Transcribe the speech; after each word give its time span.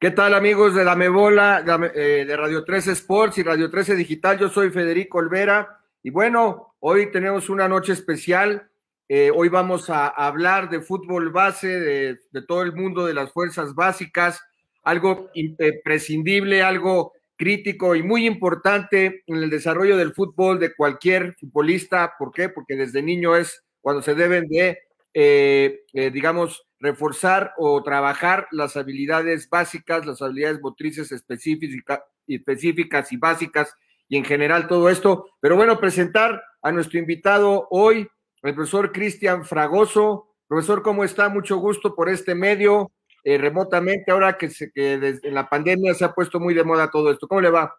¿Qué 0.00 0.10
tal 0.10 0.32
amigos 0.32 0.74
de 0.74 0.82
la 0.82 0.96
Mebola, 0.96 1.62
eh, 1.94 2.24
de 2.26 2.34
Radio 2.34 2.64
13 2.64 2.92
Sports 2.92 3.36
y 3.36 3.42
Radio 3.42 3.68
13 3.68 3.96
Digital? 3.96 4.38
Yo 4.38 4.48
soy 4.48 4.70
Federico 4.70 5.18
Olvera 5.18 5.78
y 6.02 6.08
bueno, 6.08 6.74
hoy 6.80 7.12
tenemos 7.12 7.50
una 7.50 7.68
noche 7.68 7.92
especial. 7.92 8.70
Eh, 9.10 9.30
hoy 9.30 9.50
vamos 9.50 9.90
a 9.90 10.08
hablar 10.08 10.70
de 10.70 10.80
fútbol 10.80 11.28
base, 11.28 11.68
de, 11.68 12.18
todo 12.48 12.62
el 12.62 12.72
mundo 12.72 13.04
de 13.04 13.12
las 13.12 13.30
fuerzas 13.30 13.74
básicas, 13.74 14.42
algo 14.82 15.28
imprescindible, 15.34 16.62
algo 16.62 17.12
crítico 17.36 17.94
y 17.94 18.02
muy 18.02 18.26
importante 18.26 19.22
en 19.26 19.36
el 19.36 19.50
desarrollo 19.50 19.98
del 19.98 20.14
fútbol 20.14 20.58
de 20.58 20.74
cualquier 20.74 21.36
futbolista. 21.38 22.14
¿Por 22.18 22.32
qué? 22.32 22.48
Porque 22.48 22.74
desde 22.74 23.02
niño 23.02 23.36
es 23.36 23.66
cuando 23.82 24.00
se 24.00 24.14
deben 24.14 24.48
de, 24.48 24.78
eh, 25.12 25.84
digamos, 25.92 26.69
reforzar 26.80 27.52
o 27.58 27.82
trabajar 27.82 28.48
las 28.50 28.76
habilidades 28.76 29.48
básicas, 29.48 30.06
las 30.06 30.22
habilidades 30.22 30.60
motrices 30.60 31.12
específicas, 31.12 32.00
específicas 32.26 33.12
y 33.12 33.16
básicas 33.18 33.74
y 34.08 34.16
en 34.16 34.24
general 34.24 34.66
todo 34.66 34.88
esto. 34.88 35.26
Pero 35.40 35.56
bueno, 35.56 35.78
presentar 35.78 36.42
a 36.62 36.72
nuestro 36.72 36.98
invitado 36.98 37.68
hoy, 37.70 38.08
el 38.42 38.54
profesor 38.54 38.92
Cristian 38.92 39.44
Fragoso. 39.44 40.28
Profesor, 40.48 40.82
¿cómo 40.82 41.04
está? 41.04 41.28
Mucho 41.28 41.58
gusto 41.58 41.94
por 41.94 42.08
este 42.08 42.34
medio, 42.34 42.90
eh, 43.22 43.38
remotamente, 43.38 44.10
ahora 44.10 44.36
que, 44.36 44.50
se, 44.50 44.72
que 44.72 44.98
desde 44.98 45.30
la 45.30 45.48
pandemia 45.48 45.94
se 45.94 46.04
ha 46.04 46.12
puesto 46.12 46.40
muy 46.40 46.54
de 46.54 46.64
moda 46.64 46.90
todo 46.90 47.12
esto. 47.12 47.28
¿Cómo 47.28 47.40
le 47.40 47.50
va? 47.50 47.72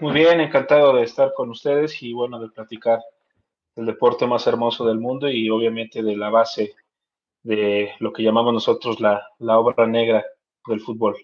Muy 0.00 0.12
bien, 0.12 0.40
encantado 0.40 0.94
de 0.96 1.04
estar 1.04 1.32
con 1.34 1.50
ustedes 1.50 2.02
y 2.02 2.12
bueno, 2.12 2.40
de 2.40 2.48
platicar 2.48 2.98
del 3.76 3.86
deporte 3.86 4.26
más 4.26 4.46
hermoso 4.46 4.84
del 4.86 4.98
mundo 4.98 5.30
y 5.30 5.48
obviamente 5.48 6.02
de 6.02 6.16
la 6.16 6.30
base 6.30 6.74
de 7.44 7.92
lo 8.00 8.12
que 8.12 8.22
llamamos 8.22 8.52
nosotros 8.52 9.00
la, 9.00 9.22
obra 9.38 9.86
negra 9.86 10.24
del 10.66 10.80
fútbol. 10.80 11.16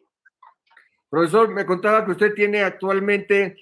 Profesor, 1.08 1.48
me 1.48 1.66
contaba 1.66 2.04
que 2.04 2.12
usted 2.12 2.34
tiene 2.34 2.62
actualmente 2.62 3.56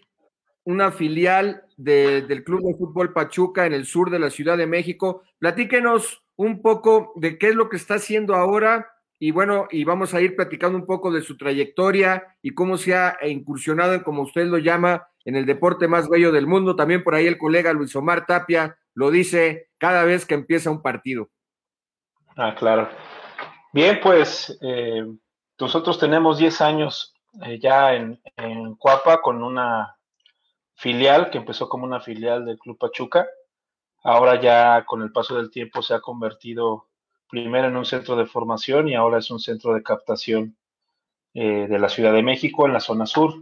una 0.65 0.93
filial 0.93 1.63
del 1.77 2.45
Club 2.45 2.61
de 2.63 2.75
Fútbol 2.75 3.15
Pachuca 3.15 3.65
en 3.65 3.73
el 3.73 3.87
sur 3.87 4.11
de 4.11 4.19
la 4.19 4.29
Ciudad 4.29 4.59
de 4.59 4.67
México. 4.67 5.23
Platíquenos 5.39 6.23
un 6.37 6.61
poco 6.61 7.13
de 7.17 7.39
qué 7.39 7.49
es 7.49 7.55
lo 7.55 7.71
que 7.71 7.77
está 7.77 7.95
haciendo 7.95 8.35
ahora 8.35 8.91
y 9.21 9.31
bueno, 9.31 9.67
y 9.71 9.85
vamos 9.85 10.15
a 10.15 10.21
ir 10.21 10.37
platicando 10.37 10.79
un 10.79 10.87
poco 10.87 11.11
de 11.11 11.23
su 11.23 11.37
trayectoria 11.37 12.37
y 12.43 12.51
cómo 12.55 12.77
se 12.77 12.95
ha 12.95 13.17
incursionado 13.27 13.95
en, 13.95 14.01
como 14.01 14.23
usted 14.23 14.47
lo 14.47 14.59
llama, 14.59 15.09
en 15.25 15.35
el 15.35 15.47
deporte 15.47 15.89
más 15.89 16.09
bello 16.09 16.31
del 16.31 16.47
mundo. 16.47 16.77
También 16.77 17.03
por 17.03 17.15
ahí 17.15 17.27
el 17.27 17.39
colega 17.39 17.73
Luis 17.73 17.95
Omar 17.97 18.27
Tapia 18.27 18.79
lo 18.95 19.11
dice 19.11 19.71
cada 19.79 20.05
vez 20.05 20.25
que 20.25 20.35
empieza 20.35 20.71
un 20.71 20.83
partido. 20.83 21.31
Ah, 22.41 22.55
claro. 22.55 22.89
Bien, 23.73 23.99
pues 24.01 24.57
eh, 24.63 25.05
nosotros 25.59 25.99
tenemos 25.99 26.39
10 26.39 26.61
años 26.61 27.13
eh, 27.45 27.59
ya 27.61 27.95
en, 27.95 28.23
en 28.37 28.77
Cuapa 28.77 29.21
con 29.21 29.43
una 29.43 29.97
filial 30.77 31.31
que 31.31 31.39
empezó 31.39 31.69
como 31.69 31.85
una 31.85 31.99
filial 31.99 32.45
del 32.45 32.57
Club 32.57 32.79
Pachuca. 32.79 33.27
Ahora 34.05 34.41
ya 34.41 34.85
con 34.85 35.03
el 35.03 35.11
paso 35.11 35.35
del 35.37 35.51
tiempo 35.51 35.83
se 35.83 35.95
ha 35.95 36.01
convertido 36.01 36.87
primero 37.29 37.67
en 37.67 37.77
un 37.77 37.85
centro 37.85 38.15
de 38.15 38.27
formación 38.27 38.89
y 38.89 38.95
ahora 38.95 39.19
es 39.19 39.33
un 39.33 39.41
centro 39.41 39.75
de 39.75 39.83
captación 39.83 40.57
eh, 41.35 41.67
de 41.69 41.79
la 41.81 41.89
Ciudad 41.89 42.13
de 42.13 42.23
México 42.23 42.67
en 42.67 42.73
la 42.73 42.81
zona 42.81 43.07
sur. 43.07 43.35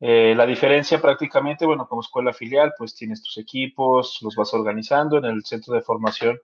la 0.00 0.46
diferencia 0.46 1.00
prácticamente, 1.00 1.64
bueno, 1.64 1.86
como 1.86 2.00
escuela 2.00 2.32
filial, 2.32 2.74
pues 2.76 2.96
tienes 2.96 3.22
tus 3.22 3.38
equipos, 3.38 4.18
los 4.20 4.34
vas 4.34 4.52
organizando 4.52 5.18
en 5.18 5.26
el 5.26 5.44
centro 5.44 5.74
de 5.74 5.80
formación 5.80 6.40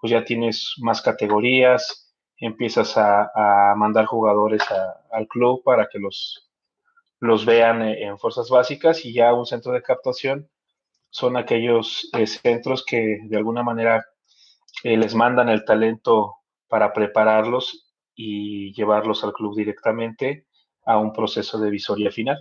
pues 0.00 0.10
ya 0.10 0.24
tienes 0.24 0.74
más 0.78 1.02
categorías, 1.02 2.14
empiezas 2.36 2.96
a, 2.96 3.74
mandar 3.76 4.06
jugadores 4.06 4.62
al 5.10 5.26
club 5.28 5.62
para 5.64 5.88
que 5.88 5.98
los, 5.98 6.50
los 7.20 7.44
vean 7.44 7.82
en 7.82 8.18
fuerzas 8.18 8.48
básicas 8.48 9.04
y 9.04 9.12
ya 9.12 9.32
un 9.34 9.46
centro 9.46 9.72
de 9.72 9.82
captación 9.82 10.48
son 11.10 11.36
aquellos 11.36 12.08
eh, 12.12 12.26
centros 12.26 12.84
que 12.84 13.18
de 13.24 13.36
alguna 13.36 13.62
manera 13.62 14.04
eh, 14.84 14.96
les 14.96 15.14
mandan 15.14 15.48
el 15.48 15.64
talento 15.64 16.36
para 16.68 16.92
prepararlos 16.92 17.92
y 18.14 18.72
llevarlos 18.74 19.24
al 19.24 19.32
club 19.32 19.56
directamente 19.56 20.46
a 20.84 20.98
un 20.98 21.12
proceso 21.12 21.58
de 21.58 21.70
visoría 21.70 22.10
final. 22.10 22.38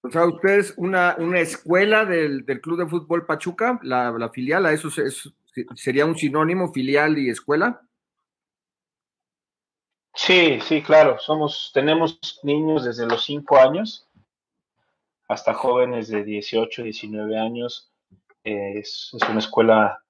O 0.00 0.10
sea, 0.10 0.26
usted 0.26 0.58
es 0.58 0.74
una, 0.76 1.16
una 1.18 1.40
escuela 1.40 2.04
del, 2.04 2.44
Club 2.62 2.78
de 2.78 2.86
Fútbol 2.86 3.26
Pachuca, 3.26 3.80
la, 3.82 4.30
filial, 4.32 4.66
a 4.66 4.72
eso 4.72 4.88
es, 4.88 5.32
¿Sería 5.74 6.06
un 6.06 6.16
sinónimo 6.16 6.72
filial 6.72 7.18
y 7.18 7.30
escuela? 7.30 7.82
Sí, 10.14 10.58
sí, 10.60 10.82
claro. 10.82 11.18
Somos, 11.20 11.70
tenemos 11.72 12.40
niños 12.42 12.84
desde 12.84 13.06
los 13.06 13.24
5 13.24 13.56
años 13.56 14.08
hasta 15.28 15.54
jóvenes 15.54 16.08
de 16.08 16.24
18, 16.24 16.82
19 16.82 17.38
años. 17.38 17.92
Es, 18.42 19.12
una 19.28 19.38
escuela 19.38 20.02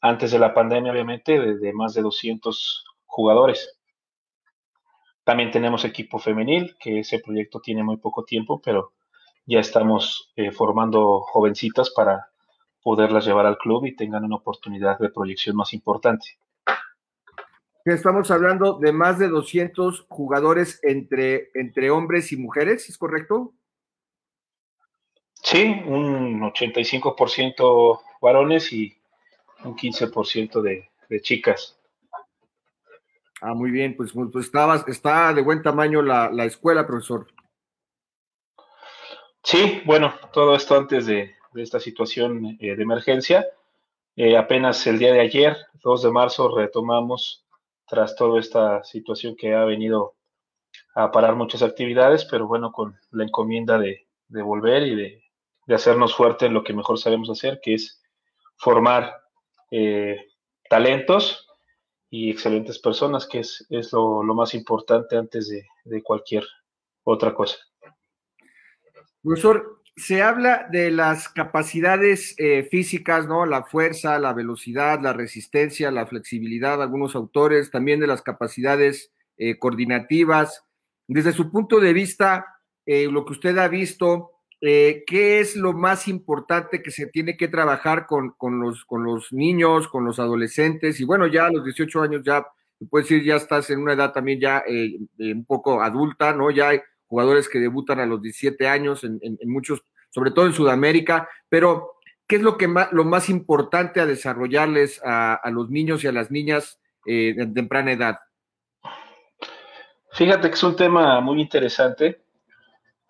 antes 0.00 0.30
de 0.30 0.38
la 0.38 0.54
pandemia, 0.54 0.92
obviamente, 0.92 1.38
de, 1.38 1.72
más 1.72 1.92
de 1.94 2.02
200 2.02 2.84
jugadores. 3.06 3.78
También 5.24 5.50
tenemos 5.50 5.84
equipo 5.84 6.18
femenil, 6.18 6.76
que 6.80 7.00
ese 7.00 7.18
proyecto 7.18 7.60
tiene 7.60 7.82
muy 7.82 7.98
poco 7.98 8.24
tiempo, 8.24 8.62
pero 8.64 8.94
ya 9.44 9.60
estamos 9.60 10.32
eh, 10.36 10.52
formando 10.52 11.20
jovencitas 11.20 11.90
para 11.90 12.29
poderlas 12.82 13.26
llevar 13.26 13.46
al 13.46 13.58
club 13.58 13.86
y 13.86 13.96
tengan 13.96 14.24
una 14.24 14.36
oportunidad 14.36 14.98
de 14.98 15.10
proyección 15.10 15.56
más 15.56 15.72
importante. 15.72 16.38
Estamos 17.84 18.30
hablando 18.30 18.78
de 18.78 18.92
más 18.92 19.18
de 19.18 19.28
200 19.28 20.06
jugadores 20.08 20.80
entre, 20.82 21.50
entre 21.54 21.90
hombres 21.90 22.30
y 22.32 22.36
mujeres, 22.36 22.88
¿es 22.88 22.98
correcto? 22.98 23.54
Sí, 25.42 25.82
un 25.86 26.40
85% 26.42 28.00
varones 28.20 28.72
y 28.72 28.96
un 29.64 29.74
15% 29.74 30.60
de, 30.60 30.90
de 31.08 31.20
chicas. 31.20 31.78
Ah, 33.40 33.54
muy 33.54 33.70
bien, 33.70 33.96
pues, 33.96 34.12
pues 34.12 34.46
está, 34.46 34.84
está 34.86 35.32
de 35.32 35.40
buen 35.40 35.62
tamaño 35.62 36.02
la, 36.02 36.30
la 36.30 36.44
escuela, 36.44 36.86
profesor. 36.86 37.26
Sí, 39.42 39.80
bueno, 39.86 40.12
todo 40.34 40.54
esto 40.54 40.76
antes 40.76 41.06
de, 41.06 41.34
de 41.52 41.62
esta 41.62 41.80
situación 41.80 42.56
eh, 42.60 42.76
de 42.76 42.82
emergencia. 42.82 43.46
Eh, 44.16 44.36
apenas 44.36 44.86
el 44.86 44.98
día 44.98 45.12
de 45.12 45.20
ayer, 45.20 45.56
2 45.82 46.02
de 46.02 46.10
marzo, 46.10 46.54
retomamos 46.54 47.44
tras 47.86 48.14
toda 48.16 48.38
esta 48.38 48.84
situación 48.84 49.36
que 49.36 49.54
ha 49.54 49.64
venido 49.64 50.14
a 50.94 51.10
parar 51.10 51.34
muchas 51.34 51.62
actividades, 51.62 52.24
pero 52.24 52.46
bueno, 52.46 52.72
con 52.72 52.98
la 53.10 53.24
encomienda 53.24 53.78
de, 53.78 54.06
volver 54.28 54.82
y 54.84 54.94
de, 54.94 55.74
hacernos 55.74 56.14
fuerte 56.14 56.46
en 56.46 56.54
lo 56.54 56.64
que 56.64 56.72
mejor 56.72 56.98
sabemos 56.98 57.30
hacer, 57.30 57.60
que 57.62 57.74
es 57.74 58.02
formar 58.56 59.22
eh, 59.70 60.26
talentos 60.68 61.46
y 62.10 62.30
excelentes 62.30 62.80
personas, 62.80 63.26
que 63.26 63.40
es, 63.40 63.66
lo, 63.92 64.22
más 64.22 64.54
importante 64.54 65.16
antes 65.16 65.48
de, 65.48 65.66
de 65.84 66.02
cualquier 66.02 66.44
otra 67.04 67.32
cosa. 67.34 67.56
Profesor, 69.22 69.79
se 70.00 70.22
habla 70.22 70.66
de 70.70 70.90
las 70.90 71.28
capacidades 71.28 72.34
eh, 72.38 72.66
físicas, 72.70 73.28
¿no? 73.28 73.44
La 73.44 73.64
fuerza, 73.64 74.18
la 74.18 74.32
velocidad, 74.32 75.00
la 75.00 75.12
resistencia, 75.12 75.90
la 75.90 76.06
flexibilidad, 76.06 76.82
algunos 76.82 77.14
autores, 77.14 77.70
también 77.70 78.00
de 78.00 78.06
las 78.06 78.22
capacidades 78.22 79.12
eh, 79.36 79.58
coordinativas. 79.58 80.64
Desde 81.06 81.32
su 81.32 81.50
punto 81.50 81.80
de 81.80 81.92
vista, 81.92 82.46
eh, 82.86 83.08
lo 83.10 83.26
que 83.26 83.32
usted 83.32 83.58
ha 83.58 83.68
visto, 83.68 84.30
¿qué 84.60 85.04
es 85.40 85.56
lo 85.56 85.72
más 85.72 86.08
importante 86.08 86.82
que 86.82 86.90
se 86.90 87.06
tiene 87.06 87.36
que 87.36 87.48
trabajar 87.48 88.06
con, 88.06 88.34
los, 88.60 88.84
con 88.84 89.04
los 89.04 89.32
niños, 89.32 89.88
con 89.88 90.04
los 90.04 90.18
adolescentes? 90.18 91.00
Y 91.00 91.04
bueno, 91.04 91.26
ya 91.26 91.46
a 91.46 91.50
los 91.50 91.64
18 91.64 92.02
años 92.02 92.22
ya, 92.24 92.46
puedes 92.90 93.08
decir, 93.08 93.24
ya 93.24 93.36
estás 93.36 93.70
en 93.70 93.80
una 93.80 93.94
edad 93.94 94.12
también 94.12 94.38
ya 94.38 94.62
un 95.18 95.44
poco 95.46 95.82
adulta, 95.82 96.34
¿no? 96.34 96.50
Ya 96.50 96.68
hay 96.68 96.80
jugadores 97.10 97.48
que 97.48 97.58
debutan 97.58 97.98
a 97.98 98.06
los 98.06 98.22
17 98.22 98.68
años 98.68 99.02
en, 99.02 99.20
muchos, 99.42 99.82
sobre 100.10 100.30
todo 100.30 100.46
en 100.46 100.52
Sudamérica, 100.52 101.28
pero 101.48 101.94
¿qué 102.26 102.36
es 102.36 102.42
lo, 102.42 102.56
que 102.56 102.68
más, 102.68 102.92
lo 102.92 103.04
más 103.04 103.28
importante 103.28 104.00
a 104.00 104.06
desarrollarles 104.06 105.00
a, 105.04 105.40
los 105.50 105.70
niños 105.70 106.04
y 106.04 106.08
a 106.08 106.12
las 106.12 106.30
niñas 106.30 106.80
eh, 107.06 107.34
de 107.34 107.46
temprana 107.46 107.92
edad? 107.92 108.18
Fíjate 110.12 110.48
que 110.48 110.54
es 110.54 110.62
un 110.62 110.76
tema 110.76 111.20
muy 111.20 111.40
interesante 111.40 112.22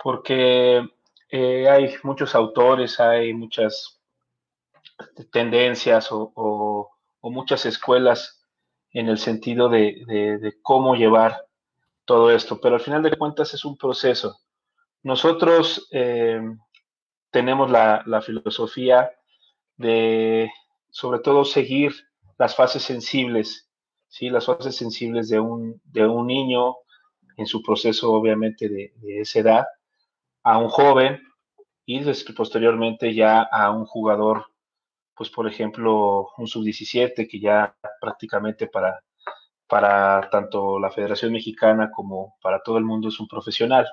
porque 0.03 0.87
eh, 1.31 1.69
hay 1.69 1.95
muchos 2.03 2.35
autores, 2.35 3.01
hay 3.01 3.33
muchas 3.33 4.01
tendencias 5.33 6.09
o, 6.11 6.91
muchas 7.23 7.67
escuelas 7.67 8.45
en 8.93 9.09
el 9.09 9.19
sentido 9.19 9.69
de 9.69 10.59
cómo 10.63 10.95
llevar 10.95 11.37
todo 12.11 12.33
esto, 12.33 12.61
pero 12.61 12.75
al 12.75 12.81
final 12.81 13.05
de 13.05 13.17
cuentas 13.17 13.55
es 13.55 13.65
un 13.65 13.77
proceso. 13.77 14.41
Nosotros 15.05 15.89
eh, 15.93 16.41
tenemos 17.31 17.71
la, 17.71 18.23
filosofía 18.25 19.11
de, 19.77 20.51
sobre 20.91 21.21
todo, 21.21 21.45
seguir 21.45 21.93
las 22.39 22.55
fases 22.55 22.83
sensibles 22.83 23.71
¿sí? 24.11 24.29
Las 24.29 24.45
fases 24.45 24.77
sensibles 24.77 25.29
de 25.31 25.41
un, 25.41 25.81
de 25.85 26.07
un 26.07 26.27
niño 26.27 26.77
en 27.37 27.47
su 27.47 27.63
proceso, 27.63 28.13
obviamente, 28.13 28.69
de, 28.69 28.93
de 28.97 29.21
esa 29.21 29.39
edad, 29.39 29.67
a 30.43 30.59
un 30.59 30.69
joven 30.69 31.23
y 31.87 32.01
posteriormente 32.37 33.15
ya 33.15 33.43
a 33.43 33.71
un 33.71 33.87
jugador, 33.87 34.47
pues 35.15 35.31
por 35.31 35.49
ejemplo, 35.49 36.29
un 36.37 36.47
sub-17 36.47 37.29
que 37.29 37.41
ya 37.41 37.75
prácticamente 38.01 38.67
para, 38.67 39.03
para 39.67 40.29
tanto 40.31 40.79
la 40.79 40.91
Federación 40.91 41.33
Mexicana 41.33 41.91
como 41.91 42.37
para 42.43 42.63
todo 42.63 42.79
el 42.79 42.85
mundo 42.85 43.09
es 43.09 43.19
un 43.19 43.29
profesional. 43.29 43.89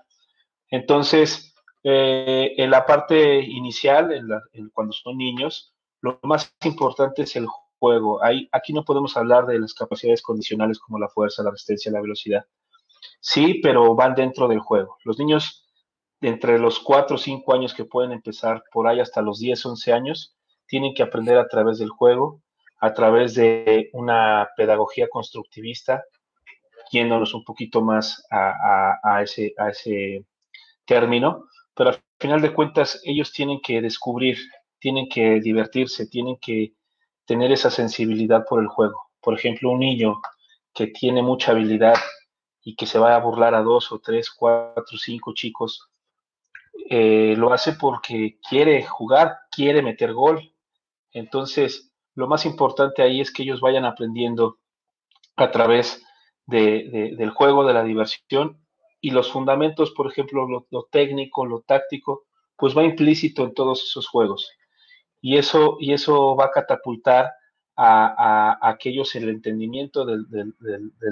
Entonces, 0.69 1.55
eh, 1.89 2.53
en 2.57 2.69
la 2.69 2.85
parte 2.85 3.39
inicial, 3.39 4.11
en 4.51 4.69
cuando 4.71 4.91
son 4.91 5.17
niños, 5.17 5.73
lo 6.01 6.19
más 6.23 6.53
importante 6.65 7.21
es 7.21 7.37
el 7.37 7.47
juego. 7.79 8.19
aquí 8.51 8.73
no 8.73 8.83
podemos 8.83 9.15
hablar 9.15 9.45
de 9.45 9.57
las 9.57 9.73
capacidades 9.73 10.21
condicionales 10.21 10.79
como 10.79 10.99
la 10.99 11.07
fuerza, 11.07 11.43
la 11.43 11.51
resistencia, 11.51 11.89
la 11.89 12.01
velocidad. 12.01 12.45
Sí, 13.21 13.61
pero 13.63 13.95
van 13.95 14.15
dentro 14.15 14.49
del 14.49 14.59
juego. 14.59 14.97
Los 15.05 15.17
niños 15.17 15.65
entre 16.19 16.59
los 16.59 16.77
4 16.81 17.15
o 17.15 17.17
5 17.17 17.53
años 17.53 17.73
que 17.73 17.85
pueden 17.85 18.11
empezar 18.11 18.65
por 18.73 18.85
ahí 18.85 18.99
hasta 18.99 19.21
los 19.21 19.39
10, 19.39 19.65
11 19.65 19.93
años, 19.93 20.35
tienen 20.65 20.93
que 20.93 21.03
aprender 21.03 21.37
a 21.37 21.47
través 21.47 21.79
del 21.79 21.89
juego, 21.89 22.41
a 22.81 22.93
través 22.93 23.33
de 23.33 23.89
una 23.93 24.49
pedagogía 24.57 25.07
constructivista, 25.07 26.03
yéndonos 26.91 27.33
un 27.33 27.45
poquito 27.45 27.81
más 27.81 28.27
a 28.29 29.23
ese 29.23 30.25
término, 30.85 31.45
pero 31.77 31.91
al 31.91 32.01
final 32.19 32.41
de 32.41 32.53
cuentas 32.53 32.99
ellos 33.03 33.31
tienen 33.31 33.61
que 33.61 33.81
descubrir, 33.81 34.39
tienen 34.79 35.07
que 35.07 35.39
divertirse, 35.39 36.07
tienen 36.07 36.37
que 36.41 36.73
tener 37.23 37.51
esa 37.51 37.69
sensibilidad 37.69 38.45
por 38.49 38.59
el 38.61 38.67
juego. 38.67 39.11
Por 39.21 39.35
ejemplo, 39.35 39.69
un 39.69 39.79
niño 39.79 40.19
que 40.73 40.87
tiene 40.87 41.21
mucha 41.21 41.51
habilidad 41.51 41.93
y 42.63 42.75
que 42.75 42.87
se 42.87 42.97
va 42.97 43.15
a 43.15 43.19
burlar 43.19 43.53
a 43.53 43.61
dos 43.61 43.91
o 43.91 43.99
tres, 43.99 44.31
cuatro, 44.31 44.97
cinco 44.97 45.35
chicos, 45.35 45.87
eh, 46.89 47.35
lo 47.37 47.53
hace 47.53 47.73
porque 47.73 48.39
quiere 48.49 48.83
jugar, 48.83 49.37
quiere 49.51 49.83
meter 49.83 50.13
gol. 50.13 50.51
Entonces, 51.11 51.91
lo 52.15 52.27
más 52.27 52.47
importante 52.47 53.03
ahí 53.03 53.21
es 53.21 53.31
que 53.31 53.43
ellos 53.43 53.61
vayan 53.61 53.85
aprendiendo 53.85 54.57
a 55.35 55.51
través 55.51 56.03
del 56.47 57.29
juego, 57.35 57.65
de 57.65 57.73
la 57.73 57.83
diversión 57.83 58.66
y 59.01 59.11
los 59.11 59.31
fundamentos, 59.31 59.91
por 59.91 60.07
ejemplo, 60.07 60.47
lo, 60.69 60.83
técnico, 60.91 61.45
lo 61.45 61.61
táctico, 61.61 62.25
pues 62.55 62.75
va 62.75 62.83
implícito 62.83 63.43
en 63.43 63.53
todos 63.53 63.83
esos 63.83 64.07
juegos. 64.07 64.49
Y 65.21 65.37
eso, 65.37 65.77
y 65.79 65.93
eso 65.93 66.35
va 66.35 66.45
a 66.45 66.51
catapultar 66.51 67.31
a, 67.75 68.57
aquellos 68.61 69.13
el 69.15 69.29
entendimiento 69.29 70.03
del, 70.05 70.25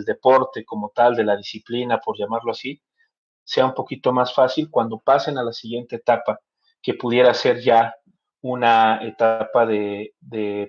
deporte 0.05 0.65
como 0.65 0.89
tal, 0.89 1.15
de 1.15 1.23
la 1.23 1.37
disciplina, 1.37 1.99
por 1.99 2.17
llamarlo 2.17 2.51
así, 2.51 2.81
sea 3.43 3.65
un 3.65 3.75
poquito 3.75 4.11
más 4.11 4.33
fácil 4.33 4.69
cuando 4.71 4.99
pasen 4.99 5.37
a 5.37 5.43
la 5.43 5.53
siguiente 5.53 5.97
etapa, 5.97 6.39
que 6.81 6.95
pudiera 6.95 7.33
ser 7.33 7.61
ya 7.61 7.93
una 8.41 9.03
etapa 9.03 9.65
de, 9.65 10.13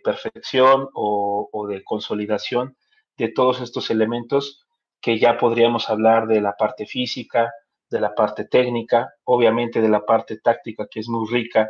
perfección 0.04 0.88
o, 0.94 1.66
de 1.68 1.82
consolidación 1.82 2.76
de 3.16 3.28
todos 3.28 3.62
estos 3.62 3.90
elementos 3.90 4.65
que 5.00 5.18
ya 5.18 5.38
podríamos 5.38 5.88
hablar 5.90 6.26
de 6.26 6.40
la 6.40 6.56
parte 6.56 6.86
física, 6.86 7.52
de 7.88 8.00
la 8.00 8.14
parte 8.14 8.44
técnica, 8.46 9.14
obviamente 9.24 9.80
de 9.80 9.88
la 9.88 10.04
parte 10.04 10.38
táctica 10.38 10.86
que 10.90 11.00
es 11.00 11.08
muy 11.08 11.28
rica, 11.30 11.68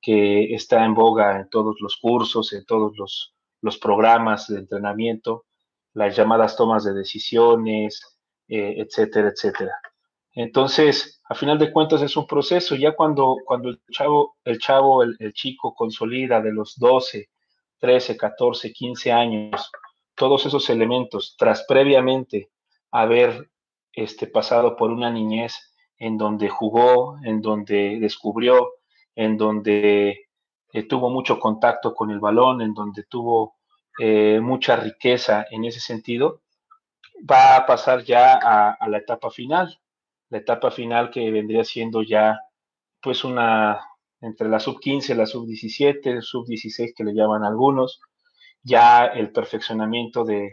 que 0.00 0.54
está 0.54 0.84
en 0.84 0.94
boga 0.94 1.40
en 1.40 1.48
todos 1.48 1.76
los 1.80 1.96
cursos, 1.96 2.52
en 2.52 2.64
todos 2.64 2.92
los, 2.96 3.34
los 3.60 3.78
programas 3.78 4.46
de 4.46 4.58
entrenamiento, 4.58 5.44
las 5.94 6.16
llamadas 6.16 6.56
tomas 6.56 6.84
de 6.84 6.94
decisiones, 6.94 8.18
eh, 8.46 8.76
etcétera, 8.78 9.28
etcétera. 9.28 9.72
Entonces, 10.32 11.20
a 11.28 11.34
final 11.34 11.58
de 11.58 11.72
cuentas 11.72 12.00
es 12.02 12.16
un 12.16 12.26
proceso, 12.26 12.76
ya 12.76 12.94
cuando, 12.94 13.36
cuando 13.44 13.70
el 13.70 13.80
chavo, 13.90 14.36
el 14.44 14.58
chavo, 14.58 15.02
el, 15.02 15.32
chico 15.32 15.74
consolida 15.74 16.40
de 16.40 16.52
los 16.52 16.78
12, 16.78 17.28
13, 17.78 18.16
14, 18.16 18.72
15 18.72 19.12
años, 19.12 19.70
todos 20.14 20.46
esos 20.46 20.70
elementos, 20.70 21.34
tras 21.36 21.64
previamente 21.66 22.50
haber 22.90 23.50
este, 23.92 24.26
pasado 24.26 24.76
por 24.76 24.90
una 24.90 25.10
niñez 25.10 25.74
en 25.98 26.16
donde 26.16 26.48
jugó, 26.48 27.18
en 27.24 27.40
donde 27.42 27.98
descubrió, 28.00 28.74
en 29.14 29.36
donde 29.36 30.28
eh, 30.72 30.82
tuvo 30.84 31.10
mucho 31.10 31.40
contacto 31.40 31.94
con 31.94 32.10
el 32.10 32.20
balón, 32.20 32.62
en 32.62 32.74
donde 32.74 33.04
tuvo 33.04 33.56
eh, 33.98 34.40
mucha 34.40 34.76
riqueza 34.76 35.46
en 35.50 35.64
ese 35.64 35.80
sentido, 35.80 36.42
va 37.28 37.56
a 37.56 37.66
pasar 37.66 38.04
ya 38.04 38.34
a 38.34 38.88
la 38.88 38.98
etapa 38.98 39.30
final, 39.30 39.80
la 40.30 40.38
etapa 40.38 40.70
final 40.70 41.10
que 41.10 41.30
vendría 41.30 41.64
siendo 41.64 42.02
ya 42.02 42.38
pues 43.00 43.24
una 43.24 43.80
entre 44.20 44.48
la 44.48 44.60
sub 44.60 44.80
15, 44.80 45.14
la 45.14 45.26
sub 45.26 45.46
17, 45.46 46.22
sub 46.22 46.46
16 46.46 46.92
que 46.94 47.04
le 47.04 47.14
llaman 47.14 47.44
algunos, 47.44 48.00
ya 48.62 49.06
el 49.06 49.30
perfeccionamiento 49.32 50.24
de, 50.24 50.50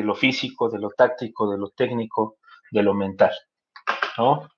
lo 0.00 0.14
físico, 0.14 0.70
de 0.70 0.78
lo 0.78 0.90
táctico, 0.90 1.50
de 1.50 1.58
lo 1.58 1.70
técnico, 1.70 2.36
de 2.70 2.82
lo 2.82 2.94
mental. 2.94 3.32
¿no? 4.16 4.48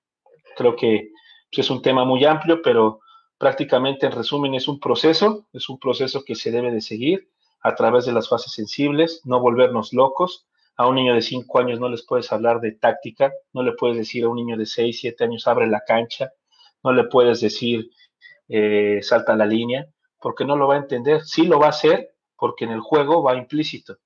Creo 0.56 0.76
que 0.76 1.10
pues, 1.50 1.66
es 1.66 1.70
un 1.70 1.82
tema 1.82 2.04
muy 2.04 2.24
amplio, 2.24 2.60
pero 2.62 3.00
prácticamente 3.38 4.06
en 4.06 4.12
resumen 4.12 4.54
es 4.54 4.68
un 4.68 4.78
proceso, 4.78 5.46
es 5.52 5.68
un 5.68 5.78
proceso 5.78 6.22
que 6.24 6.34
se 6.34 6.50
debe 6.50 6.70
de 6.70 6.80
seguir 6.80 7.28
a 7.62 7.74
través 7.74 8.04
de 8.04 8.12
las 8.12 8.28
fases 8.28 8.52
sensibles, 8.52 9.22
no 9.24 9.40
volvernos 9.40 9.92
locos, 9.92 10.46
a 10.76 10.86
un 10.86 10.96
niño 10.96 11.14
de 11.14 11.22
5 11.22 11.58
años 11.58 11.80
no 11.80 11.88
les 11.88 12.04
puedes 12.04 12.30
hablar 12.32 12.60
de 12.60 12.72
táctica, 12.72 13.32
no 13.52 13.62
le 13.62 13.72
puedes 13.72 13.96
decir 13.96 14.24
a 14.24 14.28
un 14.28 14.36
niño 14.36 14.56
de 14.56 14.66
6, 14.66 14.98
7 15.00 15.24
años 15.24 15.46
abre 15.46 15.66
la 15.66 15.82
cancha, 15.86 16.32
no 16.82 16.92
le 16.92 17.04
puedes 17.04 17.40
decir 17.40 17.90
eh, 18.48 19.00
salta 19.02 19.34
la 19.34 19.46
línea, 19.46 19.86
porque 20.20 20.44
no 20.44 20.56
lo 20.56 20.66
va 20.66 20.74
a 20.74 20.78
entender. 20.78 21.22
Sí 21.22 21.46
lo 21.46 21.58
va 21.58 21.66
a 21.66 21.70
hacer 21.70 22.14
porque 22.36 22.64
en 22.64 22.72
el 22.72 22.80
juego 22.80 23.22
va 23.22 23.36
implícito. 23.36 23.98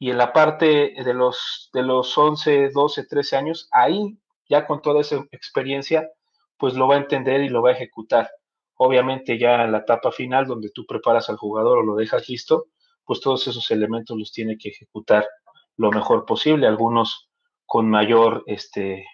Y 0.00 0.10
en 0.10 0.18
la 0.18 0.32
parte 0.32 0.94
de 0.96 1.14
los, 1.14 1.68
de 1.74 1.82
los 1.82 2.16
11, 2.16 2.70
12, 2.70 3.04
13 3.04 3.36
años, 3.36 3.68
ahí 3.70 4.18
ya 4.48 4.66
con 4.66 4.80
toda 4.80 5.02
esa 5.02 5.24
experiencia, 5.30 6.10
pues 6.56 6.74
lo 6.74 6.88
va 6.88 6.94
a 6.94 6.98
entender 6.98 7.42
y 7.42 7.50
lo 7.50 7.62
va 7.62 7.68
a 7.70 7.74
ejecutar. 7.74 8.30
Obviamente 8.76 9.38
ya 9.38 9.62
en 9.62 9.72
la 9.72 9.78
etapa 9.78 10.10
final, 10.10 10.46
donde 10.46 10.70
tú 10.70 10.86
preparas 10.86 11.28
al 11.28 11.36
jugador 11.36 11.78
o 11.78 11.82
lo 11.82 11.96
dejas 11.96 12.28
listo, 12.30 12.68
pues 13.04 13.20
todos 13.20 13.46
esos 13.46 13.70
elementos 13.70 14.16
los 14.18 14.32
tiene 14.32 14.56
que 14.56 14.70
ejecutar 14.70 15.28
lo 15.76 15.90
mejor 15.90 16.24
posible, 16.24 16.66
algunos 16.66 17.28
con 17.66 17.90
mayor 17.90 18.42
este, 18.46 19.04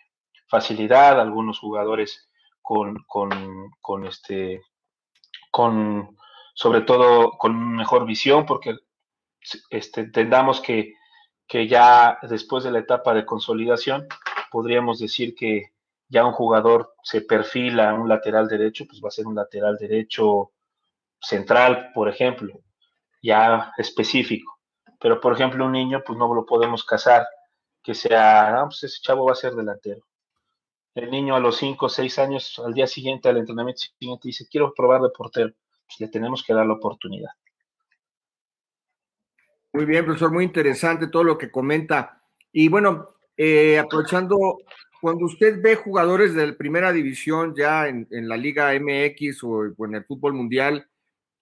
facilidad, 0.47 1.21
algunos 1.21 1.59
jugadores 1.59 2.31
con, 2.63 3.05
con, 3.09 4.07
este, 4.07 4.63
con, 5.51 6.17
sobre 6.55 6.83
todo 6.83 7.33
con 7.39 7.77
mejor 7.77 8.07
visión, 8.07 8.47
porque 8.47 8.77
este, 9.71 10.03
entendamos 10.03 10.61
que, 10.61 10.95
que 11.47 11.69
ya 11.69 12.19
después 12.23 12.65
de 12.65 12.71
la 12.71 12.81
etapa 12.81 13.15
de 13.15 13.25
consolidación, 13.25 14.07
podríamos 14.51 14.99
decir 14.99 15.35
que 15.35 15.73
ya 16.09 16.25
un 16.25 16.33
jugador 16.33 16.95
se 17.03 17.21
perfila 17.23 17.95
un 17.95 18.09
lateral 18.09 18.49
derecho, 18.49 18.87
pues 18.87 19.03
va 19.03 19.09
a 19.09 19.13
ser 19.13 19.27
un 19.27 19.35
lateral 19.35 19.77
derecho 19.77 20.53
central, 21.21 21.91
por 21.95 22.09
ejemplo, 22.09 22.61
ya 23.23 23.73
específico. 23.77 24.59
Pero, 25.01 25.21
por 25.21 25.33
ejemplo, 25.33 25.65
un 25.67 25.73
niño, 25.73 26.03
pues 26.07 26.19
no 26.19 26.33
lo 26.33 26.47
podemos 26.47 26.85
casar, 26.85 27.27
que 27.83 27.95
sea, 27.95 28.61
ah, 28.61 28.65
pues 28.65 28.85
ese 28.85 29.01
chavo 29.03 29.27
va 29.27 29.33
a 29.33 29.37
ser 29.37 29.55
delantero. 29.55 30.03
El 30.95 31.11
niño 31.11 31.37
a 31.37 31.41
los 31.41 31.57
5 31.59 31.87
o 31.87 31.89
6 31.89 32.19
años, 32.19 32.59
al 32.65 32.73
día 32.73 32.87
siguiente, 32.87 33.29
al 33.29 33.37
entrenamiento 33.37 33.83
siguiente, 33.99 34.29
dice, 34.29 34.47
quiero 34.51 34.73
probar 34.75 35.03
de 35.03 35.11
portero. 35.11 35.53
Pues 35.87 36.01
le 36.01 36.09
tenemos 36.09 36.43
que 36.43 36.55
dar 36.55 36.67
la 36.67 36.75
oportunidad. 36.75 37.31
Muy 39.77 39.85
bien, 39.85 40.07
profesor, 40.07 40.33
muy 40.33 40.45
interesante 40.45 41.09
todo 41.09 41.23
lo 41.23 41.37
que 41.37 41.51
comenta. 41.51 42.23
Y 42.51 42.71
bueno, 42.71 43.09
eh, 43.37 43.79
aprovechando, 43.79 44.57
cuando 45.03 45.27
usted 45.27 45.61
ve 45.61 45.77
jugadores 45.77 46.33
de 46.33 46.47
la 46.47 46.57
primera 46.57 46.95
división 46.95 47.55
ya 47.55 47.87
en, 47.87 48.09
la 48.11 48.39
Liga 48.39 48.73
MX 48.73 49.45
o, 49.45 49.65
en 49.85 49.95
el 49.97 50.05
fútbol 50.07 50.33
mundial, 50.33 50.89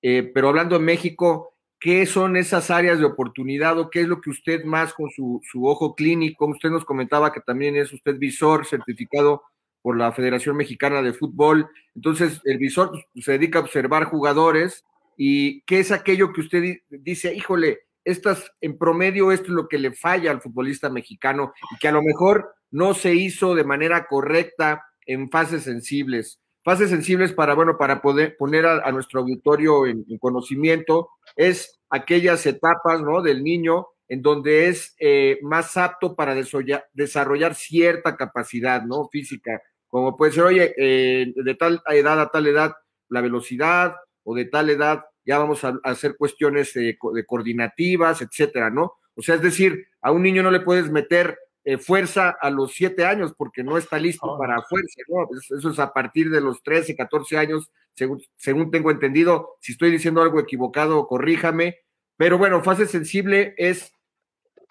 eh, 0.02 0.32
pero 0.34 0.48
hablando 0.48 0.76
de 0.76 0.84
México, 0.84 1.54
qué 1.78 2.06
son 2.06 2.36
esas 2.36 2.72
áreas 2.72 2.98
de 2.98 3.04
oportunidad 3.04 3.78
o 3.78 3.88
qué 3.88 4.00
es 4.00 4.08
lo 4.08 4.20
que 4.20 4.30
usted 4.30 4.64
más 4.64 4.94
con 4.94 5.10
su, 5.10 5.40
ojo 5.62 5.94
clínico, 5.94 6.46
usted 6.46 6.70
nos 6.70 6.84
comentaba 6.84 7.32
que 7.32 7.40
también 7.40 7.76
es 7.76 7.92
usted 7.92 8.18
visor 8.18 8.66
certificado 8.66 9.44
por 9.80 9.96
la 9.96 10.10
Federación 10.10 10.56
Mexicana 10.56 11.02
de 11.02 11.12
Fútbol, 11.12 11.68
entonces 11.94 12.40
el 12.42 12.58
visor 12.58 12.90
se 13.14 13.30
dedica 13.30 13.60
a 13.60 13.62
observar 13.62 14.06
jugadores 14.06 14.84
y 15.16 15.60
qué 15.66 15.78
es 15.78 15.92
aquello 15.92 16.32
que 16.32 16.40
usted 16.40 16.78
dice, 16.90 17.32
híjole, 17.32 17.78
estas, 18.04 18.52
en 18.60 18.78
promedio 18.78 19.32
esto 19.32 19.46
es 19.46 19.52
lo 19.54 19.68
que 19.68 19.78
le 19.78 19.92
falla 19.92 20.30
al 20.30 20.42
futbolista 20.42 20.90
mexicano 20.90 21.52
y 21.74 21.78
que 21.78 21.88
a 21.88 21.92
lo 21.92 22.02
mejor 22.02 22.54
no 22.70 22.94
se 22.94 23.14
hizo 23.14 23.54
de 23.54 23.64
manera 23.64 24.06
correcta 24.06 24.84
en 25.06 25.30
fases 25.30 25.62
sensibles 25.64 26.40
fases 26.64 26.88
sensibles 26.90 27.32
para, 27.32 27.54
bueno, 27.54 27.76
para 27.76 28.00
poder 28.00 28.36
poner 28.36 28.66
a, 28.66 28.90
nuestro 28.90 29.20
auditorio 29.20 29.86
en, 29.86 30.04
conocimiento, 30.18 31.10
es 31.36 31.78
aquellas 31.90 32.46
etapas, 32.46 33.02
¿no? 33.02 33.20
Del 33.20 33.44
niño 33.44 33.86
en 34.08 34.22
donde 34.22 34.68
es 34.68 34.96
eh, 34.98 35.38
más 35.42 35.76
apto 35.76 36.16
para 36.16 36.34
desarrollar, 36.34 37.54
cierta 37.54 38.16
capacidad, 38.16 38.82
¿no? 38.82 39.08
Física, 39.08 39.62
como 39.88 40.16
puede 40.16 40.32
ser, 40.32 40.44
oye, 40.44 40.74
eh, 40.76 41.32
de 41.36 41.54
tal 41.54 41.82
edad 41.90 42.20
a 42.20 42.30
tal 42.30 42.46
edad, 42.46 42.72
la 43.08 43.20
velocidad, 43.20 43.96
o 44.22 44.34
de 44.34 44.46
tal 44.46 44.70
edad 44.70 45.04
ya 45.24 45.38
vamos 45.38 45.64
a, 45.64 45.78
hacer 45.84 46.16
cuestiones 46.16 46.74
de 46.74 46.96
coordinativas, 47.26 48.22
etcétera, 48.22 48.70
¿no? 48.70 48.94
O 49.14 49.22
sea, 49.22 49.36
es 49.36 49.42
decir, 49.42 49.86
a 50.00 50.12
un 50.12 50.22
niño 50.22 50.42
no 50.42 50.50
le 50.50 50.60
puedes 50.60 50.90
meter 50.90 51.38
eh, 51.66 51.78
fuerza 51.78 52.36
a 52.40 52.50
los 52.50 52.74
siete 52.74 53.06
años 53.06 53.32
porque 53.36 53.64
no 53.64 53.78
está 53.78 53.98
listo 53.98 54.26
oh. 54.26 54.38
para 54.38 54.60
fuerza, 54.62 55.00
¿no? 55.08 55.26
Eso 55.56 55.70
es 55.70 55.78
a 55.78 55.94
partir 55.94 56.30
de 56.30 56.42
los 56.42 56.62
13, 56.62 56.94
14 56.94 57.38
años, 57.38 57.72
según, 57.94 58.22
según 58.36 58.70
tengo 58.70 58.90
entendido. 58.90 59.56
Si 59.60 59.72
estoy 59.72 59.90
diciendo 59.90 60.20
algo 60.20 60.40
equivocado, 60.40 61.06
corríjame. 61.06 61.78
Pero 62.16 62.36
bueno, 62.36 62.62
fase 62.62 62.86
sensible 62.86 63.54
es 63.56 63.92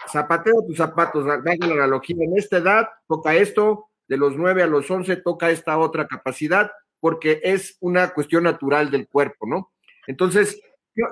zapateo 0.07 0.63
tus 0.67 0.77
zapatos, 0.77 1.25
dale 1.25 1.57
la 1.59 1.73
analogía. 1.73 2.17
En 2.19 2.37
esta 2.37 2.57
edad 2.57 2.87
toca 3.07 3.35
esto, 3.35 3.89
de 4.07 4.17
los 4.17 4.35
9 4.35 4.61
a 4.61 4.67
los 4.67 4.89
11 4.89 5.15
toca 5.17 5.49
esta 5.49 5.79
otra 5.79 6.07
capacidad, 6.07 6.71
porque 6.99 7.41
es 7.43 7.77
una 7.79 8.13
cuestión 8.13 8.43
natural 8.43 8.91
del 8.91 9.07
cuerpo, 9.07 9.47
¿no? 9.47 9.72
Entonces, 10.07 10.61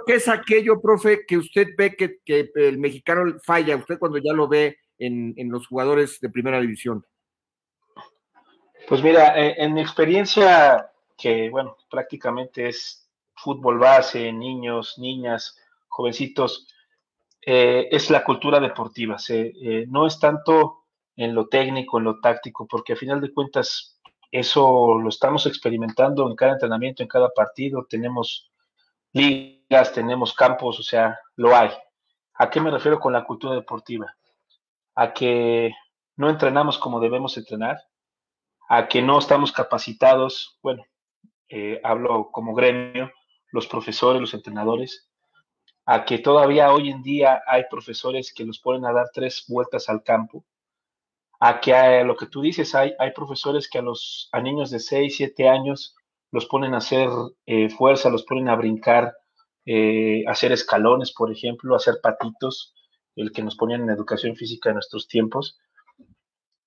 ¿qué 0.05 0.13
es 0.13 0.27
aquello, 0.27 0.81
profe, 0.81 1.25
que 1.25 1.37
usted 1.37 1.69
ve 1.77 1.95
que, 1.95 2.51
el 2.55 2.77
mexicano 2.77 3.37
falla? 3.43 3.75
Usted 3.75 3.99
cuando 3.99 4.17
ya 4.17 4.33
lo 4.33 4.47
ve 4.47 4.77
en, 4.97 5.49
los 5.49 5.67
jugadores 5.67 6.19
de 6.19 6.29
primera 6.29 6.59
división? 6.59 7.05
Pues 8.87 9.01
mira, 9.01 9.39
eh, 9.39 9.55
en 9.57 9.73
mi 9.73 9.81
experiencia, 9.81 10.91
que 11.17 11.49
bueno, 11.49 11.77
prácticamente 11.89 12.67
es 12.67 13.09
fútbol 13.35 13.79
base, 13.79 14.31
niños, 14.31 14.97
niñas, 14.97 15.57
jovencitos, 15.87 16.67
eh, 17.45 17.87
es 17.91 18.09
la 18.09 18.23
cultura 18.23 18.59
deportiva. 18.59 19.17
Eh, 19.29 19.85
no 19.87 20.05
es 20.05 20.19
tanto 20.19 20.83
en 21.15 21.33
lo 21.33 21.47
técnico, 21.47 21.97
en 21.97 22.05
lo 22.05 22.19
táctico, 22.19 22.67
porque 22.67 22.93
a 22.93 22.95
final 22.95 23.21
de 23.21 23.33
cuentas 23.33 23.99
eso 24.31 24.97
lo 24.97 25.09
estamos 25.09 25.45
experimentando 25.45 26.27
en 26.27 26.35
cada 26.35 26.53
entrenamiento, 26.53 27.03
en 27.03 27.09
cada 27.09 27.29
partido. 27.29 27.85
Tenemos 27.89 28.50
ligas, 29.13 29.93
tenemos 29.93 30.33
campos, 30.33 30.79
o 30.79 30.83
sea, 30.83 31.19
lo 31.35 31.55
hay. 31.55 31.71
¿A 32.35 32.49
qué 32.49 32.59
me 32.61 32.71
refiero 32.71 32.99
con 32.99 33.13
la 33.13 33.23
cultura 33.23 33.53
deportiva? 33.53 34.15
a 34.95 35.13
que 35.13 35.73
no 36.15 36.29
entrenamos 36.29 36.77
como 36.77 36.99
debemos 36.99 37.37
entrenar, 37.37 37.81
a 38.69 38.87
que 38.87 39.01
no 39.01 39.19
estamos 39.19 39.51
capacitados, 39.51 40.59
bueno, 40.61 40.85
eh, 41.49 41.79
hablo 41.83 42.29
como 42.31 42.53
gremio, 42.53 43.11
los 43.51 43.67
profesores, 43.67 44.21
los 44.21 44.33
entrenadores, 44.33 45.09
a 45.85 46.05
que 46.05 46.19
todavía 46.19 46.71
hoy 46.71 46.89
en 46.89 47.01
día 47.01 47.41
hay 47.47 47.63
profesores 47.69 48.33
que 48.33 48.45
los 48.45 48.59
ponen 48.59 48.85
a 48.85 48.93
dar 48.93 49.09
tres 49.13 49.45
vueltas 49.47 49.89
al 49.89 50.03
campo, 50.03 50.45
a 51.39 51.59
que 51.59 51.73
a 51.73 52.03
lo 52.03 52.15
que 52.15 52.27
tú 52.27 52.41
dices, 52.41 52.75
hay, 52.75 52.93
hay 52.99 53.11
profesores 53.11 53.67
que 53.69 53.79
a 53.79 53.81
los 53.81 54.29
a 54.31 54.39
niños 54.41 54.69
de 54.69 54.79
6, 54.79 55.15
7 55.17 55.49
años 55.49 55.95
los 56.31 56.45
ponen 56.45 56.73
a 56.73 56.77
hacer 56.77 57.09
eh, 57.45 57.69
fuerza, 57.69 58.09
los 58.09 58.23
ponen 58.23 58.49
a 58.49 58.55
brincar, 58.55 59.13
eh, 59.65 60.23
a 60.27 60.31
hacer 60.31 60.51
escalones, 60.51 61.13
por 61.13 61.31
ejemplo, 61.31 61.73
a 61.73 61.77
hacer 61.77 61.95
patitos, 62.01 62.73
el 63.15 63.31
que 63.31 63.43
nos 63.43 63.55
ponían 63.55 63.81
en 63.81 63.89
educación 63.89 64.35
física 64.35 64.69
en 64.69 64.75
nuestros 64.75 65.07
tiempos. 65.07 65.59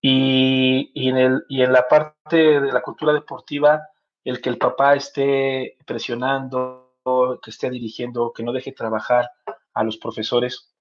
Y, 0.00 0.92
en 1.08 1.16
el, 1.16 1.44
y 1.48 1.62
en 1.62 1.72
la 1.72 1.88
parte 1.88 2.60
de 2.60 2.72
la 2.72 2.82
cultura 2.82 3.14
deportiva, 3.14 3.88
el 4.22 4.42
que 4.42 4.50
el 4.50 4.58
papá 4.58 4.94
esté 4.94 5.78
presionando, 5.86 6.98
que 7.42 7.50
esté 7.50 7.70
dirigiendo, 7.70 8.32
que 8.32 8.42
no 8.42 8.52
deje 8.52 8.72
trabajar 8.72 9.30
a 9.72 9.82
los 9.82 9.96
profesores 9.96 10.74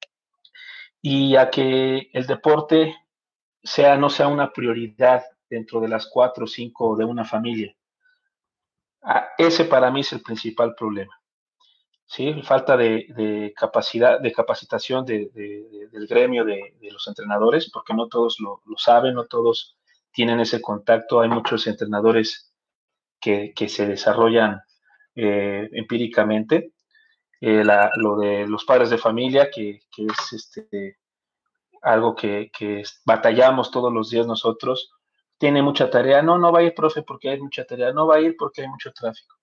y 1.01 1.37
a 1.37 1.49
que 1.49 2.09
el 2.11 2.27
deporte 2.27 2.95
sea, 3.63 3.97
no 3.97 4.09
sea 4.09 4.27
una 4.27 4.51
prioridad 4.51 5.23
dentro 5.49 5.79
de 5.79 5.87
las 5.87 6.07
cuatro 6.07 6.43
o 6.43 6.47
cinco 6.47 6.95
de 6.97 7.05
una 7.05 7.23
familia. 7.23 7.73
Ah, 9.03 9.29
ese 9.38 9.65
para 9.65 9.91
mí 9.91 10.01
es 10.01 10.13
el 10.13 10.22
principal 10.22 10.74
problema. 10.75 11.13
¿sí? 12.05 12.41
falta 12.43 12.77
de, 12.77 13.53
capacidad, 13.55 14.19
de 14.19 14.31
capacitación 14.31 15.05
del 15.05 16.07
gremio 16.07 16.45
de, 16.45 16.74
los 16.91 17.07
entrenadores, 17.07 17.69
porque 17.72 17.93
no 17.93 18.07
todos 18.07 18.39
lo, 18.39 18.62
saben, 18.77 19.15
no 19.15 19.25
todos 19.25 19.77
tienen 20.12 20.39
ese 20.39 20.62
contacto. 20.62 21.22
Hay 21.22 21.29
muchos 21.29 21.65
entrenadores 21.67 22.53
que, 23.19 23.53
se 23.67 23.88
desarrollan 23.88 24.62
eh, 25.15 25.69
empíricamente. 25.74 26.74
Eh, 27.41 27.63
lo 27.98 28.17
de 28.17 28.48
los 28.48 28.63
padres 28.63 28.89
de 28.89 28.98
familia, 28.98 29.50
que, 29.51 29.81
es 29.98 30.33
este, 30.33 30.98
algo 31.81 32.15
que, 32.15 32.51
que, 32.57 32.83
batallamos 33.05 33.72
todos 33.72 33.91
los 33.91 34.10
días 34.10 34.27
nosotros, 34.27 34.91
tiene 35.43 35.62
mucha 35.62 35.89
tarea. 35.89 36.21
No, 36.21 36.38
no 36.38 36.53
va 36.53 36.59
a 36.59 36.63
ir, 36.63 36.73
profe, 36.73 37.01
porque 37.01 37.29
hay 37.29 37.41
mucha 37.41 37.65
tarea. 37.65 37.91
No 37.91 38.07
va 38.07 38.15
a 38.15 38.21
ir 38.21 38.38
porque 38.39 38.62
hay 38.62 38.69
mucho 38.69 38.93
tráfico. 38.93 39.35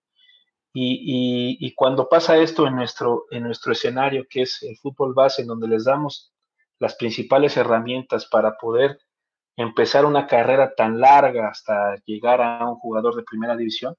Y, 0.73 1.75
cuando 1.75 2.09
pasa 2.09 2.38
esto 2.38 2.66
en 2.66 2.75
nuestro, 2.75 3.26
en 3.30 3.42
nuestro 3.42 3.73
escenario, 3.73 4.25
que 4.26 4.40
es 4.42 4.62
el 4.62 4.78
fútbol 4.78 5.12
base, 5.12 5.42
en 5.42 5.49
donde 5.49 5.69
les 5.69 5.85
damos 5.85 6.33
las 6.78 6.95
principales 6.95 7.59
herramientas 7.59 8.25
para 8.30 8.57
poder 8.57 8.99
empezar 9.57 10.07
una 10.07 10.26
carrera 10.26 10.75
tan 10.75 10.99
larga 10.99 11.49
hasta 11.49 11.97
llegar 12.07 12.40
a 12.40 12.66
un 12.66 12.76
jugador 12.76 13.14
de 13.14 13.23
primera 13.23 13.54
división, 13.54 13.95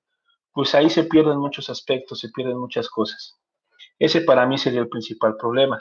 pues 0.51 0.73
ahí 0.73 0.89
se 0.89 1.03
pierden 1.03 1.37
muchos 1.37 1.69
aspectos, 1.69 2.19
se 2.19 2.29
pierden 2.29 2.57
muchas 2.57 2.89
cosas. 2.89 3.37
Ese 3.99 4.21
para 4.21 4.47
mí 4.47 4.57
sería 4.57 4.79
el 4.79 4.89
principal 4.89 5.37
problema. 5.37 5.77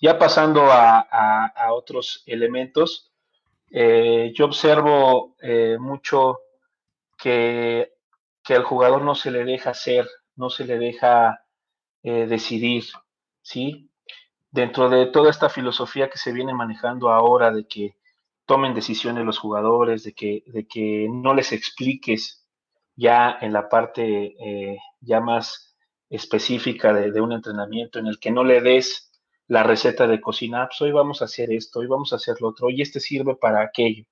Ya 0.00 0.16
pasando 0.16 0.62
a, 0.70 1.72
otros 1.72 2.22
elementos, 2.26 3.10
eh, 3.70 4.32
yo 4.34 4.46
observo 4.46 5.36
eh, 5.40 5.76
mucho 5.78 6.38
que 7.18 7.92
que 8.44 8.54
al 8.54 8.62
jugador 8.62 9.02
no 9.02 9.16
se 9.16 9.32
le 9.32 9.44
deja 9.44 9.70
hacer, 9.70 10.06
no 10.36 10.50
se 10.50 10.64
le 10.64 10.78
deja 10.78 11.40
eh, 12.04 12.26
decidir, 12.26 12.84
¿sí? 13.42 13.90
Dentro 14.52 14.88
de 14.88 15.06
toda 15.06 15.30
esta 15.30 15.48
filosofía 15.48 16.08
que 16.08 16.18
se 16.18 16.32
viene 16.32 16.54
manejando 16.54 17.08
ahora 17.08 17.50
de 17.50 17.66
que 17.66 17.96
tomen 18.46 18.72
decisiones 18.72 19.24
los 19.24 19.40
jugadores, 19.40 20.04
de 20.04 20.14
que, 20.14 20.44
de 20.46 20.64
que 20.68 21.08
no 21.10 21.34
les 21.34 21.50
expliques 21.50 22.46
ya 22.94 23.36
en 23.40 23.52
la 23.52 23.68
parte 23.68 24.36
ya 25.00 25.20
más 25.20 25.76
específica 26.08 26.92
de, 26.92 27.20
un 27.20 27.32
entrenamiento, 27.32 27.98
en 27.98 28.06
el 28.06 28.20
que 28.20 28.30
no 28.30 28.44
le 28.44 28.60
des 28.60 29.05
la 29.48 29.62
receta 29.62 30.06
de 30.06 30.20
cocina, 30.20 30.66
pues 30.66 30.80
hoy 30.80 30.92
vamos 30.92 31.22
a 31.22 31.26
hacer 31.26 31.52
esto, 31.52 31.80
hoy 31.80 31.86
vamos 31.86 32.12
a 32.12 32.16
hacer 32.16 32.36
lo 32.40 32.48
otro, 32.48 32.70
y 32.70 32.82
este 32.82 33.00
sirve 33.00 33.36
para 33.36 33.62
aquello. 33.62 34.04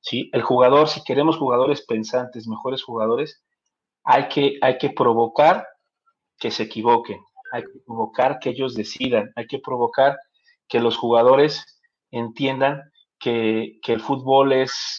¿sí? 0.00 0.30
El 0.32 0.42
jugador, 0.42 0.88
si 0.88 1.02
queremos 1.02 1.36
jugadores 1.36 1.82
pensantes, 1.82 2.46
mejores 2.46 2.82
jugadores, 2.82 3.42
hay 4.04 4.28
que, 4.28 4.58
hay 4.62 4.78
que 4.78 4.90
provocar 4.90 5.66
que 6.38 6.50
se 6.50 6.64
equivoquen, 6.64 7.20
hay 7.52 7.62
que 7.62 7.80
provocar 7.86 8.38
que 8.38 8.50
ellos 8.50 8.74
decidan, 8.74 9.32
hay 9.36 9.46
que 9.46 9.58
provocar 9.58 10.18
que 10.68 10.80
los 10.80 10.96
jugadores 10.96 11.80
entiendan 12.10 12.82
que, 13.18 13.78
el 13.86 14.00
fútbol 14.00 14.52
es 14.52 14.98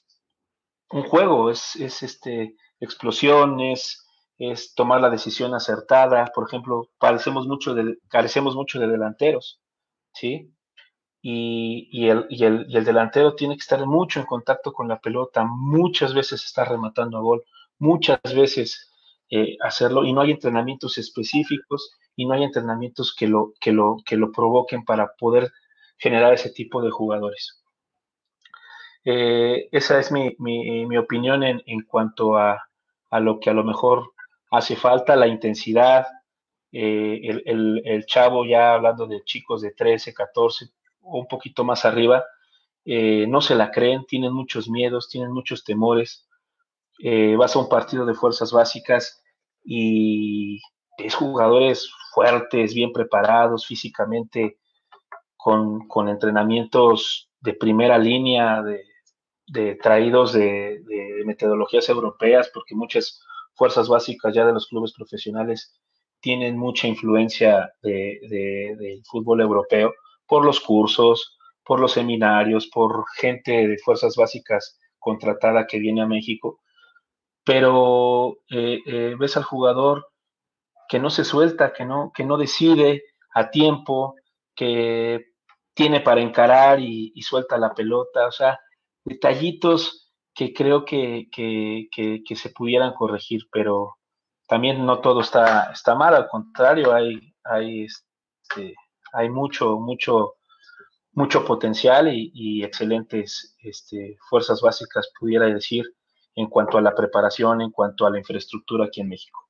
un 0.90 1.04
juego, 1.04 1.52
es, 1.52 1.76
este, 1.76 2.56
explosiones, 2.80 4.06
es 4.38 4.74
tomar 4.76 5.02
la 5.02 5.10
decisión 5.10 5.54
acertada. 5.54 6.26
Por 6.34 6.48
ejemplo, 6.48 6.90
mucho 7.46 7.74
de, 7.74 7.98
carecemos 8.10 8.56
mucho 8.56 8.80
de 8.80 8.88
delanteros, 8.88 9.60
¿sí? 10.20 10.52
Y, 11.22 11.90
y, 11.92 12.10
el, 12.10 12.26
y, 12.30 12.44
el, 12.46 12.86
delantero 12.86 13.36
tiene 13.36 13.56
que 13.56 13.62
estar 13.62 13.86
mucho 13.86 14.20
en 14.20 14.26
contacto 14.26 14.72
con 14.72 14.88
la 14.88 15.00
pelota, 15.00 15.44
muchas 15.44 16.14
veces 16.14 16.44
está 16.44 16.64
rematando 16.64 17.18
a 17.18 17.22
gol, 17.22 17.44
muchas 17.80 18.20
veces 18.36 18.92
eh, 19.30 19.58
hacerlo 19.62 20.06
y 20.06 20.14
no 20.14 20.22
hay 20.22 20.32
entrenamientos 20.32 20.98
específicos 20.98 21.92
y 22.16 22.26
no 22.26 22.34
hay 22.34 22.44
entrenamientos 22.44 23.14
que 23.14 23.28
lo, 23.28 23.54
que 23.60 23.72
lo, 23.72 23.98
que 24.06 24.16
lo 24.16 24.32
provoquen 24.32 24.86
para 24.86 25.14
poder 25.20 25.52
generar 25.98 26.34
ese 26.34 26.52
tipo 26.52 26.82
de 26.82 26.92
jugadores. 26.92 27.64
Eh, 29.04 29.70
esa 29.72 30.00
es 30.00 30.12
mi, 30.12 30.36
mi, 30.40 30.98
opinión 30.98 31.44
en, 31.44 31.62
en 31.66 31.82
cuanto 31.82 32.38
a, 32.38 32.62
a, 33.10 33.20
lo 33.20 33.40
que 33.40 33.50
a 33.50 33.54
lo 33.54 33.64
mejor 33.64 34.12
hace 34.52 34.76
falta, 34.76 35.16
la 35.16 35.28
intensidad, 35.28 36.06
eh, 36.72 37.42
el, 37.46 38.06
chavo 38.06 38.46
ya 38.46 38.74
hablando 38.74 39.08
de 39.08 39.24
chicos 39.24 39.62
de 39.62 39.72
13, 39.72 40.14
14 40.14 40.66
o 41.02 41.20
un 41.20 41.28
poquito 41.28 41.64
más 41.64 41.86
arriba, 41.86 42.26
no 42.86 43.42
se 43.42 43.56
la 43.56 43.70
creen, 43.72 44.06
tienen 44.06 44.32
muchos 44.32 44.70
miedos, 44.70 45.10
tienen 45.10 45.34
muchos 45.34 45.66
temores, 45.66 46.28
eh, 47.00 47.36
vas 47.36 47.56
a 47.56 47.60
un 47.60 47.70
partido 47.70 48.06
de 48.06 48.16
fuerzas 48.16 48.52
básicas 48.52 49.24
y 49.64 50.60
es 50.98 51.14
jugadores 51.14 51.92
fuertes, 52.14 52.74
bien 52.74 52.92
preparados 52.92 53.68
físicamente, 53.68 54.58
con, 55.38 56.10
entrenamientos 56.10 57.30
de 57.40 57.54
primera 57.54 57.98
línea, 57.98 58.64
de, 59.46 59.76
traídos 59.76 60.34
de, 60.34 60.82
metodologías 61.26 61.88
europeas, 61.90 62.50
porque 62.54 62.76
muchas 62.76 63.22
fuerzas 63.54 63.88
básicas 63.88 64.34
ya 64.34 64.46
de 64.46 64.54
los 64.54 64.68
clubes 64.68 64.94
profesionales 64.94 65.80
tienen 66.20 66.58
mucha 66.58 66.88
influencia 66.88 67.72
del 67.82 69.02
fútbol 69.06 69.42
europeo, 69.42 69.94
por 70.26 70.46
los 70.46 70.60
cursos, 70.60 71.38
por 71.64 71.80
los 71.80 71.94
seminarios, 71.94 72.68
por 72.68 73.06
gente 73.16 73.68
de 73.68 73.78
fuerzas 73.78 74.16
básicas 74.16 74.80
contratada 75.00 75.68
que 75.68 75.80
viene 75.80 76.02
a 76.02 76.08
México, 76.08 76.60
pero 77.44 78.40
eh, 78.50 78.80
eh, 78.86 79.16
ves 79.18 79.38
al 79.38 79.44
jugador 79.44 80.08
que 80.90 81.00
no 81.00 81.10
se 81.10 81.24
suelta, 81.24 81.74
que 81.74 81.86
no, 81.86 82.12
que 82.14 82.26
no 82.26 82.38
decide 82.38 83.04
a 83.34 83.50
tiempo, 83.50 84.16
que 84.56 85.28
tiene 85.74 86.02
para 86.02 86.22
encarar 86.22 86.80
y, 86.80 87.14
suelta 87.22 87.58
la 87.58 87.74
pelota, 87.74 88.28
o 88.28 88.32
sea, 88.32 88.60
detallitos 89.06 90.12
que 90.34 90.54
creo 90.54 90.86
que, 90.86 91.28
que, 91.32 92.36
se 92.36 92.50
pudieran 92.50 92.94
corregir, 92.94 93.44
pero 93.52 93.97
también 94.48 94.86
no 94.86 95.00
todo 95.00 95.22
está, 95.22 95.72
está 95.72 95.94
mal, 95.94 96.16
al 96.16 96.28
contrario, 96.28 96.94
hay, 96.94 97.34
hay, 97.44 97.86
este, 97.86 98.76
hay 99.12 99.30
mucho, 99.30 99.78
mucho, 99.78 100.36
mucho 101.12 101.46
potencial 101.46 102.08
y, 102.12 102.64
excelentes 102.64 103.56
este, 103.60 104.18
fuerzas 104.30 104.62
básicas, 104.62 105.12
pudiera 105.20 105.46
decir, 105.46 105.86
en 106.36 106.48
cuanto 106.48 106.78
a 106.78 106.82
la 106.82 106.96
preparación, 106.96 107.62
en 107.62 107.72
cuanto 107.72 108.06
a 108.06 108.10
la 108.10 108.20
infraestructura 108.20 108.86
aquí 108.86 109.02
en 109.02 109.10
México. 109.10 109.48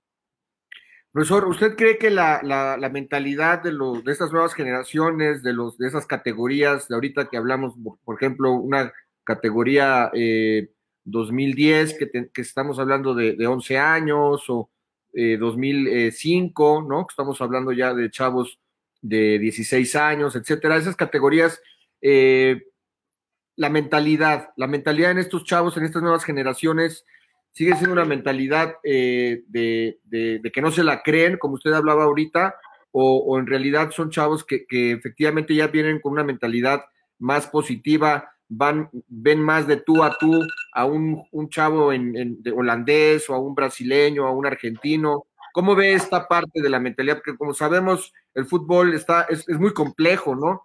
Profesor, 1.11 1.45
¿usted 1.45 1.75
cree 1.75 1.97
que 1.97 2.09
la, 2.09 2.41
la, 2.43 2.89
mentalidad 2.89 3.63
de, 3.63 3.71
los, 3.71 4.03
de 4.03 4.11
estas 4.11 4.31
nuevas 4.31 4.53
generaciones, 4.53 5.41
de, 5.41 5.53
los, 5.53 5.77
de 5.77 5.87
esas 5.87 6.05
categorías, 6.05 6.87
de 6.87 6.95
ahorita 6.95 7.29
que 7.29 7.37
hablamos, 7.37 7.75
por 8.03 8.15
ejemplo, 8.15 8.51
una 8.51 8.93
categoría 9.23 10.11
2010, 11.03 11.91
eh, 11.91 11.97
que, 11.97 12.29
que, 12.31 12.41
estamos 12.41 12.77
hablando 12.79 13.15
de, 13.15 13.35
de 13.35 13.47
11 13.47 13.77
años, 13.77 14.49
o 14.49 14.69
2005, 15.39 16.79
eh, 16.79 16.85
¿no? 16.87 17.07
Estamos 17.09 17.41
hablando 17.41 17.71
ya 17.71 17.93
de 17.93 18.11
chavos 18.11 18.59
de 19.01 19.39
16 19.39 19.95
años, 19.95 20.35
etcétera, 20.35 20.77
esas 20.77 20.95
categorías, 20.95 21.61
eh, 22.01 22.63
la 23.55 23.69
mentalidad, 23.69 24.49
la 24.55 24.67
mentalidad 24.67 25.11
en 25.11 25.17
estos 25.17 25.43
chavos, 25.43 25.75
en 25.77 25.85
estas 25.85 26.03
nuevas 26.03 26.23
generaciones, 26.23 27.05
sigue 27.51 27.75
siendo 27.75 27.93
una 27.93 28.05
mentalidad 28.05 28.75
eh, 28.83 29.43
de, 29.47 29.99
que 30.53 30.61
no 30.61 30.71
se 30.71 30.83
la 30.83 31.01
creen, 31.01 31.37
como 31.37 31.55
usted 31.55 31.73
hablaba 31.73 32.03
ahorita, 32.03 32.55
o, 32.91 33.37
en 33.37 33.47
realidad 33.47 33.91
son 33.91 34.09
chavos 34.09 34.43
que, 34.43 34.65
efectivamente 34.69 35.53
ya 35.53 35.67
vienen 35.67 35.99
con 35.99 36.13
una 36.13 36.23
mentalidad 36.23 36.85
más 37.19 37.47
positiva, 37.47 38.31
van, 38.49 38.89
ven 39.07 39.41
más 39.41 39.67
de 39.67 39.77
tú 39.77 40.03
a 40.03 40.17
tú 40.17 40.41
a 40.73 40.85
un, 40.85 41.23
chavo 41.49 41.91
en, 41.91 42.41
holandés 42.55 43.29
o 43.29 43.33
a 43.33 43.39
un 43.39 43.55
brasileño, 43.55 44.25
a 44.27 44.31
un 44.31 44.45
argentino. 44.45 45.25
¿Cómo 45.53 45.75
ve 45.75 45.93
esta 45.93 46.27
parte 46.27 46.61
de 46.61 46.69
la 46.69 46.79
mentalidad? 46.79 47.15
Porque 47.17 47.37
como 47.37 47.53
sabemos, 47.53 48.13
el 48.33 48.45
fútbol 48.45 48.93
está, 48.93 49.23
es, 49.23 49.47
muy 49.49 49.73
complejo, 49.73 50.35
¿no? 50.35 50.63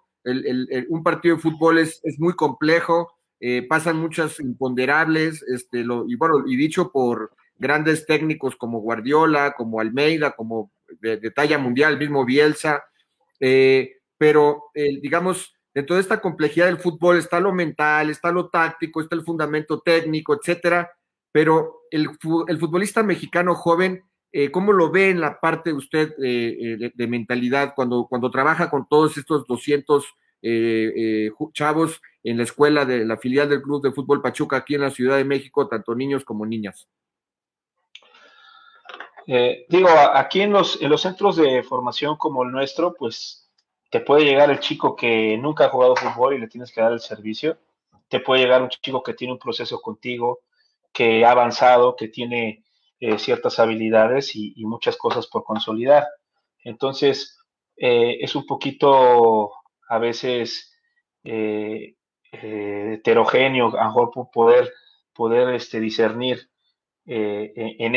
un 0.89 1.03
partido 1.03 1.35
de 1.35 1.41
fútbol 1.41 1.79
es, 1.79 1.99
es 2.03 2.17
muy 2.17 2.33
complejo 2.33 3.09
eh, 3.45 3.61
pasan 3.67 3.97
muchas 3.97 4.39
imponderables, 4.39 5.43
este, 5.43 5.83
lo, 5.83 6.05
y 6.07 6.15
bueno, 6.15 6.47
y 6.47 6.55
dicho 6.55 6.93
por 6.93 7.35
grandes 7.57 8.05
técnicos 8.05 8.55
como 8.55 8.79
Guardiola, 8.79 9.53
como 9.57 9.81
Almeida, 9.81 10.31
como 10.31 10.71
de, 11.01 11.17
talla 11.31 11.57
mundial, 11.57 11.99
mismo 11.99 12.23
Bielsa, 12.23 12.85
eh, 13.41 13.97
pero 14.17 14.71
eh, 14.73 14.97
digamos, 15.01 15.57
dentro 15.73 15.95
de 15.95 16.01
esta 16.01 16.21
complejidad 16.21 16.67
del 16.67 16.79
fútbol 16.79 17.17
está 17.17 17.39
lo 17.39 17.53
mental, 17.53 18.09
está 18.09 18.31
lo 18.31 18.49
táctico, 18.49 19.01
está 19.01 19.15
el 19.15 19.23
fundamento 19.23 19.81
técnico, 19.81 20.33
etcétera, 20.33 20.91
pero 21.31 21.81
el, 21.91 22.09
futbolista 22.19 23.03
mexicano 23.03 23.55
joven, 23.55 24.03
¿cómo 24.51 24.71
lo 24.71 24.91
ve 24.91 25.09
en 25.09 25.21
la 25.21 25.39
parte 25.39 25.73
usted 25.73 26.15
de, 26.17 26.91
de, 26.93 27.07
mentalidad 27.07 27.73
cuando, 27.75 28.07
cuando 28.07 28.29
trabaja 28.29 28.69
con 28.69 28.87
todos 28.87 29.17
estos 29.17 29.47
200 29.47 30.05
chavos? 31.53 32.01
en 32.23 32.37
la 32.37 32.43
escuela 32.43 32.85
de 32.85 33.05
la 33.05 33.17
filial 33.17 33.49
del 33.49 33.61
Club 33.61 33.83
de 33.83 33.91
Fútbol 33.91 34.21
Pachuca 34.21 34.57
aquí 34.57 34.75
en 34.75 34.81
la 34.81 34.91
Ciudad 34.91 35.17
de 35.17 35.25
México, 35.25 35.67
tanto 35.67 35.93
niños 35.93 36.23
como 36.23 36.45
niñas? 36.45 36.87
Eh, 39.27 39.65
digo, 39.69 39.89
aquí 40.13 40.41
en 40.41 40.51
los, 40.51 40.81
en 40.81 40.89
los 40.89 41.01
centros 41.01 41.35
de 41.35 41.63
formación 41.63 42.17
como 42.17 42.43
el 42.43 42.51
nuestro, 42.51 42.93
pues 42.93 43.42
te 43.93 43.99
puede 43.99 44.25
llegar 44.25 44.49
el 44.49 44.59
chico 44.59 44.95
que 44.95 45.37
nunca 45.37 45.65
ha 45.65 45.69
jugado 45.69 45.95
fútbol 45.95 46.33
y 46.33 46.39
le 46.39 46.47
tienes 46.47 46.71
que 46.71 46.81
dar 46.81 46.91
el 46.93 46.99
servicio. 46.99 47.59
Te 48.07 48.21
puede 48.21 48.41
llegar 48.41 48.63
un 48.63 48.69
chico 48.69 49.03
que 49.03 49.13
tiene 49.13 49.33
un 49.33 49.37
proceso 49.37 49.79
contigo, 49.81 50.39
que 50.91 51.23
ha 51.23 51.29
avanzado, 51.29 51.95
que 51.95 52.07
tiene 52.07 52.63
eh, 52.99 53.19
ciertas 53.19 53.59
habilidades 53.59 54.35
y, 54.35 54.65
muchas 54.65 54.97
cosas 54.97 55.27
por 55.27 55.43
consolidar. 55.43 56.07
Entonces, 56.63 57.37
eh, 57.77 58.17
es 58.19 58.35
un 58.35 58.47
poquito 58.47 59.51
a 59.87 59.99
veces 59.99 60.75
eh, 61.23 61.93
heterogéneo, 62.31 63.77
a 63.77 63.85
mejor 63.89 64.09
poder, 64.33 64.73
poder 65.13 65.53
este, 65.53 65.79
discernir 65.79 66.49
en, 67.05 67.91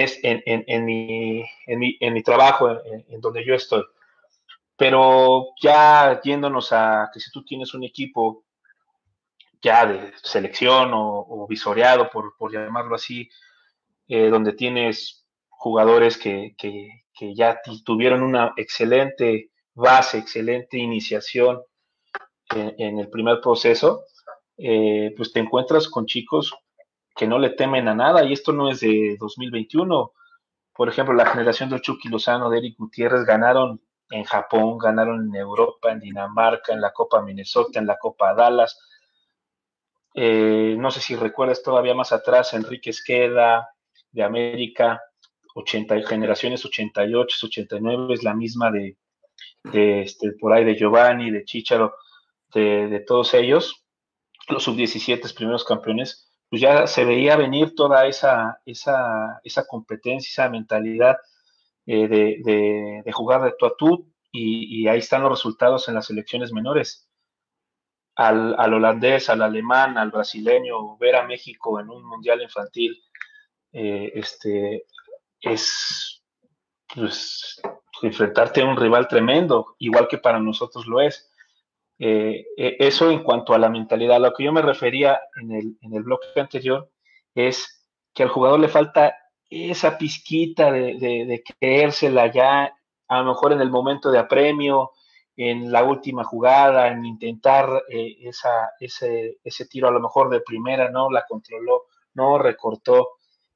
mi, 0.85 1.43
en, 1.67 2.13
mi, 2.13 2.23
trabajo, 2.23 2.69
en, 2.85 3.21
donde 3.23 3.47
yo 3.47 3.55
estoy. 3.55 3.83
Pero 4.77 5.55
ya 5.61 6.21
yéndonos 6.23 6.73
a 6.73 7.11
que 7.13 7.21
si 7.21 7.31
tú 7.31 7.45
tienes 7.45 7.73
un 7.75 7.85
equipo 7.85 8.45
ya 9.63 9.87
de 9.87 10.13
selección 10.23 10.91
o, 10.93 11.47
visoreado, 11.49 12.11
por, 12.11 12.35
por, 12.37 12.53
llamarlo 12.53 12.95
así, 12.95 13.29
eh, 14.07 14.29
donde 14.29 14.53
tienes 14.53 15.27
jugadores 15.49 16.19
que, 16.19 16.55
que, 16.59 16.89
que, 17.13 17.35
ya 17.35 17.61
tuvieron 17.85 18.23
una 18.23 18.53
excelente 18.57 19.51
base, 19.75 20.19
excelente 20.19 20.79
iniciación 20.79 21.63
en 22.55 22.99
el 23.01 23.09
primer 23.09 23.41
proceso, 23.41 24.05
eh, 24.59 25.13
pues 25.17 25.33
te 25.33 25.41
encuentras 25.41 25.89
con 25.89 26.07
chicos 26.07 26.55
que 27.15 27.27
no 27.27 27.39
le 27.39 27.51
temen 27.51 27.89
a 27.89 27.95
nada 27.95 28.25
y 28.25 28.33
esto 28.33 28.53
no 28.53 28.71
es 28.71 28.81
de 28.81 29.17
2021. 29.19 30.13
Por 30.75 30.89
ejemplo, 30.89 31.15
la 31.15 31.27
generación 31.27 31.71
de 31.71 31.81
Chucky 31.81 32.09
Lozano, 32.09 32.51
de 32.51 32.59
Eric 32.59 32.77
Gutiérrez 32.79 33.25
ganaron 33.25 33.81
en 34.11 34.25
Japón, 34.25 34.79
ganaron 34.79 35.29
en 35.29 35.35
Europa, 35.35 35.91
en 35.93 36.01
Dinamarca, 36.01 36.73
en 36.73 36.81
la 36.81 36.93
Copa 36.93 37.23
Minnesota, 37.23 37.79
en 37.79 37.87
la 37.87 37.99
Copa 37.99 38.35
Dallas. 38.35 38.79
Eh, 40.15 40.77
no 40.79 40.91
sé 40.91 41.01
si 41.01 41.17
recuerdas 41.17 41.63
todavía 41.63 41.95
más 41.95 42.13
atrás, 42.13 42.55
Enrique 42.55 42.91
Esqueda 42.91 43.69
de 44.11 44.23
América, 44.23 45.03
80, 45.55 46.03
generaciones 46.03 46.65
88, 46.65 47.47
89, 47.47 48.15
es 48.15 48.23
la 48.23 48.35
misma 48.35 48.71
de, 48.71 48.97
este, 49.73 50.33
por 50.33 50.53
ahí 50.53 50.65
de 50.65 50.77
Giovanni, 50.77 51.31
de 51.31 51.45
Chicharo, 51.45 51.95
de, 52.55 52.89
de 52.89 53.01
todos 53.01 53.35
ellos 53.35 53.87
los 54.49 54.63
sub-17 54.63 55.35
primeros 55.35 55.65
campeones, 55.65 56.31
pues 56.49 56.63
ya 56.63 56.87
se 56.87 57.05
veía 57.05 57.37
venir 57.37 57.75
toda 57.75 58.07
esa, 58.07 58.61
esa, 58.65 59.41
esa 59.43 59.67
competencia, 59.67 60.29
esa 60.31 60.51
mentalidad 60.51 61.17
eh, 61.87 62.09
de, 62.09 63.13
jugar 63.13 63.43
de 63.43 63.55
tú 63.59 63.67
a 63.67 63.77
tú, 63.77 64.13
y, 64.33 64.87
ahí 64.89 64.99
están 64.99 65.23
los 65.23 65.31
resultados 65.31 65.89
en 65.89 65.95
las 65.95 66.07
selecciones 66.07 66.53
menores. 66.53 67.09
Al, 68.17 68.55
holandés, 68.75 69.29
al 69.29 69.43
alemán, 69.43 69.99
al 69.99 70.11
brasileño, 70.11 70.97
ver 70.99 71.17
a 71.17 71.27
México 71.27 71.81
en 71.81 71.91
un 71.91 72.05
mundial 72.05 72.43
infantil, 72.43 72.97
eh, 73.73 74.13
este, 74.15 74.87
es 75.41 76.23
pues, 76.95 77.61
enfrentarte 78.03 78.63
a 78.63 78.67
un 78.67 78.77
rival 78.77 79.09
tremendo, 79.09 79.77
igual 79.79 80.09
que 80.09 80.19
para 80.19 80.41
nosotros 80.41 80.87
lo 80.87 81.01
es. 81.01 81.31
Eh, 81.99 82.45
eh, 82.57 82.77
eso 82.79 83.11
en 83.11 83.23
cuanto 83.23 83.55
a 83.55 83.59
la 83.59 83.69
mentalidad. 83.69 84.21
Lo 84.21 84.33
que 84.33 84.45
yo 84.45 84.53
me 84.53 84.63
refería 84.63 85.21
en 85.41 85.53
el, 85.53 85.79
en 85.81 85.95
el 85.95 86.03
bloque 86.03 86.27
anterior 86.37 86.91
es 87.35 87.89
que 88.15 88.23
al 88.23 88.29
jugador 88.29 88.61
le 88.61 88.69
falta 88.69 89.17
esa 89.51 89.97
pizquita 89.97 90.71
de, 90.73 91.43
creérsela 91.59 92.33
ya, 92.33 92.73
a 93.09 93.23
lo 93.23 93.29
mejor 93.29 93.53
en 93.53 93.61
el 93.61 93.71
momento 93.71 94.11
de 94.11 94.19
apremio, 94.19 94.93
en 95.37 95.71
la 95.71 95.85
última 95.85 96.25
jugada, 96.25 96.89
en 96.89 97.05
intentar 97.05 97.85
eh, 97.89 98.17
ese, 98.81 99.67
tiro 99.71 99.89
a 99.89 99.93
lo 99.93 100.01
mejor 100.01 100.31
de 100.31 100.41
primera, 100.41 100.91
no 100.91 101.11
la 101.11 101.25
controló, 101.29 101.85
no 102.15 102.39
recortó. 102.39 103.11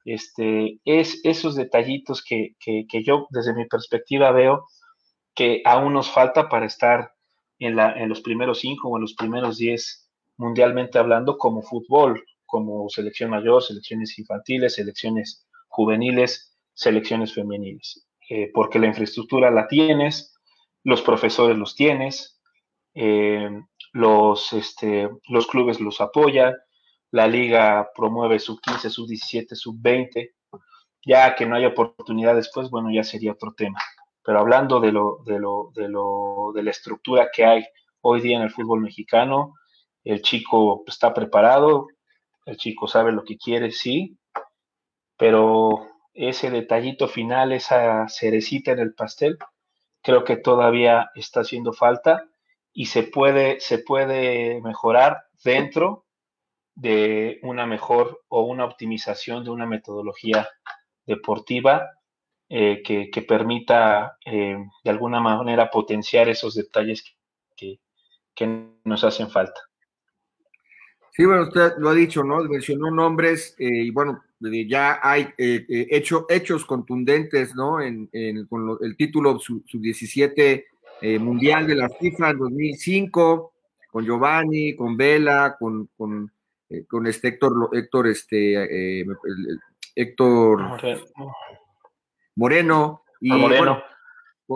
Este, 0.05 0.79
es 0.85 1.19
esos 1.23 1.55
detallitos 1.55 2.23
que, 2.23 2.55
yo 3.03 3.27
desde 3.29 3.53
mi 3.53 3.65
perspectiva 3.65 4.31
veo 4.31 4.67
que 5.35 5.61
aún 5.65 5.93
nos 5.93 6.09
falta 6.09 6.49
para 6.49 6.65
estar 6.65 7.13
en, 7.59 7.79
en 7.79 8.09
los 8.09 8.21
primeros 8.21 8.59
cinco 8.59 8.89
o 8.89 8.97
en 8.97 9.01
los 9.01 9.13
primeros 9.13 9.57
diez 9.57 10.09
mundialmente 10.37 10.97
hablando 10.97 11.37
como 11.37 11.61
fútbol, 11.61 12.23
como 12.45 12.89
selección 12.89 13.29
mayor, 13.29 13.61
selecciones 13.61 14.17
infantiles, 14.17 14.75
selecciones 14.75 15.45
juveniles, 15.71 16.57
selecciones 16.73 17.33
femeniles, 17.33 18.07
eh, 18.29 18.51
porque 18.53 18.79
la 18.79 18.87
infraestructura 18.87 19.49
la 19.49 19.67
tienes, 19.67 20.35
los 20.83 21.01
profesores 21.01 21.57
los 21.57 21.75
tienes, 21.75 22.39
eh, 22.93 23.49
los, 23.93 24.53
este, 24.53 25.09
los 25.29 25.47
clubes 25.47 25.79
los 25.79 26.01
apoyan, 26.01 26.53
la 27.11 27.27
liga 27.27 27.89
promueve 27.95 28.39
sub 28.39 28.61
15, 28.61 28.89
sub 28.89 29.07
17, 29.07 29.55
sub 29.55 29.75
20, 29.79 30.35
ya 31.05 31.35
que 31.35 31.45
no 31.45 31.55
hay 31.55 31.65
oportunidad 31.65 32.35
después, 32.35 32.69
bueno, 32.69 32.89
ya 32.91 33.03
sería 33.03 33.31
otro 33.31 33.53
tema 33.53 33.79
pero 34.23 34.39
hablando 34.39 34.79
de, 34.79 34.91
lo, 34.91 35.19
de, 35.25 35.39
lo, 35.39 35.71
de, 35.73 35.89
lo, 35.89 36.51
de 36.53 36.63
la 36.63 36.71
estructura 36.71 37.29
que 37.33 37.45
hay 37.45 37.63
hoy 38.01 38.21
día 38.21 38.37
en 38.37 38.43
el 38.43 38.51
fútbol 38.51 38.81
mexicano. 38.81 39.55
El 40.03 40.21
chico 40.21 40.83
está 40.87 41.13
preparado, 41.13 41.87
el 42.45 42.57
chico 42.57 42.87
sabe 42.87 43.11
lo 43.11 43.23
que 43.23 43.37
quiere, 43.37 43.71
sí, 43.71 44.17
pero 45.21 45.87
ese 46.15 46.49
detallito 46.49 47.07
final, 47.07 47.51
esa 47.51 48.07
cerecita 48.09 48.71
en 48.71 48.79
el 48.79 48.95
pastel, 48.95 49.37
creo 50.01 50.23
que 50.23 50.35
todavía 50.35 51.11
está 51.13 51.41
haciendo 51.41 51.73
falta 51.73 52.25
y 52.73 52.87
se 52.87 53.03
puede, 53.03 53.59
se 53.59 53.77
puede 53.77 54.59
mejorar 54.61 55.25
dentro 55.43 56.05
de 56.73 57.39
una 57.43 57.67
mejor 57.67 58.23
o 58.29 58.41
una 58.41 58.65
optimización 58.65 59.43
de 59.43 59.51
una 59.51 59.67
metodología 59.67 60.49
deportiva 61.05 61.87
eh, 62.49 62.81
que, 62.81 63.21
permita 63.21 64.17
eh, 64.25 64.57
de 64.83 64.89
alguna 64.89 65.19
manera 65.19 65.69
potenciar 65.69 66.29
esos 66.29 66.55
detalles 66.55 67.03
que, 67.55 67.79
nos 68.85 69.03
hacen 69.03 69.29
falta. 69.29 69.61
Sí, 71.11 71.25
bueno, 71.25 71.43
usted 71.43 71.73
lo 71.77 71.89
ha 71.89 71.93
dicho, 71.93 72.23
¿no? 72.23 72.43
Mencionó 72.43 72.89
nombres 72.89 73.55
eh, 73.59 73.67
y 73.69 73.91
bueno, 73.91 74.23
ya 74.39 74.99
hay 75.03 75.33
hecho, 75.37 76.25
hechos 76.29 76.65
contundentes, 76.65 77.53
¿no? 77.53 77.81
En, 77.81 78.09
con 78.47 78.77
el 78.81 78.95
título 78.95 79.37
sub-17 79.39 80.65
mundial 81.19 81.67
de 81.67 81.75
la 81.75 81.89
FIFA 81.89 82.31
en 82.31 82.37
2005, 82.37 83.53
con 83.91 84.05
Giovanni, 84.05 84.75
con 84.75 84.97
Vela, 84.97 85.57
con, 85.59 85.89
con, 85.97 86.31
con 86.87 87.07
este 87.07 87.29
Héctor, 87.29 87.69
Héctor, 87.73 88.07
este, 88.07 89.05
Héctor 89.95 90.79
Moreno, 92.35 93.03
y 93.19 93.31
Moreno. 93.31 93.83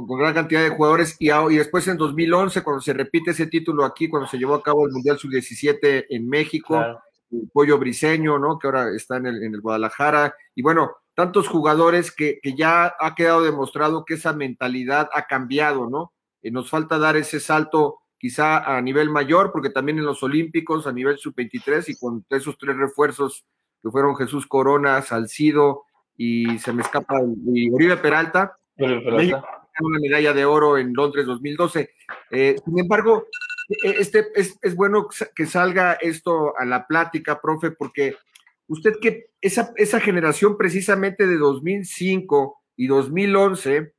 Con, 0.04 0.20
gran 0.20 0.34
cantidad 0.34 0.62
de 0.62 0.70
jugadores, 0.70 1.16
y, 1.20 1.32
y, 1.32 1.56
después 1.58 1.88
en 1.88 1.98
2011, 1.98 2.64
cuando 2.64 2.82
se 2.82 2.94
repite 2.94 3.32
ese 3.32 3.48
título 3.48 3.86
aquí, 3.86 4.10
cuando 4.10 4.28
se 4.28 4.38
llevó 4.38 4.56
a 4.56 4.64
cabo 4.64 4.86
el 4.86 4.92
Mundial 4.92 5.18
Sub-17 5.18 6.08
en 6.10 6.28
México, 6.28 6.84
el 7.32 7.50
Pollo 7.54 7.78
Briseño, 7.78 8.38
¿no? 8.40 8.60
que 8.60 8.68
ahora 8.68 8.90
está 8.96 9.18
en 9.18 9.28
el, 9.28 9.44
en 9.44 9.54
el 9.54 9.62
Guadalajara, 9.62 10.36
y 10.54 10.62
bueno, 10.62 10.92
tantos 11.14 11.48
jugadores 11.48 12.12
que, 12.12 12.40
que, 12.42 12.56
ya 12.56 12.94
ha 13.00 13.16
quedado 13.16 13.44
demostrado 13.44 14.04
que 14.06 14.16
esa 14.16 14.34
mentalidad 14.34 15.10
ha 15.14 15.28
cambiado, 15.28 15.90
¿no? 15.90 16.12
Eh, 16.42 16.52
nos 16.52 16.70
falta 16.70 17.00
dar 17.00 17.16
ese 17.16 17.40
salto 17.40 18.00
quizá 18.18 18.78
a 18.78 18.82
nivel 18.82 19.10
mayor, 19.10 19.52
porque 19.52 19.70
también 19.70 19.98
en 19.98 20.06
los 20.06 20.22
Olímpicos, 20.24 20.88
a 20.88 20.92
nivel 20.92 21.18
sub-23, 21.18 21.90
y 21.90 21.98
con 21.98 22.26
esos 22.30 22.58
tres 22.58 22.76
refuerzos 22.76 23.46
que 23.82 23.90
fueron 23.90 24.16
Jesús 24.16 24.46
Corona, 24.48 25.02
Salcido 25.02 25.84
y 26.18 26.58
se 26.60 26.74
me 26.74 26.82
escapa 26.82 27.22
y 27.54 27.70
Uribe 27.70 27.98
Peralta. 27.98 28.58
Uribe 28.78 29.02
Peralta. 29.02 29.65
Una 29.82 30.00
medalla 30.00 30.34
de 30.34 30.46
oro 30.46 30.78
en 30.78 30.94
Londres 30.94 31.26
2012. 31.26 31.90
Eh, 32.32 32.56
sin 32.64 32.80
embargo, 32.80 33.28
e, 33.84 33.90
este, 34.00 34.28
es, 34.36 34.58
es, 34.62 34.76
bueno 34.76 35.08
que 35.36 35.46
salga 35.46 35.94
esto 35.94 36.58
a 36.58 36.66
la 36.66 36.88
plática, 36.88 37.42
profe, 37.42 37.72
porque 37.72 38.16
usted 38.68 38.94
que 39.02 39.32
esa, 39.42 39.74
esa 39.76 40.00
generación 40.00 40.58
precisamente 40.58 41.28
de 41.28 41.38
2005 41.38 42.58
y 42.78 42.88
2011, 42.88 43.94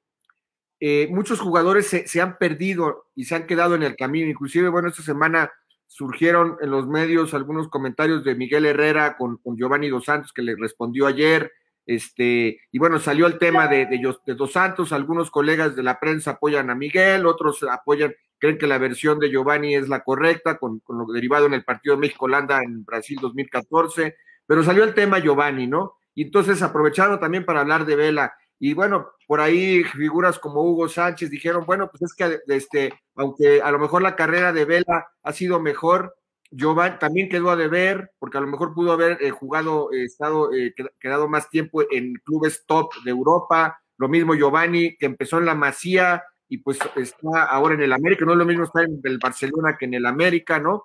eh, 0.80 1.08
muchos 1.10 1.40
jugadores 1.40 1.86
se, 1.86 2.06
se, 2.06 2.20
han 2.20 2.38
perdido 2.38 3.06
y 3.14 3.24
se 3.24 3.34
han 3.34 3.46
quedado 3.46 3.74
en 3.74 3.82
el 3.82 3.96
camino. 3.96 4.28
Inclusive, 4.28 4.68
bueno, 4.68 4.88
esta 4.88 5.02
semana 5.02 5.50
surgieron 5.86 6.56
en 6.60 6.70
los 6.70 6.86
medios 6.86 7.32
algunos 7.32 7.68
comentarios 7.68 8.24
de 8.24 8.34
Miguel 8.34 8.66
Herrera 8.66 9.16
con, 9.16 9.38
con 9.38 9.56
Giovanni 9.56 9.88
Dos 9.88 10.04
Santos, 10.04 10.32
que 10.32 10.42
le 10.42 10.56
respondió 10.56 11.06
ayer. 11.06 11.52
Este, 11.86 12.60
y 12.72 12.78
bueno, 12.80 12.98
salió 12.98 13.26
el 13.26 13.38
tema 13.38 13.68
de, 13.68 13.86
de, 13.86 14.34
Dos 14.34 14.52
Santos, 14.52 14.92
algunos 14.92 15.30
colegas 15.30 15.76
de 15.76 15.84
la 15.84 16.00
prensa 16.00 16.32
apoyan 16.32 16.68
a 16.68 16.74
Miguel, 16.74 17.26
otros 17.26 17.62
apoyan, 17.62 18.12
creen 18.38 18.58
que 18.58 18.66
la 18.66 18.78
versión 18.78 19.20
de 19.20 19.30
Giovanni 19.30 19.76
es 19.76 19.88
la 19.88 20.02
correcta, 20.02 20.58
con, 20.58 20.80
con 20.80 20.98
lo 20.98 21.06
derivado 21.12 21.46
en 21.46 21.54
el 21.54 21.64
partido 21.64 21.94
de 21.94 22.00
México-Holanda 22.00 22.62
en 22.62 22.84
Brasil 22.84 23.18
2014, 23.22 24.16
pero 24.46 24.64
salió 24.64 24.82
el 24.82 24.94
tema 24.94 25.20
Giovanni, 25.20 25.68
¿no? 25.68 25.94
Y 26.14 26.24
entonces 26.24 26.60
aprovecharon 26.62 27.20
también 27.20 27.44
para 27.44 27.60
hablar 27.60 27.86
de 27.86 27.94
Vela. 27.94 28.34
Y 28.58 28.74
bueno, 28.74 29.10
por 29.26 29.40
ahí 29.40 29.84
figuras 29.84 30.38
como 30.38 30.62
Hugo 30.62 30.88
Sánchez 30.88 31.30
dijeron, 31.30 31.66
bueno, 31.66 31.90
pues 31.90 32.02
es 32.02 32.14
que 32.14 32.40
este, 32.48 32.94
aunque 33.14 33.60
a 33.60 33.70
lo 33.70 33.78
mejor 33.78 34.02
la 34.02 34.16
carrera 34.16 34.52
de 34.52 34.64
Vela 34.64 35.08
ha 35.22 35.32
sido 35.32 35.60
mejor, 35.60 36.16
Giovanni 36.56 36.98
también 36.98 37.28
quedó 37.28 37.50
a 37.50 37.56
deber, 37.56 38.12
porque 38.18 38.38
a 38.38 38.40
lo 38.40 38.46
mejor 38.46 38.74
pudo 38.74 38.92
haber 38.92 39.18
eh, 39.20 39.30
jugado, 39.30 39.92
eh, 39.92 40.04
estado, 40.04 40.52
eh, 40.52 40.74
quedado 40.98 41.28
más 41.28 41.50
tiempo 41.50 41.82
en 41.90 42.14
clubes 42.24 42.64
top 42.66 42.90
de 43.04 43.10
Europa. 43.10 43.78
Lo 43.98 44.08
mismo 44.08 44.34
Giovanni, 44.34 44.96
que 44.96 45.06
empezó 45.06 45.38
en 45.38 45.46
la 45.46 45.54
Masía 45.54 46.24
y 46.48 46.58
pues 46.58 46.78
está 46.96 47.44
ahora 47.44 47.74
en 47.74 47.82
el 47.82 47.92
América. 47.92 48.24
No 48.24 48.32
es 48.32 48.38
lo 48.38 48.46
mismo 48.46 48.64
estar 48.64 48.84
en 48.84 49.00
el 49.04 49.18
Barcelona 49.18 49.76
que 49.78 49.84
en 49.84 49.94
el 49.94 50.06
América, 50.06 50.58
¿no? 50.58 50.84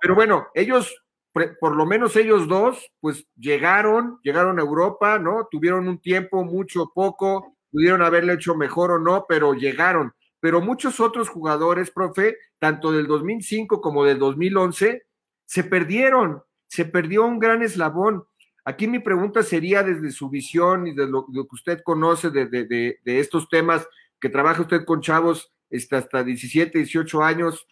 Pero 0.00 0.14
bueno, 0.14 0.48
ellos, 0.54 1.02
por 1.32 1.76
lo 1.76 1.86
menos 1.86 2.16
ellos 2.16 2.48
dos, 2.48 2.90
pues 3.00 3.26
llegaron, 3.36 4.18
llegaron 4.22 4.58
a 4.58 4.62
Europa, 4.62 5.18
¿no? 5.18 5.46
Tuvieron 5.50 5.88
un 5.88 6.00
tiempo, 6.00 6.44
mucho, 6.44 6.90
poco, 6.94 7.56
pudieron 7.70 8.02
haberle 8.02 8.34
hecho 8.34 8.54
mejor 8.54 8.92
o 8.92 8.98
no, 8.98 9.26
pero 9.28 9.54
llegaron 9.54 10.12
pero 10.40 10.60
muchos 10.60 11.00
otros 11.00 11.28
jugadores, 11.28 11.90
profe, 11.90 12.36
tanto 12.58 12.92
del 12.92 13.06
2005 13.06 13.80
como 13.80 14.04
del 14.04 14.18
2011, 14.18 15.04
se 15.44 15.64
perdieron, 15.64 16.42
se 16.66 16.84
perdió 16.84 17.24
un 17.24 17.38
gran 17.38 17.62
eslabón. 17.62 18.24
Aquí 18.64 18.86
mi 18.86 18.98
pregunta 18.98 19.42
sería 19.42 19.82
desde 19.82 20.10
su 20.10 20.28
visión 20.28 20.86
y 20.86 20.94
de 20.94 21.06
lo, 21.06 21.26
que 21.26 21.54
usted 21.54 21.80
conoce 21.82 22.30
de, 22.30 22.98
estos 23.04 23.48
temas, 23.48 23.86
que 24.20 24.28
trabaja 24.28 24.62
usted 24.62 24.84
con 24.84 25.00
chavos 25.00 25.52
este, 25.70 25.96
hasta 25.96 26.22
17, 26.22 26.78
18 26.78 27.22
años, 27.22 27.66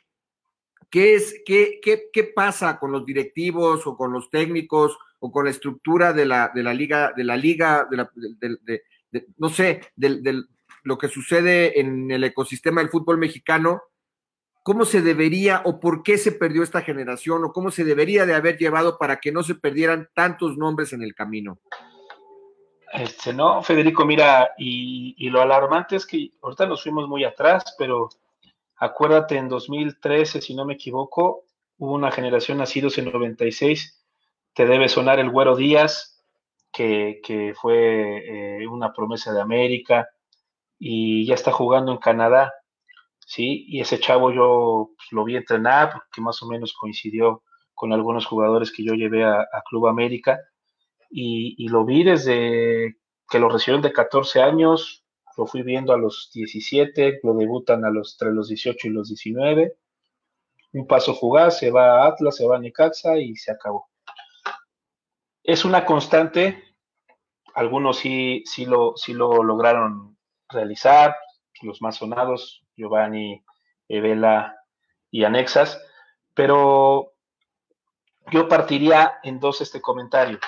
¿qué, 0.90 1.14
es, 1.14 1.42
qué, 1.44 1.80
qué, 1.82 2.08
qué 2.12 2.24
pasa 2.24 2.78
con 2.78 2.92
los 2.92 3.04
directivos 3.04 3.86
o 3.86 3.96
con 3.96 4.12
los 4.12 4.30
técnicos 4.30 4.96
o 5.18 5.30
con 5.32 5.44
la 5.44 5.50
estructura 5.50 6.12
de 6.12 6.26
la, 6.26 6.50
de 6.54 6.62
la 6.62 6.74
liga, 6.74 7.12
de 7.16 7.24
la 7.24 7.36
liga, 7.36 7.86
de 7.90 7.96
la, 7.96 8.10
no 9.38 9.48
sé, 9.48 9.80
del, 9.94 10.22
del, 10.22 10.48
lo 10.86 10.98
que 10.98 11.08
sucede 11.08 11.80
en 11.80 12.12
el 12.12 12.22
ecosistema 12.22 12.80
del 12.80 12.90
fútbol 12.90 13.18
mexicano, 13.18 13.82
cómo 14.62 14.84
se 14.84 15.02
debería 15.02 15.62
o 15.64 15.80
por 15.80 16.04
qué 16.04 16.16
se 16.16 16.30
perdió 16.30 16.62
esta 16.62 16.80
generación 16.80 17.44
o 17.44 17.52
cómo 17.52 17.72
se 17.72 17.82
debería 17.82 18.24
de 18.24 18.36
haber 18.36 18.56
llevado 18.56 18.96
para 18.96 19.16
que 19.16 19.32
no 19.32 19.42
se 19.42 19.56
perdieran 19.56 20.08
tantos 20.14 20.56
nombres 20.56 20.92
en 20.92 21.02
el 21.02 21.12
camino. 21.12 21.58
Este, 22.92 23.34
no, 23.34 23.64
Federico, 23.64 24.04
mira, 24.04 24.50
y, 24.56 25.28
lo 25.28 25.40
alarmante 25.42 25.96
es 25.96 26.06
que 26.06 26.30
ahorita 26.40 26.66
nos 26.66 26.84
fuimos 26.84 27.08
muy 27.08 27.24
atrás, 27.24 27.74
pero 27.76 28.08
acuérdate, 28.76 29.36
en 29.36 29.48
2013, 29.48 30.40
si 30.40 30.54
no 30.54 30.64
me 30.64 30.74
equivoco, 30.74 31.46
hubo 31.78 31.94
una 31.94 32.12
generación 32.12 32.58
nacidos 32.58 32.96
en 32.98 33.06
96, 33.06 34.04
te 34.54 34.66
debe 34.66 34.88
sonar 34.88 35.18
el 35.18 35.30
Güero 35.30 35.56
Díaz, 35.56 36.22
que, 36.72 37.54
fue 37.60 38.60
eh, 38.60 38.66
una 38.68 38.92
promesa 38.92 39.32
de 39.32 39.40
América, 39.40 40.08
y 40.78 41.26
ya 41.26 41.34
está 41.34 41.52
jugando 41.52 41.92
en 41.92 41.98
Canadá, 41.98 42.52
¿sí? 43.26 43.64
Y 43.68 43.80
ese 43.80 43.98
chavo 43.98 44.32
yo 44.32 44.90
pues, 44.96 45.12
lo 45.12 45.24
vi 45.24 45.36
entrenar 45.36 45.92
porque 45.92 46.20
más 46.20 46.42
o 46.42 46.46
menos 46.46 46.72
coincidió 46.74 47.42
con 47.74 47.92
algunos 47.92 48.26
jugadores 48.26 48.72
que 48.72 48.84
yo 48.84 48.94
llevé 48.94 49.24
a, 49.24 49.46
Club 49.68 49.86
América 49.86 50.40
y, 51.10 51.68
lo 51.68 51.84
vi 51.84 52.04
desde 52.04 52.96
que 53.28 53.38
lo 53.38 53.48
recibieron 53.48 53.82
de 53.82 53.92
14 53.92 54.40
años, 54.42 55.04
lo 55.36 55.46
fui 55.46 55.62
viendo 55.62 55.92
a 55.92 55.98
los 55.98 56.30
17, 56.32 57.20
lo 57.22 57.34
debutan 57.34 57.84
a 57.84 57.90
los, 57.90 58.14
entre 58.14 58.34
los 58.34 58.48
18 58.48 58.88
y 58.88 58.90
los 58.90 59.08
19, 59.08 59.76
un 60.72 60.86
paso 60.86 61.14
fugaz, 61.14 61.58
se 61.58 61.70
va 61.70 62.02
a 62.02 62.08
Atlas, 62.08 62.36
se 62.36 62.46
va 62.46 62.56
a 62.56 62.60
Necaxa 62.60 63.18
y 63.18 63.36
se 63.36 63.52
acabó. 63.52 63.88
Es 65.42 65.64
una 65.64 65.84
constante, 65.84 66.62
algunos 67.54 67.98
sí, 67.98 68.42
sí, 68.46 68.66
lo, 68.66 68.96
sí 68.96 69.12
lo 69.12 69.42
lograron 69.42 70.15
realizar, 70.48 71.16
los 71.62 71.80
más 71.82 71.96
sonados, 71.96 72.62
Giovanni, 72.76 73.42
Vela 73.88 74.56
y 75.10 75.24
Anexas, 75.24 75.80
pero 76.34 77.14
yo 78.30 78.48
partiría 78.48 79.18
en 79.22 79.40
dos 79.40 79.60
este 79.60 79.80
comentario. 79.80 80.38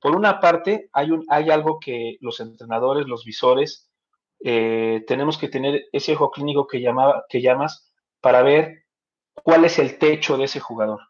Por 0.00 0.16
una 0.16 0.40
parte, 0.40 0.88
hay, 0.92 1.10
un, 1.10 1.24
hay 1.28 1.50
algo 1.50 1.78
que 1.78 2.16
los 2.20 2.40
entrenadores, 2.40 3.06
los 3.06 3.24
visores, 3.24 3.90
eh, 4.42 5.04
tenemos 5.06 5.36
que 5.36 5.48
tener 5.48 5.84
ese 5.92 6.14
ojo 6.14 6.30
clínico 6.30 6.66
que, 6.66 6.82
que 7.28 7.42
llamas 7.42 7.92
para 8.20 8.42
ver 8.42 8.86
cuál 9.34 9.64
es 9.64 9.78
el 9.78 9.98
techo 9.98 10.36
de 10.36 10.44
ese 10.44 10.60
jugador. 10.60 11.00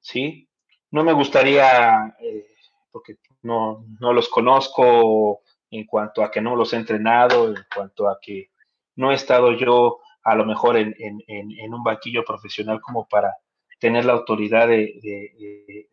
¿sí? 0.00 0.48
No 0.90 1.02
me 1.04 1.12
gustaría, 1.12 2.14
eh, 2.20 2.46
porque 2.90 3.16
no, 3.42 3.84
no, 4.00 4.12
los 4.12 4.28
conozco 4.28 5.42
en 5.78 5.86
cuanto 5.86 6.22
a 6.22 6.30
que 6.30 6.40
no 6.40 6.56
los 6.56 6.72
he 6.72 6.76
entrenado, 6.76 7.48
en 7.48 7.64
cuanto 7.74 8.08
a 8.08 8.18
que 8.20 8.50
no 8.96 9.10
he 9.10 9.14
estado 9.14 9.52
yo 9.52 9.98
a 10.22 10.34
lo 10.34 10.46
mejor 10.46 10.76
en, 10.76 10.94
un 11.72 11.82
banquillo 11.82 12.24
profesional 12.24 12.80
como 12.80 13.06
para 13.06 13.34
tener 13.78 14.04
la 14.04 14.14
autoridad 14.14 14.68
de, 14.68 15.88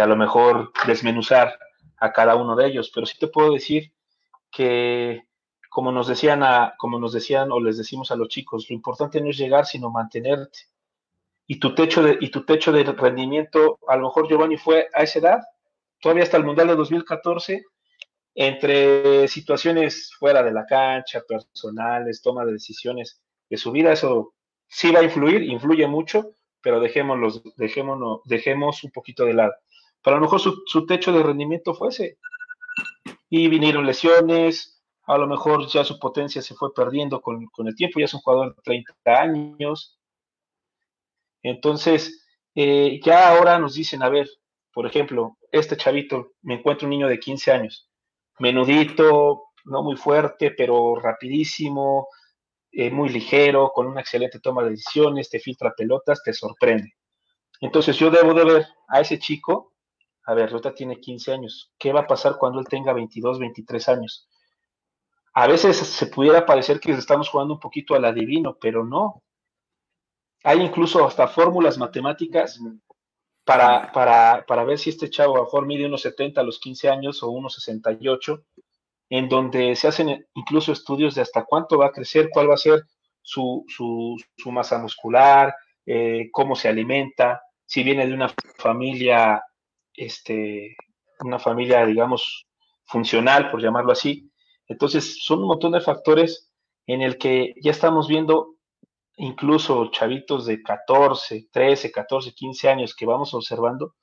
a 0.00 0.06
lo 0.06 0.16
mejor 0.16 0.72
desmenuzar 0.86 1.58
a 1.98 2.12
cada 2.12 2.34
uno 2.34 2.56
de 2.56 2.66
ellos, 2.66 2.90
pero 2.94 3.06
sí 3.06 3.18
te 3.18 3.28
puedo 3.28 3.52
decir 3.52 3.92
que 4.50 5.22
como 5.70 5.92
nos 5.92 6.08
decían 6.08 6.42
a, 6.42 6.74
como 6.76 6.98
nos 6.98 7.12
decían 7.12 7.52
o 7.52 7.60
les 7.60 7.78
decimos 7.78 8.10
a 8.10 8.16
los 8.16 8.28
chicos, 8.28 8.66
lo 8.68 8.74
importante 8.74 9.20
no 9.20 9.30
es 9.30 9.38
llegar, 9.38 9.66
sino 9.66 9.88
mantenerte. 9.88 10.58
Y 11.46 11.60
tu 11.60 11.74
techo 11.74 12.02
de, 12.02 12.18
y 12.20 12.28
tu 12.30 12.44
techo 12.44 12.72
de 12.72 12.82
rendimiento, 12.82 13.78
a 13.86 13.96
lo 13.96 14.08
mejor 14.08 14.28
Giovanni 14.28 14.56
fue 14.56 14.88
a 14.92 15.04
esa 15.04 15.20
edad, 15.20 15.38
todavía 16.00 16.24
hasta 16.24 16.36
el 16.36 16.44
Mundial 16.44 16.66
de 16.68 16.76
2014, 16.76 17.64
entre 18.34 19.28
situaciones 19.28 20.12
fuera 20.18 20.42
de 20.42 20.52
la 20.52 20.66
cancha, 20.66 21.22
personales, 21.26 22.22
toma 22.22 22.44
de 22.44 22.52
decisiones 22.52 23.20
de 23.48 23.56
su 23.56 23.72
vida, 23.72 23.92
eso 23.92 24.34
sí 24.68 24.90
va 24.92 25.00
a 25.00 25.04
influir, 25.04 25.42
influye 25.42 25.86
mucho, 25.86 26.34
pero 26.62 26.80
dejémoslo, 26.80 27.42
dejémonos, 27.56 28.20
dejemos 28.24 28.84
un 28.84 28.90
poquito 28.90 29.24
de 29.24 29.34
lado. 29.34 29.52
Pero 30.02 30.16
a 30.16 30.20
lo 30.20 30.24
mejor 30.24 30.40
su, 30.40 30.62
su 30.66 30.86
techo 30.86 31.12
de 31.12 31.22
rendimiento 31.22 31.74
fue 31.74 31.88
ese. 31.88 32.18
Y 33.28 33.48
vinieron 33.48 33.86
lesiones, 33.86 34.80
a 35.04 35.18
lo 35.18 35.26
mejor 35.26 35.66
ya 35.66 35.84
su 35.84 35.98
potencia 35.98 36.40
se 36.40 36.54
fue 36.54 36.72
perdiendo 36.72 37.20
con, 37.20 37.46
con 37.46 37.66
el 37.66 37.74
tiempo, 37.74 37.98
ya 37.98 38.04
es 38.04 38.14
un 38.14 38.20
jugador 38.20 38.54
de 38.54 38.62
30 38.62 38.92
años. 39.06 39.98
Entonces, 41.42 42.26
eh, 42.54 43.00
ya 43.04 43.30
ahora 43.30 43.58
nos 43.58 43.74
dicen, 43.74 44.02
a 44.02 44.08
ver, 44.08 44.28
por 44.72 44.86
ejemplo, 44.86 45.36
este 45.50 45.76
chavito, 45.76 46.32
me 46.42 46.54
encuentro 46.54 46.86
un 46.86 46.90
niño 46.90 47.08
de 47.08 47.18
15 47.18 47.50
años, 47.50 47.89
menudito, 48.40 49.44
no 49.64 49.82
muy 49.82 49.96
fuerte, 49.96 50.50
pero 50.50 50.96
rapidísimo, 50.96 52.08
eh, 52.72 52.90
muy 52.90 53.08
ligero, 53.08 53.70
con 53.74 53.86
una 53.86 54.00
excelente 54.00 54.40
toma 54.40 54.62
de 54.64 54.70
decisiones, 54.70 55.30
te 55.30 55.38
filtra 55.38 55.74
pelotas, 55.76 56.22
te 56.24 56.32
sorprende. 56.32 56.94
Entonces 57.60 57.96
yo 57.96 58.10
debo 58.10 58.34
de 58.34 58.44
ver 58.44 58.66
a 58.88 59.00
ese 59.00 59.18
chico, 59.18 59.74
a 60.24 60.34
ver, 60.34 60.50
ahorita 60.50 60.74
tiene 60.74 61.00
15 61.00 61.32
años, 61.32 61.72
¿qué 61.78 61.92
va 61.92 62.00
a 62.00 62.06
pasar 62.06 62.36
cuando 62.38 62.60
él 62.60 62.66
tenga 62.68 62.92
22, 62.92 63.38
23 63.38 63.88
años? 63.88 64.28
A 65.34 65.46
veces 65.46 65.76
se 65.76 66.06
pudiera 66.06 66.46
parecer 66.46 66.80
que 66.80 66.92
estamos 66.92 67.28
jugando 67.28 67.54
un 67.54 67.60
poquito 67.60 67.94
al 67.94 68.04
adivino, 68.04 68.56
pero 68.60 68.84
no. 68.84 69.22
Hay 70.42 70.60
incluso 70.60 71.06
hasta 71.06 71.28
fórmulas 71.28 71.78
matemáticas 71.78 72.58
para, 73.50 73.90
para, 73.90 74.44
para 74.46 74.62
ver 74.62 74.78
si 74.78 74.90
este 74.90 75.10
chavo 75.10 75.34
a 75.34 75.38
lo 75.38 75.44
mejor 75.44 75.66
mide 75.66 75.84
unos 75.84 76.02
70 76.02 76.40
a 76.40 76.44
los 76.44 76.60
15 76.60 76.88
años 76.88 77.20
o 77.24 77.30
unos 77.30 77.54
68 77.54 78.44
en 79.08 79.28
donde 79.28 79.74
se 79.74 79.88
hacen 79.88 80.24
incluso 80.34 80.70
estudios 80.70 81.16
de 81.16 81.22
hasta 81.22 81.44
cuánto 81.44 81.76
va 81.76 81.86
a 81.86 81.90
crecer, 81.90 82.30
cuál 82.32 82.48
va 82.48 82.54
a 82.54 82.58
ser 82.58 82.84
su, 83.20 83.66
masa 84.46 84.78
muscular, 84.78 85.52
eh, 85.84 86.28
cómo 86.30 86.54
se 86.54 86.68
alimenta, 86.68 87.42
si 87.66 87.82
viene 87.82 88.06
de 88.06 88.14
una 88.14 88.32
familia, 88.56 89.42
este, 89.94 90.76
una 91.18 91.40
familia, 91.40 91.84
digamos, 91.84 92.46
funcional, 92.84 93.50
por 93.50 93.60
llamarlo 93.60 93.90
así. 93.90 94.30
Entonces, 94.68 95.24
son 95.24 95.40
un 95.40 95.48
montón 95.48 95.72
de 95.72 95.80
factores 95.80 96.52
en 96.86 97.02
el 97.02 97.18
que 97.18 97.54
ya 97.60 97.72
estamos 97.72 98.06
viendo 98.06 98.54
incluso 99.20 99.90
chavitos 99.90 100.46
de 100.46 100.62
14, 100.62 101.48
13, 101.52 101.92
14, 101.92 102.32
15 102.32 102.68
años 102.68 102.94
que 102.94 103.06
vamos 103.06 103.34
observando, 103.34 103.94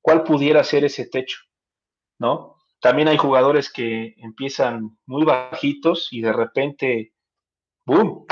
cuál 0.00 0.24
pudiera 0.24 0.64
ser 0.64 0.84
ese 0.84 1.06
techo, 1.06 1.38
¿no? 2.18 2.56
También 2.80 3.08
hay 3.08 3.16
jugadores 3.16 3.70
que 3.70 4.14
empiezan 4.16 4.98
muy 5.06 5.24
bajitos 5.24 6.08
y 6.10 6.22
de 6.22 6.32
repente, 6.32 7.12
¡boom! 7.84 8.24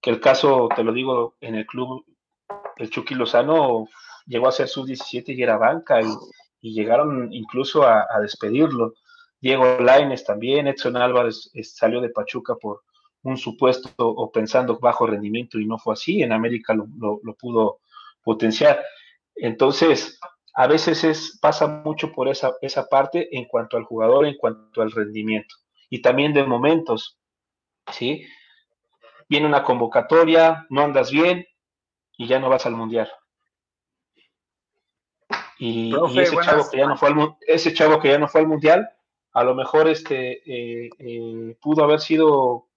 Que 0.00 0.10
el 0.10 0.18
caso, 0.18 0.68
te 0.74 0.82
lo 0.82 0.92
digo, 0.92 1.36
en 1.40 1.54
el 1.56 1.66
club, 1.66 2.04
el 2.76 2.90
Chucky 2.90 3.14
Lozano 3.14 3.86
llegó 4.26 4.48
a 4.48 4.52
ser 4.52 4.68
sub-17 4.68 5.36
y 5.36 5.42
era 5.42 5.58
banca 5.58 6.00
y, 6.00 6.06
llegaron 6.60 7.32
incluso 7.32 7.82
a, 7.86 8.06
despedirlo. 8.20 8.94
Diego 9.40 9.78
Laines 9.80 10.24
también, 10.24 10.68
Edson 10.68 10.96
Álvarez 10.96 11.50
salió 11.64 12.00
de 12.00 12.08
Pachuca 12.08 12.54
por 12.54 12.82
un 13.22 13.36
supuesto 13.36 13.90
o 13.98 14.30
pensando 14.32 14.78
bajo 14.78 15.06
rendimiento 15.06 15.58
y 15.58 15.66
no 15.66 15.78
fue 15.78 15.94
así. 15.94 16.22
En 16.22 16.32
América 16.32 16.74
lo, 16.74 16.86
lo 17.22 17.34
pudo 17.34 17.80
potenciar. 18.22 18.82
Entonces, 19.34 20.18
a 20.54 20.66
veces 20.66 21.04
es, 21.04 21.38
pasa 21.40 21.66
mucho 21.66 22.12
por 22.12 22.28
esa, 22.28 22.52
esa 22.60 22.86
parte 22.88 23.36
en 23.36 23.46
cuanto 23.46 23.76
al 23.76 23.84
jugador, 23.84 24.26
en 24.26 24.36
cuanto 24.36 24.82
al 24.82 24.90
rendimiento. 24.90 25.54
Y 25.88 26.02
también 26.02 26.32
de 26.32 26.44
momentos, 26.44 27.18
¿sí? 27.90 28.26
Viene 29.28 29.46
una 29.46 29.64
convocatoria, 29.64 30.66
no 30.68 30.82
andas 30.82 31.10
bien 31.10 31.46
y 32.16 32.26
ya 32.26 32.38
no 32.38 32.50
vas 32.50 32.66
al 32.66 32.76
mundial. 32.76 33.10
Y, 35.58 35.94
ese, 36.18 36.36
chavo 36.42 36.68
que 36.70 36.78
ya 36.78 36.86
no 36.86 36.96
fue 36.96 37.08
al, 37.08 37.36
ese 37.46 37.72
chavo 37.72 38.00
que 38.00 38.08
ya 38.08 38.18
no 38.18 38.28
fue 38.28 38.40
al 38.40 38.48
mundial, 38.48 38.88
a 39.32 39.44
lo 39.44 39.54
mejor 39.54 39.88
este 39.88 40.42
eh, 40.44 40.90
eh, 40.98 41.56
pudo 41.60 41.84
haber 41.84 42.00
sido 42.00 42.68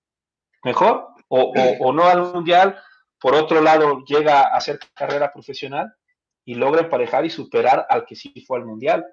mejor 0.65 1.07
o, 1.29 1.53
o 1.79 1.93
no 1.93 2.03
al 2.03 2.33
mundial. 2.33 2.77
Por 3.19 3.33
otro 3.35 3.61
lado, 3.61 4.03
llega 4.03 4.41
a 4.41 4.57
hacer 4.57 4.79
carrera 4.93 5.31
profesional 5.31 5.93
y 6.43 6.55
logra 6.55 6.81
emparejar 6.81 7.25
y 7.25 7.29
superar 7.29 7.85
al 7.89 8.05
que 8.05 8.15
sí 8.15 8.33
fue 8.45 8.57
al 8.57 8.65
mundial. 8.65 9.05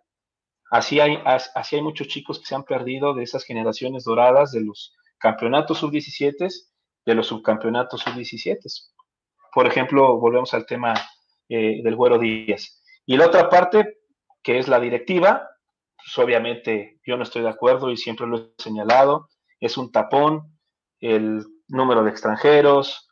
Así 0.71 1.01
hay, 1.01 1.19
así 1.25 1.77
hay 1.77 1.83
muchos 1.83 2.09
chicos 2.09 2.41
que 2.41 2.47
se 2.47 2.55
han 2.55 2.65
perdido 2.65 3.15
de 3.15 3.23
esas 3.23 3.45
generaciones 3.45 4.05
doradas 4.05 4.53
de 4.53 4.63
los 4.63 4.95
campeonatos 5.19 5.79
sub-17, 5.79 6.51
de 7.05 7.15
los 7.15 7.27
subcampeonatos 7.27 8.01
sub-17. 8.01 8.59
Por 9.55 9.67
ejemplo, 9.67 10.19
volvemos 10.19 10.55
al 10.55 10.65
tema 10.65 10.95
eh, 11.49 11.83
del 11.83 11.95
Güero 11.95 12.19
Díaz. 12.19 12.83
Y 13.05 13.17
la 13.19 13.27
otra 13.27 13.51
parte, 13.51 13.99
que 14.43 14.59
es 14.59 14.67
la 14.67 14.81
directiva, 14.81 15.47
pues 15.97 16.19
obviamente 16.19 17.01
yo 17.05 17.17
no 17.19 17.23
estoy 17.23 17.43
de 17.43 17.51
acuerdo 17.51 17.91
y 17.91 17.97
siempre 17.97 18.27
lo 18.27 18.39
he 18.39 18.63
señalado, 18.63 19.29
es 19.61 19.77
un 19.77 19.93
tapón, 19.93 20.59
el 21.03 21.45
número 21.69 22.03
de 22.03 22.11
extranjeros, 22.11 23.11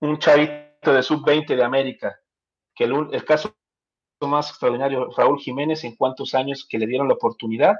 un 0.00 0.18
chavito 0.18 0.92
de 0.92 1.02
sub-20 1.02 1.54
de 1.54 1.62
América 1.62 2.16
que 2.76 2.84
el, 2.84 3.24
caso 3.24 3.56
más 4.20 4.50
extraordinario, 4.50 5.10
Raúl 5.16 5.38
Jiménez, 5.40 5.82
en 5.84 5.96
cuántos 5.96 6.34
años 6.34 6.66
que 6.68 6.78
le 6.78 6.86
dieron 6.86 7.08
la 7.08 7.14
oportunidad. 7.14 7.74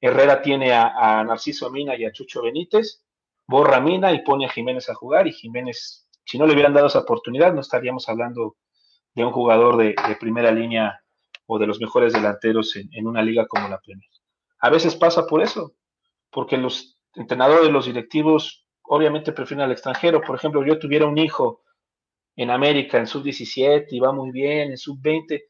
Herrera 0.00 0.42
tiene 0.42 0.72
a, 0.72 1.24
Narciso 1.24 1.70
Mina 1.70 1.96
y 1.96 2.04
a 2.04 2.12
Chucho 2.12 2.42
Benítez, 2.42 3.02
borra 3.46 3.80
Mina 3.80 4.12
y 4.12 4.22
pone 4.22 4.44
a 4.44 4.50
Jiménez 4.50 4.88
a 4.90 4.94
jugar 4.94 5.26
y 5.26 5.32
Jiménez, 5.32 6.06
si 6.24 6.38
no 6.38 6.46
le 6.46 6.52
hubieran 6.52 6.74
dado 6.74 6.88
esa 6.88 7.00
oportunidad, 7.00 7.54
no 7.54 7.62
estaríamos 7.62 8.08
hablando 8.08 8.56
de 9.14 9.24
un 9.24 9.32
jugador 9.32 9.78
de, 9.78 9.94
primera 10.20 10.50
línea 10.50 11.00
o 11.46 11.58
de 11.58 11.66
los 11.66 11.80
mejores 11.80 12.12
delanteros 12.12 12.76
en, 12.76 12.90
en, 12.92 13.06
una 13.06 13.22
liga 13.22 13.46
como 13.46 13.68
la 13.68 13.80
Premier. 13.80 14.10
A 14.58 14.70
veces 14.70 14.94
pasa 14.94 15.26
por 15.26 15.42
eso, 15.42 15.72
porque 16.30 16.58
los 16.58 16.93
entrenadores, 17.16 17.70
los 17.70 17.86
directivos, 17.86 18.66
obviamente 18.82 19.32
prefieren 19.32 19.64
al 19.64 19.72
extranjero. 19.72 20.20
Por 20.20 20.36
ejemplo, 20.36 20.64
yo 20.64 20.78
tuviera 20.78 21.06
un 21.06 21.18
hijo 21.18 21.62
en 22.36 22.50
América 22.50 22.98
en 22.98 23.06
sub-17 23.06 23.86
y 23.90 24.00
va 24.00 24.12
muy 24.12 24.30
bien, 24.30 24.70
en 24.70 24.78
sub-20, 24.78 25.44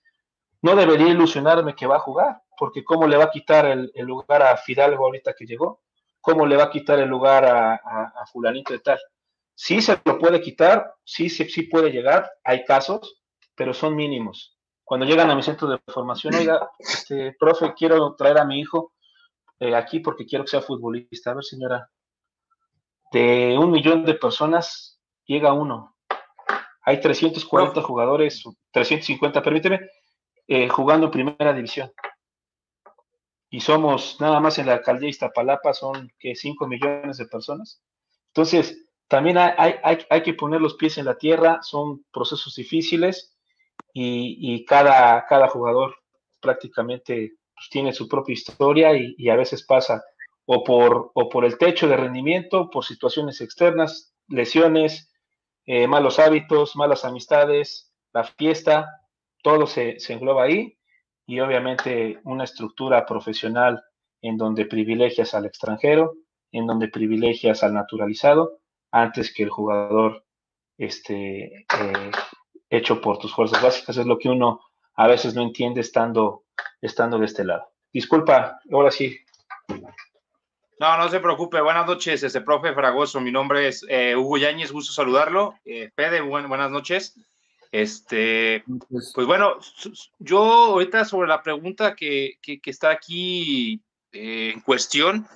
no 0.62 0.76
debería 0.76 1.08
ilusionarme 1.08 1.74
que 1.74 1.86
va 1.86 1.96
a 1.96 2.00
jugar, 2.00 2.40
porque 2.58 2.82
¿cómo 2.82 3.06
le 3.06 3.18
va 3.18 3.24
a 3.24 3.30
quitar 3.30 3.66
el, 3.66 3.92
lugar 3.98 4.42
a 4.42 4.56
Fidalgo 4.56 5.04
ahorita 5.04 5.34
que 5.34 5.44
llegó? 5.44 5.82
¿Cómo 6.22 6.46
le 6.46 6.56
va 6.56 6.64
a 6.64 6.70
quitar 6.70 6.98
el 7.00 7.08
lugar 7.10 7.44
a, 7.44 8.24
fulanito 8.32 8.72
de 8.72 8.78
tal? 8.78 8.98
Sí 9.54 9.82
se 9.82 10.00
lo 10.06 10.18
puede 10.18 10.40
quitar, 10.40 10.94
sí, 11.04 11.28
sí, 11.28 11.44
sí 11.50 11.64
puede 11.64 11.90
llegar, 11.90 12.30
hay 12.42 12.64
casos, 12.64 13.22
pero 13.54 13.74
son 13.74 13.94
mínimos. 13.94 14.58
Cuando 14.82 15.04
llegan 15.04 15.30
a 15.30 15.34
mi 15.34 15.42
centro 15.42 15.68
de 15.68 15.78
formación, 15.86 16.34
oiga, 16.34 16.70
este, 16.78 17.36
profe, 17.38 17.74
quiero 17.74 18.14
traer 18.14 18.38
a 18.38 18.46
mi 18.46 18.58
hijo 18.58 18.93
eh, 19.68 19.74
aquí 19.74 20.00
porque 20.00 20.26
quiero 20.26 20.44
que 20.44 20.50
sea 20.50 20.60
futbolista. 20.60 21.30
A 21.30 21.34
ver, 21.34 21.44
señora, 21.44 21.90
de 23.12 23.56
un 23.58 23.70
millón 23.70 24.04
de 24.04 24.14
personas 24.14 25.00
llega 25.24 25.52
uno, 25.52 25.96
hay 26.82 27.00
340 27.00 27.80
jugadores, 27.82 28.42
350, 28.72 29.42
permíteme, 29.42 29.88
eh, 30.46 30.68
jugando 30.68 31.06
en 31.06 31.12
primera 31.12 31.52
división. 31.52 31.90
Y 33.48 33.60
somos, 33.60 34.20
nada 34.20 34.40
más 34.40 34.58
en 34.58 34.66
la 34.66 34.74
alcaldía 34.74 35.08
Iztapalapa, 35.08 35.72
son 35.72 36.12
que 36.18 36.34
5 36.34 36.66
millones 36.66 37.16
de 37.16 37.26
personas. 37.26 37.80
Entonces, 38.28 38.84
también 39.08 39.38
hay, 39.38 39.76
hay, 39.82 40.22
que 40.22 40.34
poner 40.34 40.60
los 40.60 40.74
pies 40.74 40.98
en 40.98 41.04
la 41.04 41.16
tierra, 41.16 41.60
son 41.62 42.04
procesos 42.12 42.54
difíciles 42.56 43.38
y, 43.92 44.64
cada, 44.64 45.24
cada 45.26 45.48
jugador 45.48 45.94
prácticamente 46.40 47.34
tiene 47.70 47.92
su 47.92 48.08
propia 48.08 48.32
historia 48.32 48.96
y, 48.96 49.14
y, 49.18 49.28
a 49.28 49.36
veces 49.36 49.64
pasa 49.64 50.02
o 50.46 50.62
por, 50.62 51.10
o 51.14 51.28
por 51.28 51.44
el 51.44 51.58
techo 51.58 51.88
de 51.88 51.96
rendimiento, 51.96 52.70
por 52.70 52.84
situaciones 52.84 53.40
externas, 53.40 54.14
lesiones, 54.28 55.10
eh, 55.66 55.86
malos 55.86 56.18
hábitos, 56.18 56.76
malas 56.76 57.04
amistades, 57.04 57.92
la 58.12 58.24
fiesta, 58.24 59.00
todo 59.42 59.66
se, 59.66 59.96
engloba 60.08 60.44
ahí 60.44 60.78
y 61.26 61.40
obviamente 61.40 62.20
una 62.24 62.44
estructura 62.44 63.06
profesional 63.06 63.82
en 64.20 64.36
donde 64.36 64.66
privilegias 64.66 65.34
al 65.34 65.46
extranjero, 65.46 66.14
en 66.52 66.66
donde 66.66 66.88
privilegias 66.88 67.62
al 67.62 67.74
naturalizado, 67.74 68.60
antes 68.90 69.32
que 69.34 69.42
el 69.42 69.50
jugador 69.50 70.24
este, 70.76 71.60
eh, 71.62 72.10
hecho 72.68 73.00
por 73.00 73.18
tus 73.18 73.34
fuerzas 73.34 73.62
básicas. 73.62 73.96
Es 73.96 74.06
lo 74.06 74.18
que 74.18 74.28
uno 74.28 74.60
a 74.96 75.06
veces 75.06 75.34
no 75.34 75.42
entiende 75.42 75.80
estando, 75.80 76.44
estando 76.80 77.18
de 77.18 77.26
este 77.26 77.44
lado. 77.44 77.70
Disculpa, 77.92 78.60
ahora 78.72 78.90
sí. 78.90 79.16
No, 80.80 80.98
no 80.98 81.08
se 81.08 81.20
preocupe. 81.20 81.60
Buenas 81.60 81.86
noches, 81.86 82.22
este 82.22 82.40
profe 82.40 82.74
Fragoso. 82.74 83.20
Mi 83.20 83.30
nombre 83.30 83.68
es 83.68 83.84
eh, 83.88 84.16
Hugo 84.16 84.38
Yáñez, 84.38 84.72
gusto 84.72 84.92
saludarlo. 84.92 85.54
Eh, 85.64 85.90
Fede, 85.94 86.20
buenas 86.20 86.70
noches. 86.70 87.14
Este, 87.70 88.62
pues, 88.88 89.26
bueno, 89.26 89.56
yo 90.20 90.40
ahorita 90.44 91.04
sobre 91.04 91.26
la 91.26 91.42
pregunta 91.42 91.96
que, 91.96 92.38
que, 92.40 92.60
está 92.66 92.90
aquí 92.90 93.82
eh, 94.12 94.52
en 94.54 94.60
cuestión, 94.60 95.26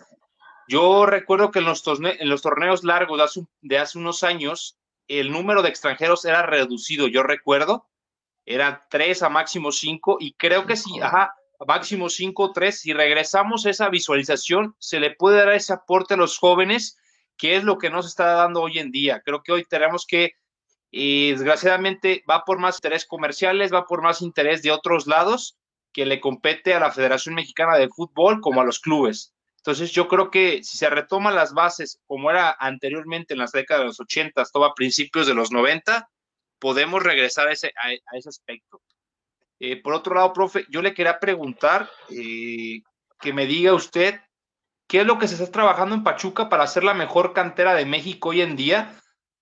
yo 0.68 1.05
recuerdo 1.05 1.51
que 1.51 1.59
en 1.59 1.64
los, 1.64 1.83
en 1.85 2.29
los 2.29 2.42
torneos 2.42 2.85
largos 2.85 3.18
de 3.18 3.25
hace, 3.25 3.40
de 3.62 3.79
hace, 3.79 3.99
unos 3.99 4.23
años, 4.23 4.79
el 5.09 5.33
número 5.33 5.62
de 5.62 5.71
extranjeros 5.71 6.25
era 6.25 6.42
reducido, 6.42 7.09
yo 7.09 7.25
recuerdo, 7.25 7.87
eran 8.55 8.81
tres 8.89 9.23
a 9.23 9.29
máximo 9.29 9.73
cinco, 9.73 10.17
y 10.19 10.33
creo 10.33 10.67
que 10.67 10.77
sí, 10.77 11.01
ajá, 11.01 11.35
máximo 11.67 12.09
5 12.09 12.53
3, 12.53 12.81
si 12.81 12.93
regresamos 12.93 13.67
a 13.67 13.71
esa 13.71 13.89
visualización, 13.89 14.75
se 14.79 15.01
le 15.01 15.11
puede 15.11 15.39
dar 15.39 15.53
ese 15.53 15.73
aporte 15.73 16.15
a 16.15 16.17
los 16.17 16.39
jóvenes, 16.39 16.97
que 17.37 17.57
es 17.57 17.65
lo 17.65 17.79
que 17.79 17.91
nos 17.91 18.07
está 18.07 18.33
dando 18.33 18.63
hoy 18.63 18.79
en 18.79 18.91
día. 18.91 19.21
Creo 19.25 19.43
que 19.43 19.53
hoy 19.53 19.65
tenemos 19.65 20.07
que, 20.07 20.33
y 20.91 21.33
desgraciadamente, 21.33 22.25
va 22.29 22.45
por 22.45 22.59
más 22.59 22.77
interés 22.77 23.07
comerciales, 23.07 23.73
va 23.73 23.87
por 23.87 24.03
más 24.03 24.23
interés 24.23 24.63
de 24.63 24.71
otros 24.71 25.07
lados 25.07 25.57
que 25.93 26.07
le 26.07 26.21
compete 26.21 26.75
a 26.75 26.81
la 26.81 26.93
Federación 26.93 27.35
Mexicana 27.35 27.77
de 27.77 27.89
Fútbol 27.89 28.41
como 28.41 28.61
a 28.61 28.65
los 28.65 28.79
clubes. 28.79 29.35
Entonces 29.57 29.91
yo 29.91 30.07
creo 30.09 30.31
que 30.31 30.63
si 30.63 30.79
se 30.79 30.89
retoman 30.89 31.35
las 31.35 31.53
bases 31.53 32.01
como 32.07 32.31
era 32.31 32.57
anteriormente 32.59 33.35
en 33.35 33.41
las 33.41 33.53
décadas 33.53 33.83
de 33.83 33.87
los 33.89 34.01
80, 34.01 34.45
todo 34.53 34.65
a 34.65 34.75
principios 34.75 35.27
de 35.27 35.35
los 35.35 35.51
90, 35.51 36.09
podemos 36.59 37.03
regresar 37.03 37.49
a 37.49 37.53
ese, 37.53 37.73
a 37.77 38.16
ese 38.16 38.29
aspecto. 38.29 38.81
Eh, 39.61 39.81
por 39.83 39.94
otro 39.94 40.14
lado, 40.14 40.33
profe, 40.33 40.66
yo 40.71 40.83
le 40.83 40.94
quería 40.94 41.18
preguntar 41.18 41.90
eh, 42.11 42.83
que 43.21 43.33
me 43.33 43.47
diga 43.47 43.75
usted 43.75 44.21
qué 44.87 45.01
es 45.01 45.07
lo 45.07 45.18
que 45.18 45.27
se 45.27 45.35
está 45.35 45.51
trabajando 45.51 45.94
en 45.94 46.05
Pachuca 46.05 46.49
para 46.49 46.64
hacer 46.64 46.85
la 46.85 46.94
mejor 46.94 47.33
cantera 47.33 47.75
de 47.75 47.85
México 47.85 48.31
hoy 48.31 48.40
en 48.40 48.57
día, 48.57 48.94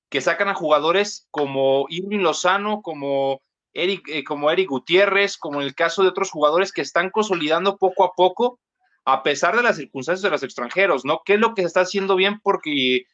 que 0.09 0.20
sacan 0.20 0.48
a 0.48 0.55
jugadores 0.55 1.29
como 1.31 1.87
Irving 1.90 2.20
Lozano, 2.20 2.81
como 2.81 3.42
Eric, 3.74 4.09
eh, 4.09 4.24
como 4.24 4.50
Eric 4.50 4.70
Gutiérrez, 4.70 5.37
como 5.37 5.61
en 5.61 5.66
el 5.66 5.74
caso 5.74 6.02
de 6.02 6.09
otros 6.09 6.31
jugadores 6.31 6.72
que 6.72 6.81
están 6.81 7.11
consolidando 7.11 7.76
poco 7.76 8.05
a 8.05 8.12
poco, 8.16 8.59
a 9.05 9.22
pesar 9.22 9.55
de 9.57 9.62
las 9.62 9.76
circunstancias 9.76 10.22
de 10.22 10.31
los 10.31 10.42
extranjeros, 10.42 11.05
¿no? 11.05 11.20
¿Qué 11.24 11.35
es 11.35 11.40
lo 11.40 11.55
que 11.55 11.62
se 11.62 11.68
está 11.68 11.81
haciendo 11.83 12.16
bien? 12.16 12.40
Porque 12.40 13.05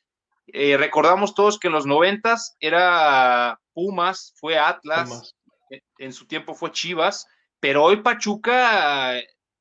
recordamos 0.47 1.35
todos 1.35 1.59
que 1.59 1.69
en 1.69 1.75
los 1.75 1.87
noventas 1.87 2.57
era 2.61 3.61
Pumas, 3.73 4.35
fue 4.37 4.59
Atlas, 4.59 5.35
en 5.99 6.13
su 6.13 6.27
tiempo 6.27 6.55
fue 6.55 6.73
Chivas, 6.73 7.27
pero 7.61 7.85
hoy 7.85 8.03
Pachuca 8.03 9.15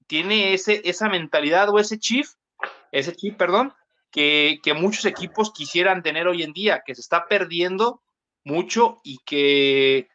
tiene 0.08 0.54
ese, 0.54 0.82
esa 0.84 1.08
mentalidad 1.08 1.70
o 1.70 1.80
ese 1.80 1.98
chip, 1.98 2.26
ese 2.92 3.16
chip, 3.16 3.38
perdón, 3.38 3.74
que, 4.12 4.60
muchos 4.76 5.06
equipos 5.06 5.54
quisieran 5.54 6.04
tener 6.04 6.28
hoy 6.28 6.44
en 6.44 6.54
día, 6.54 6.84
que 6.86 6.96
se 6.96 7.02
está 7.02 7.28
perdiendo 7.28 8.02
mucho 8.44 9.00
y 9.04 9.20
que 9.26 10.10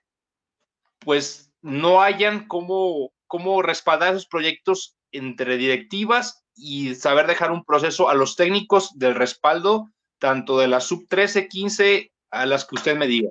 pues 0.99 1.51
no 1.63 2.03
hayan 2.03 2.47
cómo, 2.47 3.13
cómo 3.27 3.63
respaldar 3.63 4.11
esos 4.11 4.27
proyectos 4.27 4.97
entre 5.13 5.57
directivas 5.57 6.45
y 6.55 6.95
saber 6.95 7.27
dejar 7.27 7.51
un 7.51 7.65
proceso 7.65 8.09
a 8.09 8.15
los 8.15 8.37
técnicos 8.37 8.99
del 8.99 9.15
respaldo, 9.15 9.91
tanto 10.19 10.59
de 10.59 10.69
la 10.69 10.81
sub 10.81 11.07
13, 11.09 11.49
15, 11.49 12.13
a 12.31 12.47
las 12.47 12.65
que 12.65 12.75
usted 12.75 12.97
me 12.97 13.07
diga. 13.07 13.31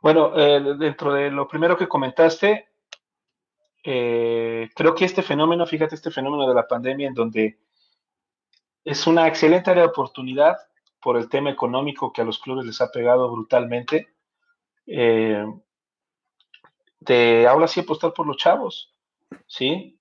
Bueno, 0.00 0.32
eh, 0.36 0.60
dentro 0.78 1.12
de 1.12 1.30
lo 1.30 1.48
primero 1.48 1.76
que 1.76 1.88
comentaste, 1.88 2.68
eh, 3.84 4.68
creo 4.74 4.94
que 4.94 5.04
este 5.04 5.22
fenómeno, 5.22 5.66
fíjate, 5.66 5.94
este 5.94 6.10
fenómeno 6.10 6.48
de 6.48 6.54
la 6.54 6.66
pandemia 6.66 7.08
en 7.08 7.14
donde 7.14 7.58
es 8.84 9.06
una 9.06 9.26
excelente 9.26 9.70
área 9.70 9.84
de 9.84 9.88
oportunidad 9.88 10.56
por 11.00 11.16
el 11.16 11.28
tema 11.28 11.50
económico 11.50 12.12
que 12.12 12.22
a 12.22 12.24
los 12.24 12.38
clubes 12.38 12.66
les 12.66 12.80
ha 12.80 12.90
pegado 12.90 13.30
brutalmente. 13.30 14.08
Eh, 14.86 15.44
te 17.04 17.46
habla 17.46 17.66
así 17.66 17.80
apostar 17.80 18.12
por 18.12 18.26
los 18.26 18.36
chavos, 18.36 18.94
¿sí? 19.46 19.98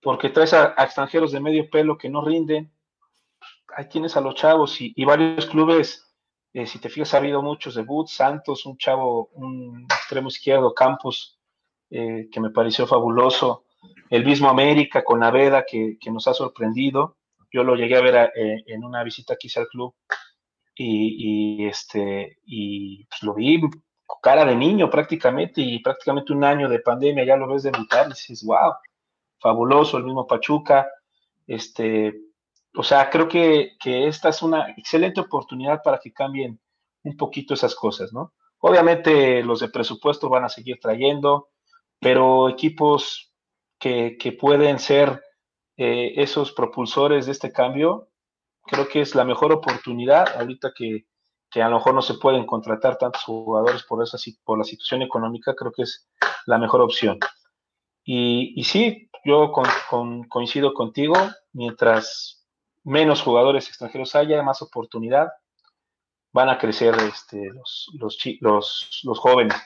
Porque 0.00 0.30
traes 0.30 0.54
a, 0.54 0.74
extranjeros 0.78 1.32
de 1.32 1.40
medio 1.40 1.68
pelo 1.68 1.98
que 1.98 2.08
no 2.08 2.24
rinden. 2.24 2.72
Ahí 3.76 3.88
tienes 3.88 4.16
a 4.16 4.20
los 4.20 4.34
chavos 4.34 4.76
y 4.80 5.04
varios 5.04 5.46
clubes 5.46 6.10
eh, 6.52 6.66
si 6.66 6.80
te 6.80 6.88
fijas, 6.88 7.14
ha 7.14 7.18
habido 7.18 7.42
muchos 7.42 7.74
debuts. 7.74 8.12
Santos, 8.12 8.66
un 8.66 8.76
chavo, 8.76 9.30
un 9.34 9.84
extremo 9.84 10.28
izquierdo, 10.28 10.74
Campos, 10.74 11.38
eh, 11.90 12.28
que 12.30 12.40
me 12.40 12.50
pareció 12.50 12.86
fabuloso. 12.86 13.64
El 14.08 14.24
mismo 14.24 14.48
América 14.48 15.04
con 15.04 15.22
Aveda, 15.22 15.64
que, 15.64 15.96
que 16.00 16.10
nos 16.10 16.26
ha 16.26 16.34
sorprendido. 16.34 17.16
Yo 17.52 17.64
lo 17.64 17.76
llegué 17.76 17.96
a 17.96 18.02
ver 18.02 18.32
eh, 18.34 18.62
en 18.66 18.84
una 18.84 19.02
visita 19.04 19.34
aquí 19.34 19.48
al 19.56 19.68
club 19.68 19.94
y, 20.76 21.66
este, 21.66 22.38
y 22.46 23.04
pues, 23.04 23.22
lo 23.22 23.34
vi 23.34 23.60
cara 24.22 24.44
de 24.44 24.54
niño 24.54 24.90
prácticamente 24.90 25.60
y 25.60 25.78
prácticamente 25.80 26.32
un 26.32 26.44
año 26.44 26.68
de 26.68 26.80
pandemia 26.80 27.24
ya 27.24 27.36
lo 27.36 27.48
ves 27.48 27.64
debutar 27.64 28.06
y 28.06 28.10
dices, 28.10 28.44
wow, 28.44 28.74
fabuloso, 29.38 29.98
el 29.98 30.04
mismo 30.04 30.26
Pachuca, 30.26 30.88
este, 31.46 32.14
o 32.74 32.82
sea, 32.82 33.10
creo 33.10 33.28
que, 33.28 33.76
esta 33.84 34.28
es 34.28 34.42
una 34.42 34.70
excelente 34.70 35.20
oportunidad 35.20 35.82
para 35.82 35.98
que 35.98 36.12
cambien 36.12 36.60
un 37.02 37.16
poquito 37.16 37.54
esas 37.54 37.74
cosas, 37.74 38.12
¿no? 38.12 38.34
Obviamente 38.60 39.42
los 39.42 39.60
de 39.60 39.70
presupuesto 39.70 40.28
van 40.28 40.44
a 40.44 40.48
seguir 40.48 40.78
trayendo, 40.80 41.48
pero 41.98 42.48
equipos 42.48 43.32
que, 43.78 44.36
pueden 44.38 44.78
ser 44.78 45.22
eh, 45.76 46.12
esos 46.16 46.52
propulsores 46.52 47.26
de 47.26 47.32
este 47.32 47.52
cambio, 47.52 48.08
creo 48.62 48.86
que 48.86 49.00
es 49.00 49.14
la 49.14 49.24
mejor 49.24 49.52
oportunidad 49.52 50.36
ahorita 50.36 50.72
que, 50.76 51.06
a 51.60 51.68
lo 51.68 51.76
mejor 51.78 51.94
no 51.94 52.02
se 52.02 52.14
pueden 52.14 52.46
contratar 52.46 52.96
tantos 52.96 53.24
jugadores 53.24 53.82
por, 53.82 54.02
esa, 54.02 54.18
por 54.44 54.58
la 54.58 54.64
situación 54.64 55.02
económica, 55.02 55.54
creo 55.56 55.72
que 55.72 55.82
es 55.82 56.08
la 56.46 56.58
mejor 56.58 56.82
opción. 56.82 57.18
Y, 58.04 58.52
y 58.56 58.64
sí, 58.64 59.10
yo 59.24 59.52
coincido 60.28 60.72
contigo, 60.74 61.14
mientras 61.52 62.39
menos 62.84 63.22
jugadores 63.22 63.68
extranjeros 63.68 64.14
haya, 64.14 64.42
más 64.42 64.62
oportunidad, 64.62 65.28
van 66.32 66.48
a 66.48 66.58
crecer 66.58 66.94
este, 67.00 67.50
los, 67.50 67.90
los, 68.40 69.00
los, 69.02 69.18
jóvenes. 69.18 69.56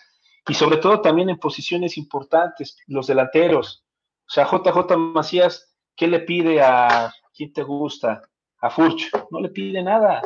Y 0.49 0.55
sobre 0.55 0.79
todo 0.79 1.01
también 1.01 1.31
en 1.31 1.39
posiciones 1.39 1.97
importantes, 1.97 2.77
los 2.87 3.07
delanteros. 3.07 3.85
O 4.27 4.31
sea, 4.31 4.47
JJ 4.47 4.97
Macías, 4.97 5.75
¿qué 5.95 6.07
le 6.07 6.21
pide 6.21 6.63
a 6.63 7.13
quién 7.35 7.53
te 7.53 7.63
gusta? 7.63 8.23
A 8.61 8.71
Furch, 8.71 9.11
no 9.31 9.41
le 9.41 9.51
pide 9.51 9.83
nada. 9.83 10.23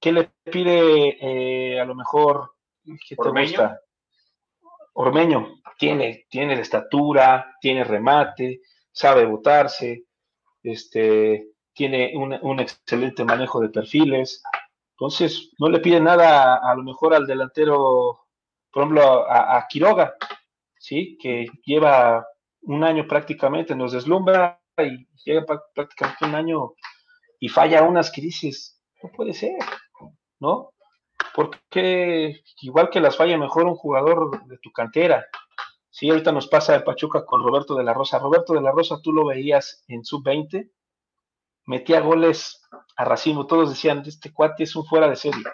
¿Qué 0.00 0.12
le 0.12 0.30
pide 0.44 1.18
eh, 1.20 1.80
a 1.80 1.84
lo 1.84 1.94
mejor? 1.94 2.54
¿Qué 2.84 3.16
te 3.16 3.28
gusta? 3.30 3.80
Ormeño, 4.94 5.60
tiene, 5.78 6.26
tiene 6.30 6.56
la 6.56 6.62
estatura, 6.62 7.56
tiene 7.60 7.84
remate, 7.84 8.62
sabe 8.90 9.26
botarse, 9.26 10.04
este, 10.62 11.55
tiene 11.76 12.12
un, 12.16 12.58
excelente 12.58 13.22
manejo 13.22 13.60
de 13.60 13.68
perfiles. 13.68 14.42
Entonces, 14.92 15.50
no 15.58 15.68
le 15.68 15.78
pide 15.78 16.00
nada 16.00 16.56
a, 16.56 16.74
lo 16.74 16.82
mejor 16.82 17.14
al 17.14 17.26
delantero, 17.26 18.26
por 18.72 18.82
ejemplo, 18.82 19.30
a, 19.30 19.64
Quiroga, 19.68 20.14
¿sí? 20.78 21.18
que 21.20 21.46
lleva 21.66 22.26
un 22.62 22.82
año 22.82 23.06
prácticamente, 23.06 23.76
nos 23.76 23.92
deslumbra 23.92 24.58
y 24.78 25.06
llega 25.22 25.44
prácticamente 25.74 26.24
un 26.24 26.34
año 26.34 26.72
y 27.38 27.48
falla 27.50 27.82
unas 27.82 28.10
crisis. 28.10 28.80
No 29.02 29.10
puede 29.14 29.34
ser, 29.34 29.58
¿no? 30.40 30.72
Porque 31.34 32.40
igual 32.62 32.88
que 32.88 33.00
las 33.00 33.18
falla 33.18 33.36
mejor 33.36 33.66
un 33.66 33.76
jugador 33.76 34.46
de 34.46 34.56
tu 34.58 34.72
cantera. 34.72 35.26
Sí, 35.90 36.08
ahorita 36.08 36.32
nos 36.32 36.48
pasa 36.48 36.72
de 36.72 36.80
Pachuca 36.80 37.26
con 37.26 37.42
Roberto 37.42 37.74
de 37.74 37.84
la 37.84 37.92
Rosa. 37.92 38.18
Roberto 38.18 38.54
de 38.54 38.62
la 38.62 38.72
Rosa, 38.72 38.98
tú 39.02 39.12
lo 39.12 39.26
veías 39.26 39.84
en 39.88 40.04
sub-20 40.04 40.70
metía 41.66 42.00
goles 42.00 42.62
a 42.96 43.04
racimo. 43.04 43.46
Todos 43.46 43.70
decían, 43.70 44.02
este 44.06 44.32
cuate 44.32 44.64
es 44.64 44.74
un 44.74 44.86
fuera 44.86 45.08
de 45.08 45.16
serie. 45.16 45.44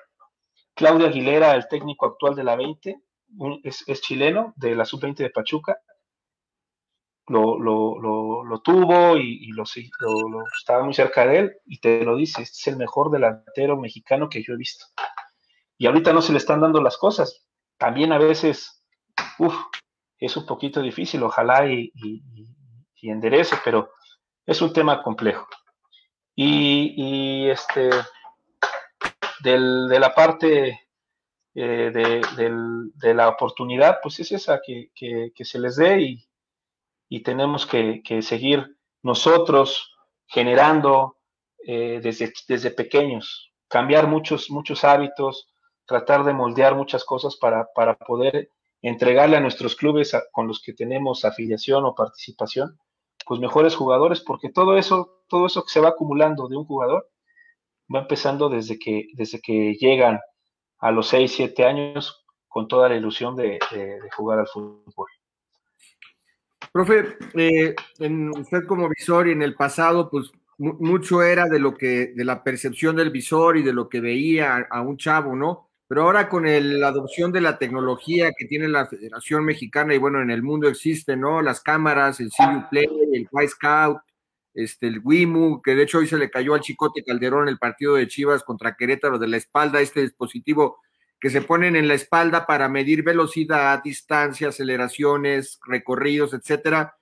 Claudio 0.74 1.06
Aguilera, 1.06 1.54
el 1.54 1.68
técnico 1.68 2.06
actual 2.06 2.34
de 2.34 2.44
la 2.44 2.56
20, 2.56 2.96
es, 3.64 4.00
chileno, 4.00 4.52
de 4.56 4.74
la 4.74 4.84
sub-20 4.84 5.16
de 5.16 5.30
Pachuca. 5.30 5.78
Lo, 7.28 8.60
tuvo 8.62 9.16
y, 9.16 9.48
lo, 9.52 9.64
estaba 10.58 10.84
muy 10.84 10.92
cerca 10.92 11.26
de 11.26 11.38
él 11.38 11.52
y 11.64 11.78
te 11.78 12.04
lo 12.04 12.16
dice, 12.16 12.42
este 12.42 12.58
es 12.58 12.66
el 12.68 12.76
mejor 12.76 13.10
delantero 13.10 13.76
mexicano 13.76 14.28
que 14.28 14.42
yo 14.42 14.54
he 14.54 14.56
visto. 14.56 14.86
Y 15.78 15.86
ahorita 15.86 16.12
no 16.12 16.22
se 16.22 16.32
le 16.32 16.38
están 16.38 16.60
dando 16.60 16.80
las 16.82 16.98
cosas. 16.98 17.46
También 17.78 18.12
a 18.12 18.18
veces, 18.18 18.84
uff, 19.38 19.54
es 20.18 20.36
un 20.36 20.46
poquito 20.46 20.80
difícil, 20.82 21.22
ojalá 21.22 21.66
y, 21.70 21.90
y 21.94 23.10
enderece, 23.10 23.56
pero 23.64 23.90
es 24.46 24.60
un 24.62 24.72
tema 24.72 25.02
complejo. 25.02 25.46
Y, 26.34 27.48
este, 27.48 27.90
de 29.42 29.98
la 29.98 30.14
parte 30.14 30.80
eh, 31.54 32.22
de, 32.94 33.14
la 33.14 33.28
oportunidad, 33.28 33.98
pues 34.02 34.20
es 34.20 34.32
esa, 34.32 34.60
que, 34.64 34.90
se 35.36 35.58
les 35.58 35.76
dé 35.76 36.18
y, 37.08 37.22
tenemos 37.22 37.66
que, 37.66 38.22
seguir 38.22 38.76
nosotros 39.02 39.94
generando 40.26 41.18
eh, 41.66 42.00
desde, 42.02 42.32
desde 42.48 42.70
pequeños, 42.70 43.52
cambiar 43.68 44.06
muchos, 44.06 44.50
muchos 44.50 44.84
hábitos, 44.84 45.52
tratar 45.84 46.24
de 46.24 46.32
moldear 46.32 46.74
muchas 46.74 47.04
cosas 47.04 47.36
para, 47.36 47.68
para 47.74 47.96
poder 47.96 48.50
entregarle 48.80 49.36
a 49.36 49.40
nuestros 49.40 49.76
clubes 49.76 50.12
con 50.32 50.48
los 50.48 50.62
que 50.62 50.72
tenemos 50.72 51.24
afiliación 51.24 51.84
o 51.84 51.94
participación, 51.94 52.78
pues 53.26 53.40
mejores 53.40 53.74
jugadores, 53.76 54.20
porque 54.20 54.50
todo 54.50 54.76
eso, 54.76 55.24
todo 55.28 55.46
eso 55.46 55.62
que 55.64 55.70
se 55.70 55.80
va 55.80 55.90
acumulando 55.90 56.48
de 56.48 56.56
un 56.56 56.64
jugador 56.64 57.08
va 57.94 58.00
empezando 58.00 58.48
desde 58.48 58.78
que, 58.78 59.08
desde 59.14 59.40
que 59.40 59.74
llegan 59.74 60.20
a 60.78 60.90
los 60.90 61.08
6, 61.08 61.32
7 61.34 61.64
años 61.64 62.24
con 62.48 62.68
toda 62.68 62.88
la 62.88 62.96
ilusión 62.96 63.36
de, 63.36 63.58
jugar 64.16 64.40
al 64.40 64.46
fútbol. 64.46 65.08
Profe, 66.72 67.16
eh, 67.34 67.74
en 67.98 68.30
usted 68.30 68.66
como 68.66 68.88
visor 68.88 69.28
y 69.28 69.32
en 69.32 69.42
el 69.42 69.54
pasado, 69.54 70.10
pues 70.10 70.32
mucho 70.58 71.22
era 71.22 71.46
de 71.48 71.58
lo 71.58 71.74
que, 71.74 72.12
de 72.14 72.24
la 72.24 72.44
percepción 72.44 72.94
del 72.96 73.10
visor 73.10 73.56
y 73.56 73.62
de 73.62 73.72
lo 73.72 73.88
que 73.88 74.00
veía 74.00 74.66
a, 74.70 74.82
un 74.82 74.96
chavo, 74.96 75.34
¿no? 75.34 75.70
Pero 75.92 76.04
ahora 76.04 76.30
con 76.30 76.44
la 76.46 76.88
adopción 76.88 77.32
de 77.32 77.42
la 77.42 77.58
tecnología 77.58 78.32
que 78.34 78.46
tiene 78.46 78.66
la 78.66 78.86
Federación 78.86 79.44
Mexicana 79.44 79.92
y 79.92 79.98
bueno, 79.98 80.22
en 80.22 80.30
el 80.30 80.42
mundo 80.42 80.66
existe, 80.66 81.18
¿no? 81.18 81.42
Las 81.42 81.60
cámaras, 81.60 82.18
el 82.18 82.30
CU 82.30 82.64
Play, 82.70 82.88
el 83.12 83.28
Y 83.30 83.48
Scout, 83.48 83.98
este, 84.54 84.86
el 84.86 85.02
WIMU, 85.04 85.60
que 85.60 85.74
de 85.74 85.82
hecho 85.82 85.98
hoy 85.98 86.06
se 86.06 86.16
le 86.16 86.30
cayó 86.30 86.54
al 86.54 86.62
Chicote 86.62 87.04
Calderón 87.04 87.46
el 87.46 87.58
partido 87.58 87.96
de 87.96 88.08
Chivas 88.08 88.42
contra 88.42 88.74
Querétaro 88.74 89.18
de 89.18 89.28
la 89.28 89.36
espalda, 89.36 89.82
este 89.82 90.00
dispositivo 90.00 90.78
que 91.20 91.28
se 91.28 91.42
ponen 91.42 91.76
en 91.76 91.88
la 91.88 91.92
espalda 91.92 92.46
para 92.46 92.70
medir 92.70 93.02
velocidad, 93.02 93.82
distancia, 93.82 94.48
aceleraciones, 94.48 95.60
recorridos, 95.66 96.32
etcétera. 96.32 96.96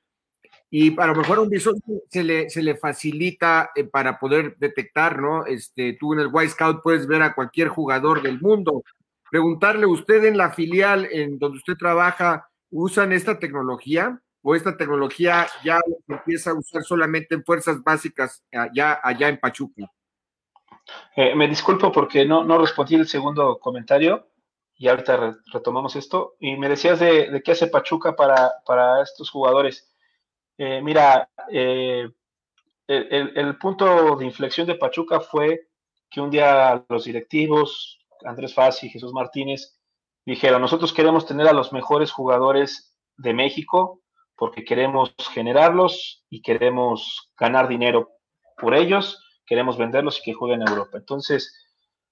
Y 0.70 0.98
a 1.00 1.06
lo 1.06 1.16
mejor 1.16 1.38
a 1.38 1.40
un 1.40 1.48
visor 1.48 1.74
se 2.08 2.22
le, 2.22 2.48
se 2.48 2.62
le 2.62 2.76
facilita 2.76 3.70
eh, 3.74 3.84
para 3.84 4.18
poder 4.18 4.56
detectar, 4.58 5.20
¿no? 5.20 5.44
Este, 5.46 5.96
tú 5.98 6.12
en 6.12 6.20
el 6.20 6.30
White 6.32 6.52
Scout 6.52 6.82
puedes 6.82 7.06
ver 7.06 7.22
a 7.22 7.34
cualquier 7.34 7.68
jugador 7.68 8.22
del 8.22 8.40
mundo. 8.40 8.84
Preguntarle, 9.30 9.86
¿usted 9.86 10.24
en 10.24 10.38
la 10.38 10.50
filial 10.52 11.08
en 11.10 11.38
donde 11.38 11.58
usted 11.58 11.74
trabaja 11.76 12.48
usan 12.70 13.12
esta 13.12 13.38
tecnología? 13.38 14.20
o 14.42 14.54
esta 14.54 14.76
tecnología 14.76 15.46
ya 15.64 15.80
empieza 16.08 16.50
a 16.50 16.54
usar 16.54 16.82
solamente 16.82 17.34
en 17.34 17.44
fuerzas 17.44 17.82
básicas 17.82 18.42
allá, 18.52 19.00
allá 19.02 19.28
en 19.28 19.38
Pachuca? 19.38 19.90
Eh, 21.14 21.34
me 21.34 21.46
disculpo 21.46 21.92
porque 21.92 22.24
no, 22.24 22.42
no 22.44 22.58
respondí 22.58 22.94
el 22.94 23.06
segundo 23.06 23.58
comentario 23.58 24.26
y 24.76 24.88
ahorita 24.88 25.38
retomamos 25.52 25.94
esto. 25.96 26.36
Y 26.40 26.56
me 26.56 26.68
decías 26.68 26.98
de, 27.00 27.42
qué 27.44 27.52
hace 27.52 27.66
Pachuca 27.66 28.16
para, 28.16 28.50
para 28.66 29.02
estos 29.02 29.30
jugadores. 29.30 29.89
Eh, 30.62 30.82
mira, 30.82 31.30
eh, 31.50 32.06
el, 32.86 33.56
punto 33.56 34.14
de 34.16 34.26
inflexión 34.26 34.66
de 34.66 34.74
Pachuca 34.74 35.18
fue 35.20 35.68
que 36.11 36.20
un 36.20 36.28
día 36.28 36.84
los 36.86 37.04
directivos, 37.04 37.98
Andrés 38.26 38.52
Fassi 38.52 38.88
y 38.88 38.90
Jesús 38.90 39.14
Martínez, 39.14 39.80
dijeron, 40.26 40.61
nosotros 40.61 40.92
queremos 40.92 41.24
tener 41.24 41.48
a 41.48 41.54
los 41.54 41.72
mejores 41.72 42.12
jugadores 42.12 42.94
de 43.16 43.32
México 43.32 44.02
porque 44.36 44.62
queremos 44.62 45.14
generarlos 45.32 46.26
y 46.28 46.42
queremos 46.42 47.32
ganar 47.38 47.66
dinero 47.66 48.11
por 48.58 48.74
ellos, 48.74 49.24
queremos 49.46 49.78
venderlos 49.78 50.18
y 50.18 50.22
que 50.24 50.34
jueguen 50.34 50.61
en 50.61 50.68
Europa. 50.68 50.98
Entonces, 50.98 51.54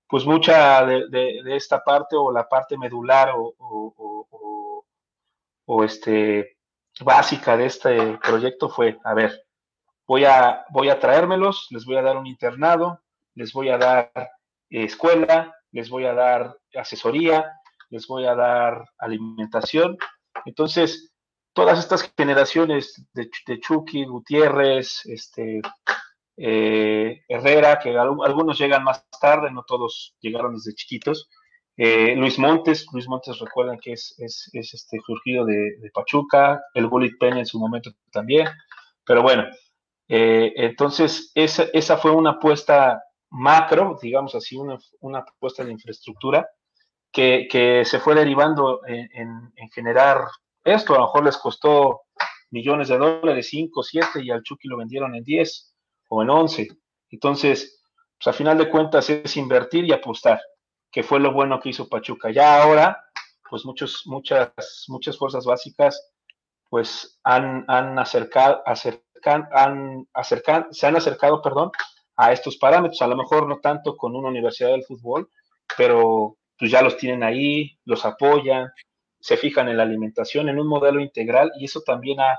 pues 0.08 0.24
mucha 0.24 0.86
de, 0.86 1.42
esta 1.54 1.84
parte 1.84 2.16
o 2.16 2.32
la 2.32 2.48
parte 2.48 2.78
medular 2.78 3.34
o, 3.36 3.54
este, 5.84 6.57
básica 7.00 7.56
de 7.56 7.66
este 7.66 8.18
proyecto 8.18 8.68
fue, 8.68 8.98
a 9.04 9.14
ver, 9.14 9.44
voy 10.06 10.24
a, 10.24 10.64
voy 10.70 10.88
a 10.88 10.98
traérmelos, 10.98 11.68
les 11.70 11.84
voy 11.84 11.96
a 11.96 12.02
dar 12.02 12.16
un 12.16 12.26
internado, 12.26 13.00
les 13.34 13.52
voy 13.52 13.68
a 13.68 13.78
dar 13.78 14.12
escuela, 14.70 15.54
les 15.72 15.88
voy 15.88 16.06
a 16.06 16.14
dar 16.14 16.56
asesoría, 16.74 17.52
les 17.90 18.06
voy 18.06 18.26
a 18.26 18.34
dar 18.34 18.84
alimentación. 18.98 19.96
Entonces, 20.44 21.12
todas 21.52 21.78
estas 21.78 22.12
generaciones 22.16 23.06
de, 23.12 23.28
Chucky, 23.60 24.04
Gutiérrez, 24.04 25.04
este, 25.06 25.60
eh, 26.36 27.22
Herrera, 27.28 27.78
que 27.78 27.96
algunos 27.96 28.58
llegan 28.58 28.84
más 28.84 29.04
tarde, 29.20 29.50
no 29.50 29.64
todos 29.64 30.14
llegaron 30.20 30.54
desde 30.54 30.74
chiquitos. 30.74 31.28
Eh, 31.78 32.14
Luis 32.16 32.38
Montes, 32.38 32.86
Luis 32.92 33.08
Montes 33.08 33.38
recuerden 33.38 33.78
que 33.78 33.92
es, 33.92 34.14
este 34.18 34.98
surgido 35.06 35.46
de, 35.46 35.90
Pachuca, 35.94 36.60
el 36.74 36.88
Bullet 36.88 37.12
Peña 37.18 37.38
en 37.38 37.46
su 37.46 37.58
momento 37.58 37.90
también, 38.12 38.48
pero 39.06 39.22
bueno, 39.22 39.44
eh, 40.08 40.52
entonces 40.56 41.30
esa, 41.34 41.66
esa, 41.72 41.96
fue 41.96 42.10
una 42.10 42.30
apuesta 42.32 43.00
macro, 43.30 43.96
digamos 44.02 44.34
así, 44.34 44.56
una, 44.56 44.76
una 45.00 45.20
apuesta 45.20 45.64
de 45.64 45.72
infraestructura 45.72 46.48
que, 47.12 47.46
que 47.50 47.84
se 47.84 48.00
fue 48.00 48.14
derivando 48.14 48.80
en, 48.86 49.08
en 49.54 49.68
generar 49.70 50.26
esto 50.64 50.94
a 50.94 50.98
lo 50.98 51.04
mejor 51.04 51.24
les 51.24 51.38
costó 51.38 52.02
millones 52.50 52.88
de 52.88 52.98
dólares, 52.98 53.48
5, 53.48 53.82
7, 53.82 54.22
y 54.22 54.30
al 54.30 54.42
Chucky 54.42 54.68
lo 54.68 54.76
vendieron 54.76 55.14
en 55.14 55.24
10 55.24 55.74
o 56.08 56.22
en 56.22 56.30
11. 56.30 56.68
Entonces, 57.10 57.82
pues 58.18 58.28
a 58.28 58.32
final 58.36 58.58
de 58.58 58.68
cuentas 58.68 59.08
es 59.08 59.36
invertir 59.36 59.84
y 59.84 59.92
apostar, 59.92 60.40
que 60.90 61.02
fue 61.02 61.20
lo 61.20 61.32
bueno 61.32 61.60
que 61.60 61.70
hizo 61.70 61.88
Pachuca. 61.88 62.30
Ya 62.30 62.62
ahora, 62.62 63.04
pues 63.48 63.64
muchos, 63.64 64.02
muchas, 64.06 64.52
muchas 64.88 65.16
fuerzas 65.16 65.44
básicas, 65.44 66.12
pues 66.68 67.18
han, 67.24 67.64
han 67.68 67.98
acercado, 67.98 68.62
acercan, 68.66 69.48
han 69.52 70.06
acercan, 70.12 70.66
se 70.70 70.86
han 70.86 70.96
acercado, 70.96 71.42
perdón, 71.42 71.70
a 72.16 72.32
estos 72.32 72.56
parámetros. 72.56 73.00
A 73.02 73.06
lo 73.06 73.16
mejor 73.16 73.46
no 73.48 73.58
tanto 73.58 73.96
con 73.96 74.14
una 74.14 74.28
universidad 74.28 74.70
del 74.70 74.84
fútbol, 74.84 75.30
pero 75.76 76.36
pues 76.58 76.70
ya 76.70 76.82
los 76.82 76.96
tienen 76.96 77.22
ahí, 77.22 77.78
los 77.84 78.04
apoyan, 78.04 78.70
se 79.20 79.36
fijan 79.36 79.68
en 79.68 79.76
la 79.76 79.84
alimentación, 79.84 80.48
en 80.48 80.58
un 80.58 80.68
modelo 80.68 81.00
integral, 81.00 81.52
y 81.58 81.66
eso 81.66 81.82
también 81.82 82.18
ha, 82.20 82.36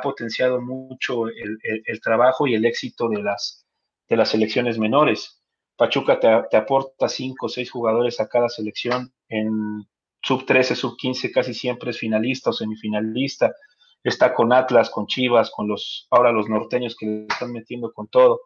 potenciado 0.00 0.58
mucho 0.58 1.26
el, 1.26 2.00
trabajo 2.00 2.46
y 2.46 2.54
el 2.54 2.64
éxito 2.64 3.10
de 3.10 3.22
las, 3.22 3.66
de 4.08 4.16
las 4.16 4.30
selecciones 4.30 4.78
menores. 4.78 5.41
Pachuca 5.82 6.20
te, 6.20 6.56
aporta 6.56 7.08
cinco 7.08 7.46
o 7.46 7.48
seis 7.48 7.68
jugadores 7.68 8.20
a 8.20 8.28
cada 8.28 8.48
selección, 8.48 9.12
en 9.28 9.84
sub 10.22 10.46
13, 10.46 10.76
sub 10.76 10.96
15 10.96 11.32
casi 11.32 11.54
siempre 11.54 11.90
es 11.90 11.98
finalista 11.98 12.50
o 12.50 12.52
semifinalista, 12.52 13.52
está 14.04 14.32
con 14.32 14.52
Atlas, 14.52 14.90
con 14.90 15.08
Chivas, 15.08 15.50
con 15.50 15.66
los, 15.66 16.06
ahora 16.12 16.30
los 16.30 16.48
norteños 16.48 16.94
que 16.96 17.06
le 17.06 17.26
están 17.28 17.50
metiendo 17.50 17.92
con 17.92 18.06
todo. 18.06 18.42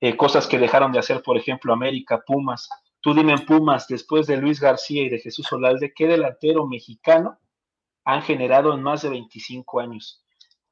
Eh, 0.00 0.16
cosas 0.16 0.46
que 0.46 0.58
dejaron 0.58 0.92
de 0.92 0.98
hacer, 0.98 1.20
por 1.22 1.36
ejemplo, 1.36 1.74
América, 1.74 2.22
Pumas, 2.26 2.70
Tú 3.02 3.12
dime 3.12 3.34
en 3.34 3.44
Pumas, 3.44 3.86
después 3.86 4.26
de 4.26 4.38
Luis 4.38 4.58
García 4.58 5.02
y 5.02 5.10
de 5.10 5.18
Jesús 5.18 5.52
Olalde, 5.52 5.92
¿qué 5.94 6.06
delantero 6.06 6.66
mexicano 6.66 7.38
han 8.02 8.22
generado 8.22 8.72
en 8.72 8.82
más 8.82 9.02
de 9.02 9.10
25 9.10 9.78
años? 9.78 10.24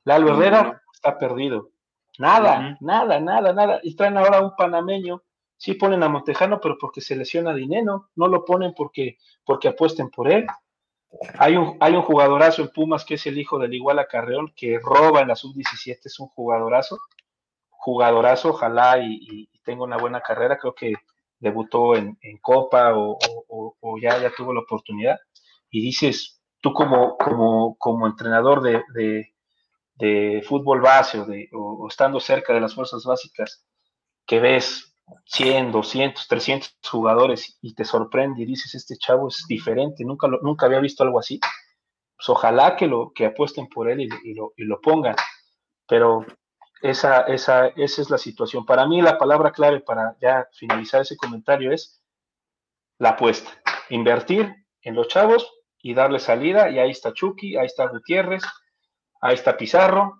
Lalo 0.02 0.32
Herrera 0.32 0.82
está 0.94 1.18
perdido. 1.18 1.72
Nada, 2.18 2.78
nada, 2.80 3.20
nada, 3.20 3.52
nada. 3.52 3.80
Y 3.82 3.94
traen 3.94 4.16
ahora 4.16 4.40
un 4.40 4.56
panameño. 4.56 5.22
Sí 5.56 5.74
ponen 5.74 6.02
a 6.02 6.08
Montejano, 6.08 6.60
pero 6.60 6.76
porque 6.78 7.00
se 7.00 7.16
lesiona 7.16 7.54
dinero. 7.54 8.10
No 8.16 8.28
lo 8.28 8.44
ponen 8.44 8.74
porque, 8.74 9.18
porque 9.44 9.68
apuesten 9.68 10.10
por 10.10 10.30
él. 10.30 10.46
Hay 11.38 11.56
un, 11.56 11.76
hay 11.80 11.94
un 11.94 12.02
jugadorazo 12.02 12.62
en 12.62 12.70
Pumas 12.70 13.04
que 13.04 13.14
es 13.14 13.26
el 13.26 13.38
hijo 13.38 13.58
del 13.58 13.72
Iguala 13.72 14.06
Carreón, 14.06 14.52
que 14.56 14.80
roba 14.82 15.20
en 15.20 15.28
la 15.28 15.36
sub-17, 15.36 15.98
es 16.04 16.20
un 16.20 16.28
jugadorazo. 16.28 16.98
Jugadorazo, 17.70 18.50
ojalá 18.50 18.98
y, 18.98 19.18
y 19.20 19.58
tenga 19.62 19.84
una 19.84 19.96
buena 19.96 20.20
carrera. 20.20 20.58
Creo 20.58 20.74
que 20.74 20.94
debutó 21.44 21.94
en, 21.94 22.16
Copa 22.40 22.92
o, 22.96 23.18
ya, 24.00 24.18
ya 24.18 24.32
tuvo 24.34 24.52
la 24.54 24.60
oportunidad, 24.60 25.18
y 25.70 25.82
dices, 25.82 26.40
tú 26.60 26.72
como, 26.72 27.16
como, 27.16 27.76
como 27.76 28.06
entrenador 28.06 28.62
de, 28.62 29.32
fútbol 30.42 30.80
base 30.80 31.20
o, 31.20 31.26
de, 31.26 31.48
o, 31.52 31.86
estando 31.88 32.18
cerca 32.18 32.52
de 32.54 32.60
las 32.60 32.74
fuerzas 32.74 33.04
básicas, 33.04 33.64
que 34.26 34.40
ves 34.40 34.93
100, 35.26 35.72
200, 35.72 36.28
300 36.28 36.76
jugadores 36.90 37.58
y 37.60 37.74
te 37.74 37.84
sorprende 37.84 38.42
y 38.42 38.46
dices, 38.46 38.74
este 38.74 38.96
chavo 38.96 39.28
es 39.28 39.44
diferente, 39.48 40.04
nunca, 40.04 40.28
lo, 40.28 40.40
nunca 40.40 40.66
había 40.66 40.80
visto 40.80 41.02
algo 41.02 41.18
así, 41.18 41.40
pues 42.16 42.28
ojalá 42.28 42.76
que, 42.76 42.86
lo, 42.86 43.12
que 43.14 43.26
apuesten 43.26 43.68
por 43.68 43.90
él 43.90 44.00
y, 44.00 44.34
lo, 44.34 44.52
y 44.56 44.64
lo 44.64 44.80
pongan, 44.80 45.16
pero 45.86 46.24
esa, 46.82 47.22
esa, 47.22 47.68
esa 47.68 48.02
es 48.02 48.10
la 48.10 48.18
situación. 48.18 48.66
Para 48.66 48.86
mí 48.86 49.00
la 49.00 49.16
palabra 49.16 49.52
clave 49.52 49.80
para 49.80 50.16
ya 50.20 50.46
finalizar 50.52 51.00
ese 51.00 51.16
comentario 51.16 51.72
es 51.72 52.02
la 52.98 53.10
apuesta. 53.10 53.50
Invertir 53.88 54.54
en 54.82 54.94
los 54.94 55.08
chavos 55.08 55.50
y 55.82 55.94
darle 55.94 56.18
salida. 56.18 56.70
Y 56.70 56.78
ahí 56.78 56.90
está 56.90 57.12
Chucky, 57.12 57.56
ahí 57.56 57.66
está 57.66 57.86
Gutiérrez, 57.86 58.42
ahí 59.20 59.34
está 59.34 59.56
Pizarro. 59.56 60.18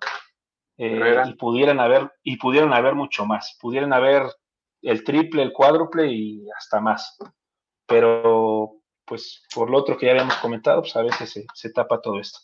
Eh, 0.77 1.23
y 1.27 1.33
pudieran 1.35 1.79
haber, 1.79 2.11
y 2.23 2.37
pudieran 2.37 2.73
haber 2.73 2.95
mucho 2.95 3.25
más. 3.25 3.57
Pudieran 3.61 3.93
haber 3.93 4.23
el 4.85 5.03
triple, 5.03 5.43
el 5.43 5.53
cuádruple 5.53 6.07
y 6.07 6.47
hasta 6.57 6.79
más. 6.79 7.17
Pero, 7.85 8.77
pues, 9.05 9.43
por 9.53 9.69
lo 9.69 9.79
otro 9.79 9.97
que 9.97 10.05
ya 10.05 10.13
habíamos 10.13 10.35
comentado, 10.35 10.81
pues 10.81 10.95
a 10.95 11.03
veces 11.03 11.29
se, 11.29 11.45
se 11.53 11.69
tapa 11.71 12.01
todo 12.01 12.19
esto. 12.19 12.39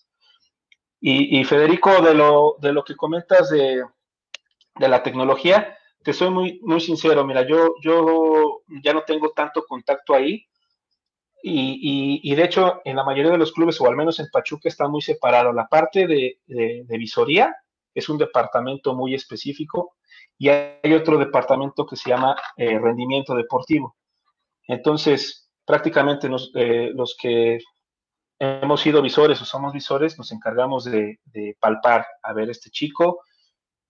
Y, 1.04 1.44
Federico, 1.46 2.00
de 2.02 2.14
lo, 2.14 2.58
de 2.60 2.72
lo 2.72 2.84
que 2.84 2.96
comentas 2.96 3.50
de, 3.50 3.84
de 4.76 4.88
la 4.88 5.02
tecnología, 5.02 5.76
te 6.04 6.14
soy 6.14 6.30
muy, 6.30 6.60
muy 6.62 6.80
sincero, 6.80 7.26
mira, 7.26 7.42
yo, 7.48 7.74
yo 7.82 8.62
ya 8.84 8.94
no 8.94 9.02
tengo 9.02 9.32
tanto 9.32 9.66
contacto 9.66 10.14
ahí 10.14 10.46
y, 11.44 12.22
y, 12.24 12.36
de 12.36 12.44
hecho 12.44 12.82
en 12.86 12.96
la 12.96 13.04
mayoría 13.04 13.32
de 13.32 13.38
los 13.40 13.52
clubes, 13.52 13.82
o 13.82 13.88
al 13.88 13.96
menos 13.96 14.20
en 14.20 14.30
Pachuca, 14.32 14.70
está 14.70 14.88
muy 14.88 15.02
separado. 15.02 15.52
La 15.52 15.68
parte 15.68 16.06
de, 16.06 16.40
de, 16.46 16.98
visoría 16.98 17.56
es 17.96 18.10
un 18.10 18.20
departamento 18.20 18.94
muy 18.94 19.16
específico 19.16 19.96
y 20.42 20.50
hay 20.50 20.94
otro 20.96 21.20
departamento 21.20 21.86
que 21.86 21.96
se 21.96 22.10
llama 22.10 22.36
eh, 22.58 22.80
rendimiento 22.80 23.36
deportivo. 23.36 23.96
Entonces, 24.68 25.52
prácticamente 25.64 26.28
eh, 26.56 26.90
los 26.96 27.16
que 27.16 27.60
hemos 28.40 28.82
sido 28.82 29.04
visores 29.04 29.40
o 29.40 29.46
somos 29.46 29.72
visores, 29.72 30.18
nos 30.18 30.32
encargamos 30.32 30.86
de, 30.86 31.20
de, 31.26 31.56
palpar, 31.60 32.08
a 32.24 32.34
ver, 32.34 32.50
este 32.50 32.72
chico 32.72 33.22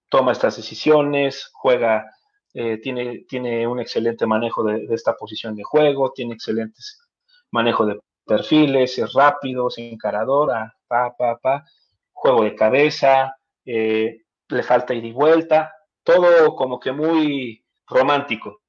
toma 0.09 0.33
estas 0.33 0.57
decisiones, 0.57 1.49
juega, 1.53 2.05
eh, 2.53 2.79
tiene, 2.79 3.23
tiene 3.29 3.65
un 3.65 3.79
excelente 3.79 4.25
manejo 4.25 4.61
de, 4.65 4.87
esta 4.93 5.15
posición 5.15 5.55
de 5.55 5.63
juego, 5.63 6.11
tiene 6.11 6.33
excelentes 6.33 6.99
manejo 7.49 7.85
de 7.85 7.97
perfiles, 8.25 8.99
es 8.99 9.13
rápido, 9.13 9.69
es 9.69 9.77
encarador, 9.77 10.51
ah, 10.51 10.73
pa, 10.85 11.15
pa, 11.15 11.37
pa, 11.37 11.63
juego 12.11 12.43
de 12.43 12.55
cabeza, 12.55 13.37
le 13.63 14.63
falta 14.63 14.93
ir 14.93 15.05
y 15.05 15.13
vuelta, 15.13 15.71
todo 16.03 16.55
como 16.55 16.79
que 16.79 16.91
muy 16.91 17.65
romántico. 17.87 18.61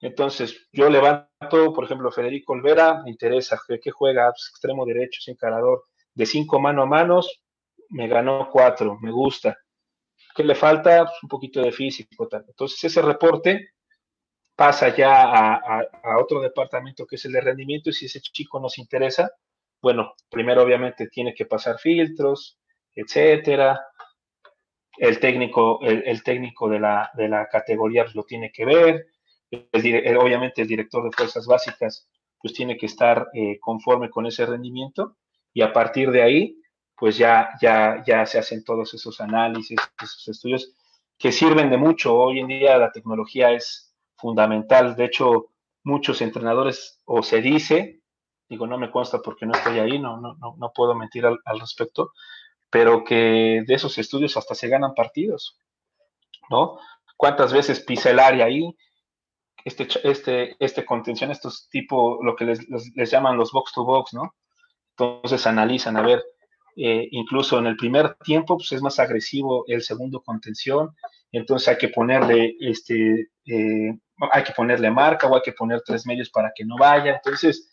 Entonces, 0.00 0.68
yo 0.72 0.90
levanto, 0.90 1.72
por 1.72 1.84
ejemplo, 1.84 2.12
Federico 2.12 2.52
Olvera, 2.52 3.02
me 3.02 3.10
interesa 3.10 3.58
que 3.66 3.90
juega 3.90 4.28
extremo 4.28 4.84
derecho, 4.84 5.30
encarador, 5.30 5.84
de 6.14 6.26
cinco 6.26 6.60
mano 6.60 6.82
a 6.82 6.86
manos, 6.86 7.42
me 7.90 8.08
ganó 8.08 8.48
cuatro, 8.50 8.98
me 9.00 9.10
gusta. 9.10 9.56
¿Qué 10.34 10.44
le 10.44 10.54
falta? 10.54 11.04
Pues, 11.04 11.22
un 11.22 11.28
poquito 11.28 11.62
de 11.62 11.72
físico. 11.72 12.28
Entonces, 12.30 12.82
ese 12.84 13.02
reporte 13.02 13.70
pasa 14.54 14.94
ya 14.94 15.22
a, 15.22 16.18
otro 16.18 16.40
departamento 16.40 17.06
que 17.06 17.16
es 17.16 17.24
el 17.26 17.32
de 17.32 17.40
rendimiento 17.42 17.90
y 17.90 17.92
si 17.92 18.06
ese 18.06 18.20
chico 18.20 18.58
nos 18.58 18.78
interesa, 18.78 19.30
bueno, 19.82 20.14
primero 20.30 20.62
obviamente 20.62 21.08
tiene 21.08 21.34
que 21.34 21.46
pasar 21.46 21.78
filtros, 21.78 22.58
etcétera. 22.94 23.78
El 24.98 25.20
técnico, 25.20 25.80
el, 25.82 26.22
técnico 26.22 26.68
de 26.68 26.80
la, 26.80 27.10
de 27.14 27.28
la 27.28 27.48
categoría 27.48 28.04
pues, 28.04 28.14
lo 28.14 28.24
tiene 28.24 28.50
que 28.50 28.64
ver. 28.64 29.06
obviamente 30.18 30.62
el 30.62 30.68
director 30.68 31.04
de 31.04 31.12
fuerzas 31.12 31.46
básicas 31.46 32.08
pues 32.38 32.52
tiene 32.52 32.76
que 32.76 32.86
estar 32.86 33.28
eh, 33.34 33.58
conforme 33.60 34.10
con 34.10 34.26
ese 34.26 34.46
rendimiento 34.46 35.16
y 35.52 35.62
a 35.62 35.72
partir 35.72 36.10
de 36.10 36.22
ahí 36.22 36.56
pues 36.96 37.18
ya, 37.18 37.50
ya, 37.60 38.02
ya 38.06 38.24
se 38.24 38.38
hacen 38.38 38.64
todos 38.64 38.94
esos 38.94 39.20
análisis, 39.20 39.78
esos 40.02 40.28
estudios 40.28 40.74
que 41.18 41.32
sirven 41.32 41.70
de 41.70 41.76
mucho. 41.76 42.16
Hoy 42.16 42.40
en 42.40 42.48
día 42.48 42.78
la 42.78 42.90
tecnología 42.90 43.52
es 43.52 43.94
fundamental. 44.16 44.96
De 44.96 45.04
hecho, 45.04 45.50
muchos 45.84 46.20
entrenadores, 46.22 47.00
o 47.04 47.22
se 47.22 47.40
dice, 47.40 48.00
digo, 48.48 48.66
no 48.66 48.78
me 48.78 48.90
consta 48.90 49.20
porque 49.20 49.46
no 49.46 49.52
estoy 49.52 49.78
ahí, 49.78 49.98
no, 49.98 50.18
no, 50.20 50.36
no, 50.38 50.72
puedo 50.74 50.94
mentir 50.94 51.26
al, 51.26 51.60
respecto, 51.60 52.12
pero 52.70 53.04
que 53.04 53.62
de 53.66 53.74
esos 53.74 53.98
estudios 53.98 54.36
hasta 54.36 54.54
se 54.54 54.68
ganan 54.68 54.94
partidos, 54.94 55.58
¿no? 56.50 56.78
¿Cuántas 57.16 57.52
veces 57.52 57.80
pisa 57.80 58.10
el 58.10 58.18
área 58.18 58.46
ahí? 58.46 58.76
Este, 59.64 59.88
este, 60.04 60.56
este 60.58 60.84
contención, 60.84 61.30
estos 61.30 61.68
tipo, 61.70 62.22
lo 62.22 62.36
que 62.36 62.44
les, 62.44 62.60
les, 62.94 63.10
llaman 63.10 63.36
los 63.36 63.52
box 63.52 63.72
to 63.72 63.84
box, 63.84 64.14
¿no? 64.14 64.34
Entonces 64.96 65.46
analizan, 65.46 65.96
a 65.96 66.02
ver, 66.02 66.22
eh, 66.76 67.08
incluso 67.10 67.58
en 67.58 67.66
el 67.66 67.76
primer 67.76 68.14
tiempo, 68.16 68.56
pues 68.56 68.72
es 68.72 68.82
más 68.82 68.98
agresivo 68.98 69.64
el 69.66 69.82
segundo 69.82 70.22
contención, 70.22 70.94
entonces 71.32 71.68
hay 71.68 71.78
que 71.78 71.88
ponerle 71.88 72.56
este, 72.60 73.30
eh, 73.46 73.98
hay 74.32 74.44
que 74.44 74.52
ponerle 74.52 74.90
marca 74.90 75.26
o 75.26 75.34
hay 75.34 75.42
que 75.42 75.52
poner 75.52 75.82
tres 75.84 76.06
medios 76.06 76.30
para 76.30 76.52
que 76.54 76.64
no 76.64 76.76
vaya. 76.78 77.14
Entonces, 77.16 77.70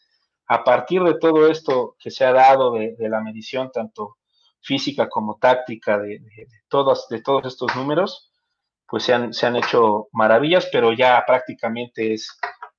a 0.48 0.64
partir 0.64 1.02
de 1.04 1.16
todo 1.16 1.50
esto 1.50 1.96
que 2.00 2.12
se 2.12 2.26
ha 2.26 2.34
dado 2.34 2.74
de, 2.74 2.96
la 3.00 3.22
medición, 3.22 3.72
tanto 3.72 4.18
física 4.64 5.10
como 5.10 5.38
táctica, 5.38 6.00
de, 6.00 6.22
todos, 6.68 7.08
de 7.10 7.22
todos 7.22 7.46
estos 7.46 7.76
números, 7.76 8.32
pues 8.88 9.04
se 9.04 9.14
han, 9.14 9.34
se 9.34 9.46
han 9.46 9.56
hecho 9.56 10.08
maravillas, 10.12 10.68
pero 10.72 10.94
ya 10.94 11.24
prácticamente 11.26 12.14
es 12.14 12.28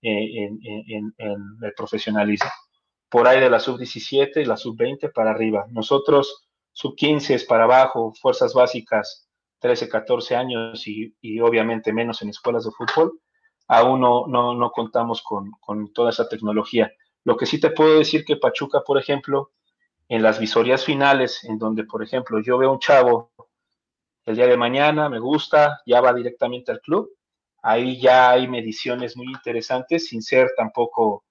eh, 0.03 0.49
en, 0.49 1.15
el 1.19 1.75
profesionalismo. 1.77 2.51
Por 3.09 3.29
ahí 3.29 3.41
de 3.41 3.51
la 3.51 3.61
sub-17 3.61 4.43
y 4.43 4.45
la 4.45 4.57
sub-20 4.57 5.13
para 5.13 5.31
arriba. 5.31 5.67
Nosotros, 5.71 6.49
sub-15 6.73 7.35
es 7.35 7.45
para 7.45 7.65
abajo, 7.65 8.13
fuerzas 8.21 8.55
básicas 8.55 9.29
13, 9.61 9.89
14 9.89 10.37
años 10.37 10.87
y, 10.87 11.15
y 11.21 11.41
obviamente 11.41 11.93
menos 11.93 12.23
en 12.23 12.31
escuelas 12.31 12.65
de 12.65 12.73
fútbol, 12.73 13.21
aún 13.69 14.01
no, 14.01 14.27
no, 14.27 14.71
contamos 14.71 15.23
con, 15.23 15.53
toda 15.93 16.11
esa 16.11 16.29
tecnología. 16.29 16.93
Lo 17.25 17.37
que 17.37 17.47
sí 17.47 17.61
te 17.61 17.71
puedo 17.71 17.99
decir 17.99 18.25
que 18.25 18.37
Pachuca, 18.37 18.83
por 18.85 18.99
ejemplo, 18.99 19.53
en 20.09 20.23
las 20.23 20.39
visorías 20.39 20.85
finales, 20.85 21.45
en 21.45 21.59
donde, 21.59 21.85
por 21.85 22.03
ejemplo, 22.03 22.41
yo 22.41 22.59
veo 22.59 22.73
un 22.73 22.79
chavo 22.79 23.33
el 24.27 24.37
día 24.37 24.47
de 24.47 24.57
mañana, 24.57 25.09
me 25.09 25.19
gusta, 25.19 25.81
ya 25.87 26.01
va 26.01 26.13
directamente 26.15 26.73
al 26.73 26.81
club, 26.81 27.11
ahí 27.63 28.01
ya 28.01 28.31
hay 28.31 28.49
mediciones 28.49 29.17
muy 29.17 29.27
interesantes, 29.27 30.09
sin 30.09 30.23
ser 30.23 30.51
tampoco 30.57 31.25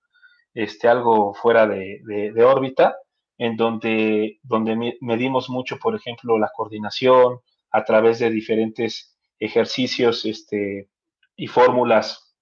este, 0.54 0.88
algo 0.88 1.34
fuera 1.34 1.68
de, 1.68 2.34
órbita, 2.44 2.98
en 3.38 3.58
donde, 3.58 4.40
donde 4.44 4.98
medimos 5.02 5.50
mucho, 5.50 5.78
por 5.78 5.96
ejemplo, 5.96 6.38
la 6.38 6.52
coordinación 6.56 7.40
a 7.72 7.84
través 7.84 8.20
de 8.20 8.30
diferentes 8.30 9.18
ejercicios 9.40 10.26
este, 10.26 10.90
y 11.36 11.48
fórmulas 11.48 12.36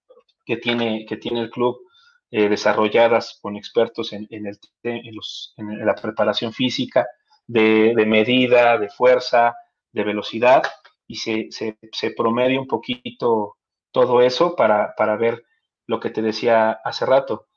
que 0.45 0.57
tiene, 0.57 1.05
que 1.05 1.15
tiene 1.15 1.41
el 1.41 1.49
club 1.49 1.79
eh, 2.31 2.47
desarrolladas 2.47 3.37
con 3.41 3.57
expertos 3.57 4.13
en, 4.13 4.25
en, 4.29 5.85
la 5.85 5.95
preparación 5.95 6.53
física, 6.53 7.05
de, 7.45 7.93
de, 7.93 8.05
medida, 8.05 8.77
de 8.77 8.89
fuerza, 8.89 9.55
de 9.91 10.03
velocidad, 10.05 10.63
y 11.07 11.15
se, 11.15 11.49
se, 11.51 12.11
promedia 12.11 12.59
un 12.59 12.67
poquito 12.67 13.57
todo 13.91 14.21
eso 14.21 14.55
para, 14.55 14.95
para, 14.95 15.17
ver 15.17 15.43
lo 15.87 15.99
que 15.99 16.09
te 16.09 16.21
decía 16.21 16.71
hace 16.71 17.05
rato. 17.05 17.47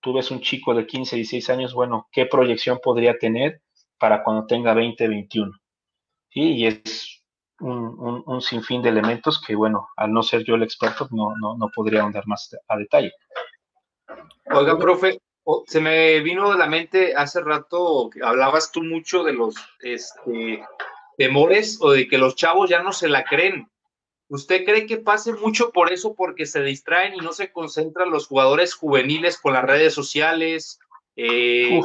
Tú 0.00 0.12
ves 0.12 0.30
un 0.30 0.40
chico 0.40 0.74
de 0.74 0.86
15, 0.86 1.16
16 1.16 1.50
años, 1.50 1.74
bueno, 1.74 2.08
¿qué 2.12 2.26
proyección 2.26 2.78
podría 2.80 3.18
tener 3.18 3.62
para 3.98 4.22
cuando 4.22 4.46
tenga 4.46 4.74
20, 4.74 5.08
21? 5.08 5.52
Y 6.30 6.66
es 6.66 7.24
un, 7.58 8.40
sinfín 8.40 8.80
de 8.82 8.90
elementos 8.90 9.42
que, 9.44 9.56
bueno, 9.56 9.88
al 9.96 10.12
no 10.12 10.22
ser 10.22 10.44
yo 10.44 10.54
el 10.54 10.62
experto, 10.62 11.08
no, 11.10 11.34
no, 11.36 11.56
no 11.56 11.68
podría 11.74 12.02
ahondar 12.02 12.26
más 12.26 12.56
a 12.68 12.76
detalle. 12.76 13.12
Oiga, 14.46 14.78
profe, 14.78 15.20
se 15.66 15.80
me 15.80 16.20
vino 16.20 16.52
a 16.52 16.56
la 16.56 16.66
mente 16.66 17.14
hace 17.14 17.40
rato, 17.40 18.10
que 18.12 18.20
hablabas 18.22 18.72
tú 18.72 18.82
mucho 18.82 19.22
de 19.22 19.32
los 19.32 19.54
este, 19.80 20.62
temores 21.16 21.78
o 21.80 21.90
de 21.90 22.08
que 22.08 22.18
los 22.18 22.36
chavos 22.36 22.70
ya 22.70 22.82
no 22.82 22.92
se 22.92 23.08
la 23.08 23.24
creen. 23.24 23.68
¿Usted 24.28 24.64
cree 24.64 24.86
que 24.86 24.96
pase 24.96 25.32
mucho 25.32 25.70
por 25.70 25.92
eso, 25.92 26.14
porque 26.14 26.46
se 26.46 26.62
distraen 26.62 27.14
y 27.14 27.18
no 27.18 27.32
se 27.32 27.50
concentran 27.50 28.10
los 28.10 28.28
jugadores 28.28 28.74
juveniles 28.74 29.38
con 29.38 29.54
las 29.54 29.64
redes 29.64 29.92
sociales? 29.92 30.78
Eh, 31.16 31.80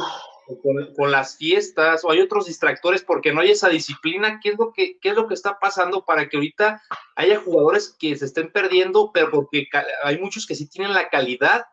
con, 0.96 1.10
las 1.10 1.36
fiestas 1.36 2.04
o 2.04 2.10
hay 2.10 2.20
otros 2.20 2.46
distractores 2.46 3.02
porque 3.02 3.32
no 3.32 3.40
hay 3.40 3.50
esa 3.50 3.68
disciplina. 3.68 4.38
¿Qué 4.40 4.50
es, 4.50 4.58
lo 4.58 4.72
que, 4.72 4.98
¿Qué 5.00 5.10
es 5.10 5.14
lo 5.16 5.26
que 5.26 5.34
está 5.34 5.58
pasando 5.58 6.04
para 6.04 6.28
que 6.28 6.36
ahorita 6.36 6.82
haya 7.16 7.40
jugadores 7.40 7.96
que 7.98 8.14
se 8.16 8.26
estén 8.26 8.52
perdiendo, 8.52 9.10
pero 9.12 9.30
porque 9.30 9.66
hay 10.04 10.18
muchos 10.18 10.46
que 10.46 10.54
sí 10.54 10.68
tienen 10.68 10.94
la 10.94 11.08
calidad, 11.08 11.66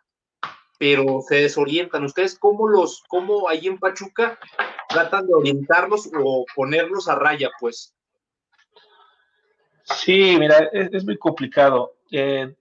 pero 0.78 1.22
se 1.28 1.36
desorientan? 1.36 2.04
¿Ustedes 2.04 2.38
cómo 2.38 2.68
los, 2.68 3.04
cómo 3.08 3.48
ahí 3.50 3.68
en 3.68 3.78
Pachuca 3.78 4.40
tratan 4.90 5.28
de 5.28 5.34
orientarlos 5.34 6.10
o 6.22 6.46
ponerlos 6.56 7.08
a 7.08 7.16
raya, 7.16 7.52
pues? 7.60 7.94
Sí, 9.84 10.38
mira, 10.40 10.70
es, 10.72 11.04
muy 11.06 11.18
complicado. 11.18 11.96
Eh, 12.12 12.56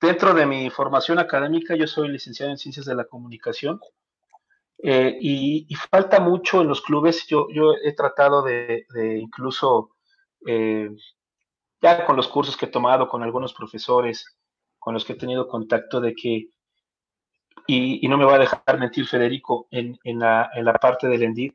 dentro 0.00 0.34
de 0.34 0.46
mi 0.46 0.70
formación 0.70 1.18
académica, 1.18 1.74
yo 1.74 1.86
soy 1.86 2.08
licenciado 2.08 2.52
en 2.52 2.58
Ciencias 2.58 2.86
de 2.86 2.94
la 2.94 3.04
Comunicación 3.04 3.80
eh, 4.82 5.18
y, 5.20 5.74
falta 5.90 6.20
mucho 6.20 6.60
en 6.60 6.68
los 6.68 6.80
clubes. 6.82 7.26
Yo, 7.26 7.48
yo 7.52 7.74
he 7.82 7.92
tratado 7.94 8.42
de, 8.42 8.86
incluso, 9.20 9.90
eh, 10.46 10.90
ya 11.82 12.06
con 12.06 12.16
los 12.16 12.28
cursos 12.28 12.56
que 12.56 12.66
he 12.66 12.70
tomado, 12.70 13.08
con 13.08 13.22
algunos 13.22 13.52
profesores 13.52 14.24
con 14.78 14.94
los 14.94 15.04
que 15.04 15.12
he 15.12 15.16
tenido 15.16 15.46
contacto, 15.46 16.00
de 16.00 16.14
que, 16.14 16.48
y, 17.66 18.06
no 18.08 18.18
me 18.18 18.24
va 18.24 18.34
a 18.34 18.38
dejar 18.38 18.78
mentir 18.78 19.06
Federico, 19.06 19.68
en, 19.70 19.98
en, 20.04 20.18
la, 20.18 20.50
en 20.54 20.64
la, 20.64 20.72
parte 20.74 21.06
del 21.06 21.22
ENDID, 21.22 21.52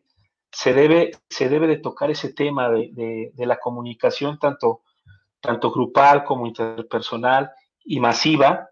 se 0.52 0.74
debe, 0.74 1.12
se 1.30 1.50
debe 1.50 1.68
de 1.68 1.78
tocar 1.78 2.10
ese 2.10 2.34
tema 2.34 2.70
de, 2.70 3.32
de, 3.34 3.46
la 3.46 3.58
comunicación 3.58 4.40
tanto, 4.40 4.84
tanto 5.42 5.72
grupal 5.72 6.24
como 6.24 6.48
interpersonal 6.48 7.52
y 7.84 8.00
masiva, 8.00 8.70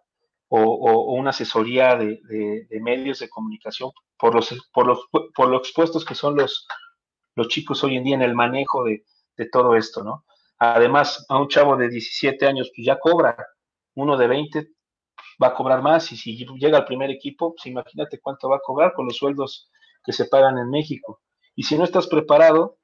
o, 0.47 1.15
una 1.15 1.31
asesoría 1.31 1.95
de, 1.95 2.21
de, 2.69 2.79
medios 2.79 3.19
de 3.19 3.29
comunicación 3.29 3.91
por 4.17 4.35
los, 4.35 4.69
por 4.71 4.85
los, 4.85 4.99
por 5.33 5.53
expuestos 5.55 6.05
que 6.05 6.15
son 6.15 6.35
los, 6.35 6.67
los 7.35 7.47
chicos 7.47 7.83
hoy 7.83 7.97
en 7.97 8.03
día 8.03 8.15
en 8.15 8.21
el 8.21 8.35
manejo 8.35 8.83
de, 8.83 9.03
todo 9.51 9.75
esto, 9.75 10.03
¿no? 10.03 10.25
Además, 10.59 11.25
a 11.27 11.39
un 11.39 11.49
chavo 11.49 11.75
de 11.75 11.89
17 11.89 12.45
años, 12.45 12.71
pues 12.73 12.85
ya 12.85 12.99
cobra, 12.99 13.35
uno 13.95 14.15
de 14.15 14.27
20 14.27 14.67
va 15.41 15.47
a 15.47 15.53
cobrar 15.53 15.81
más 15.81 16.11
y 16.11 16.17
si 16.17 16.35
llega 16.35 16.77
al 16.77 16.85
primer 16.85 17.09
equipo, 17.09 17.53
pues 17.55 17.65
imagínate 17.65 18.19
cuánto 18.19 18.49
va 18.49 18.57
a 18.57 18.61
cobrar 18.63 18.93
con 18.93 19.05
los 19.05 19.17
sueldos 19.17 19.69
que 20.03 20.11
se 20.11 20.25
pagan 20.25 20.57
en 20.57 20.69
México. 20.69 21.21
Y 21.55 21.63
si 21.63 21.77
no 21.77 21.83
estás 21.83 22.07
preparado 22.07 22.77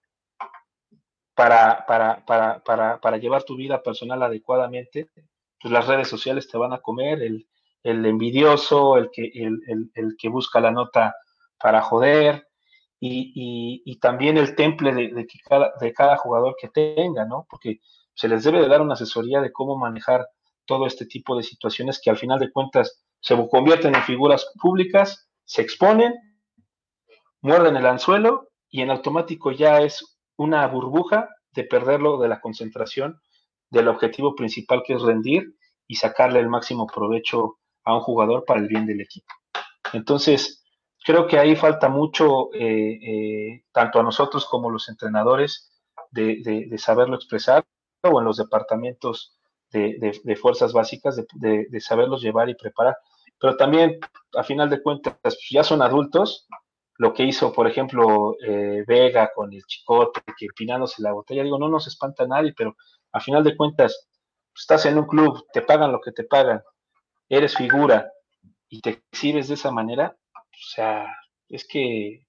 para, 1.36 1.86
para, 1.86 2.26
para, 2.26 3.00
para, 3.00 3.18
llevar 3.18 3.44
tu 3.44 3.56
vida 3.56 3.82
personal 3.82 4.22
adecuadamente, 4.24 5.10
pues 5.62 5.72
las 5.72 5.88
redes 5.88 6.08
sociales 6.08 6.48
te 6.50 6.58
van 6.58 6.74
a 6.74 6.80
comer, 6.80 7.22
el, 7.22 7.48
el 7.84 8.06
envidioso, 8.06 8.98
el 8.98 9.10
que, 9.12 9.32
el, 9.34 9.92
el, 9.96 10.16
que 10.18 10.30
busca 10.30 10.60
la 10.60 10.72
nota 10.72 11.16
para 11.58 11.82
joder, 11.82 12.48
y, 13.00 13.32
y, 13.34 13.82
y 13.86 14.00
también 14.00 14.38
el 14.38 14.56
temple 14.56 14.94
de, 14.94 15.08
de, 15.14 15.28
cada, 15.48 15.72
de 15.80 15.94
cada 15.94 16.18
jugador 16.18 16.56
que 16.60 16.68
tenga, 16.68 17.26
¿no? 17.26 17.48
Porque 17.50 17.80
se 18.14 18.28
les 18.28 18.44
debe 18.44 18.60
de 18.60 18.68
dar 18.68 18.82
una 18.82 18.96
asesoría 18.96 19.40
de 19.40 19.54
cómo 19.54 19.78
manejar 19.78 20.28
todo 20.70 20.86
este 20.86 21.08
tipo 21.08 21.36
de 21.36 21.42
situaciones 21.42 22.00
que 22.00 22.12
al 22.12 22.18
final 22.18 22.38
de 22.38 22.52
cuentas 22.52 23.04
se 23.20 23.36
convierten 23.50 23.96
en 23.96 24.04
figuras 24.04 24.54
públicas, 24.62 25.28
se 25.44 25.64
exponen, 25.64 26.14
muerden 27.42 27.76
el 27.76 27.88
anzuelo 27.88 28.50
y 28.70 28.82
en 28.82 28.92
automático 28.92 29.52
ya 29.52 29.80
es 29.80 30.20
una 30.38 30.68
burbuja 30.68 31.28
de 31.54 31.64
perderlo 31.64 32.20
de 32.20 32.28
la 32.28 32.40
concentración 32.40 33.20
del 33.72 33.88
objetivo 33.88 34.36
principal 34.36 34.84
que 34.86 34.94
es 34.94 35.02
rendir 35.02 35.56
y 35.88 35.96
sacarle 35.96 36.40
el 36.40 36.50
máximo 36.50 36.86
provecho 36.86 37.58
a 37.84 37.96
un 37.96 38.02
jugador 38.02 38.46
para 38.46 38.60
el 38.60 38.68
bien 38.68 38.86
del 38.86 39.02
equipo. 39.02 39.34
Entonces, 39.94 40.64
creo 41.04 41.26
que 41.26 41.40
ahí 41.40 41.56
falta 41.56 41.90
mucho, 41.90 42.54
eh, 42.54 43.00
eh, 43.02 43.64
tanto 43.72 44.00
a 44.00 44.04
nosotros 44.04 44.46
como 44.46 44.70
a 44.70 44.74
los 44.74 44.88
entrenadores, 44.88 45.72
de, 46.12 46.70
saberlo 46.78 47.16
expresar 47.16 47.66
o 48.04 48.20
en 48.20 48.26
los 48.26 48.38
departamentos 48.38 49.39
de, 49.72 50.20
de 50.24 50.36
fuerzas 50.36 50.74
básicas, 50.74 51.16
de, 51.34 51.82
saberlos 51.82 52.22
llevar 52.22 52.50
y 52.50 52.56
preparar. 52.56 52.98
Pero 53.40 53.56
también, 53.56 54.00
a 54.36 54.44
final 54.44 54.70
de 54.70 54.82
cuentas, 54.82 55.18
pues, 55.22 55.38
ya 55.50 55.64
son 55.64 55.82
adultos, 55.82 56.48
lo 56.98 57.14
que 57.14 57.24
hizo, 57.24 57.54
por 57.54 57.66
ejemplo, 57.66 58.36
eh, 58.46 58.84
Vega 58.86 59.32
con 59.34 59.54
el 59.54 59.64
chicote, 59.66 60.22
que 60.38 60.48
empinándose 60.48 61.02
la 61.02 61.14
botella, 61.14 61.44
digo, 61.44 61.58
no 61.58 61.70
nos 61.70 61.88
espanta 61.88 62.26
a 62.26 62.28
nadie, 62.28 62.54
pero 62.56 62.76
a 63.14 63.22
final 63.22 63.44
de 63.44 63.56
cuentas, 63.56 64.10
estás 64.54 64.86
en 64.86 64.98
un 64.98 65.06
club, 65.06 65.46
te 65.54 65.62
pagan 65.62 65.94
lo 65.94 66.02
que 66.02 66.12
te 66.12 66.26
pagan, 66.26 66.62
eres 67.30 67.56
figura 67.56 68.12
y 68.68 68.82
te 68.82 69.02
exhibes 69.12 69.48
de 69.48 69.54
esa 69.54 69.72
manera, 69.72 70.18
o 70.36 70.68
sea, 70.74 71.06
es 71.48 71.66
que, 71.66 72.26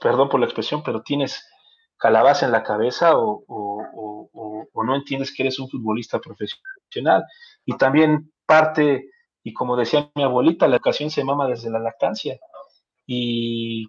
perdón 0.00 0.28
por 0.28 0.40
la 0.40 0.46
expresión, 0.46 0.82
pero 0.82 1.02
tienes 1.02 1.46
calabaza 2.04 2.44
en 2.44 2.52
la 2.52 2.62
cabeza 2.62 3.12
o, 3.14 3.44
no 4.86 4.94
entiendes 4.94 5.32
que 5.34 5.44
eres 5.44 5.58
un 5.58 5.70
futbolista 5.70 6.20
profesional. 6.20 7.24
Y 7.64 7.74
también 7.78 8.30
parte, 8.44 9.08
y 9.42 9.54
como 9.54 9.74
decía 9.74 10.10
mi 10.14 10.22
abuelita, 10.22 10.68
la 10.68 10.76
ocasión 10.76 11.08
se 11.08 11.24
mama 11.24 11.48
desde 11.48 11.70
la 11.70 11.78
lactancia. 11.78 12.38
Y 13.06 13.88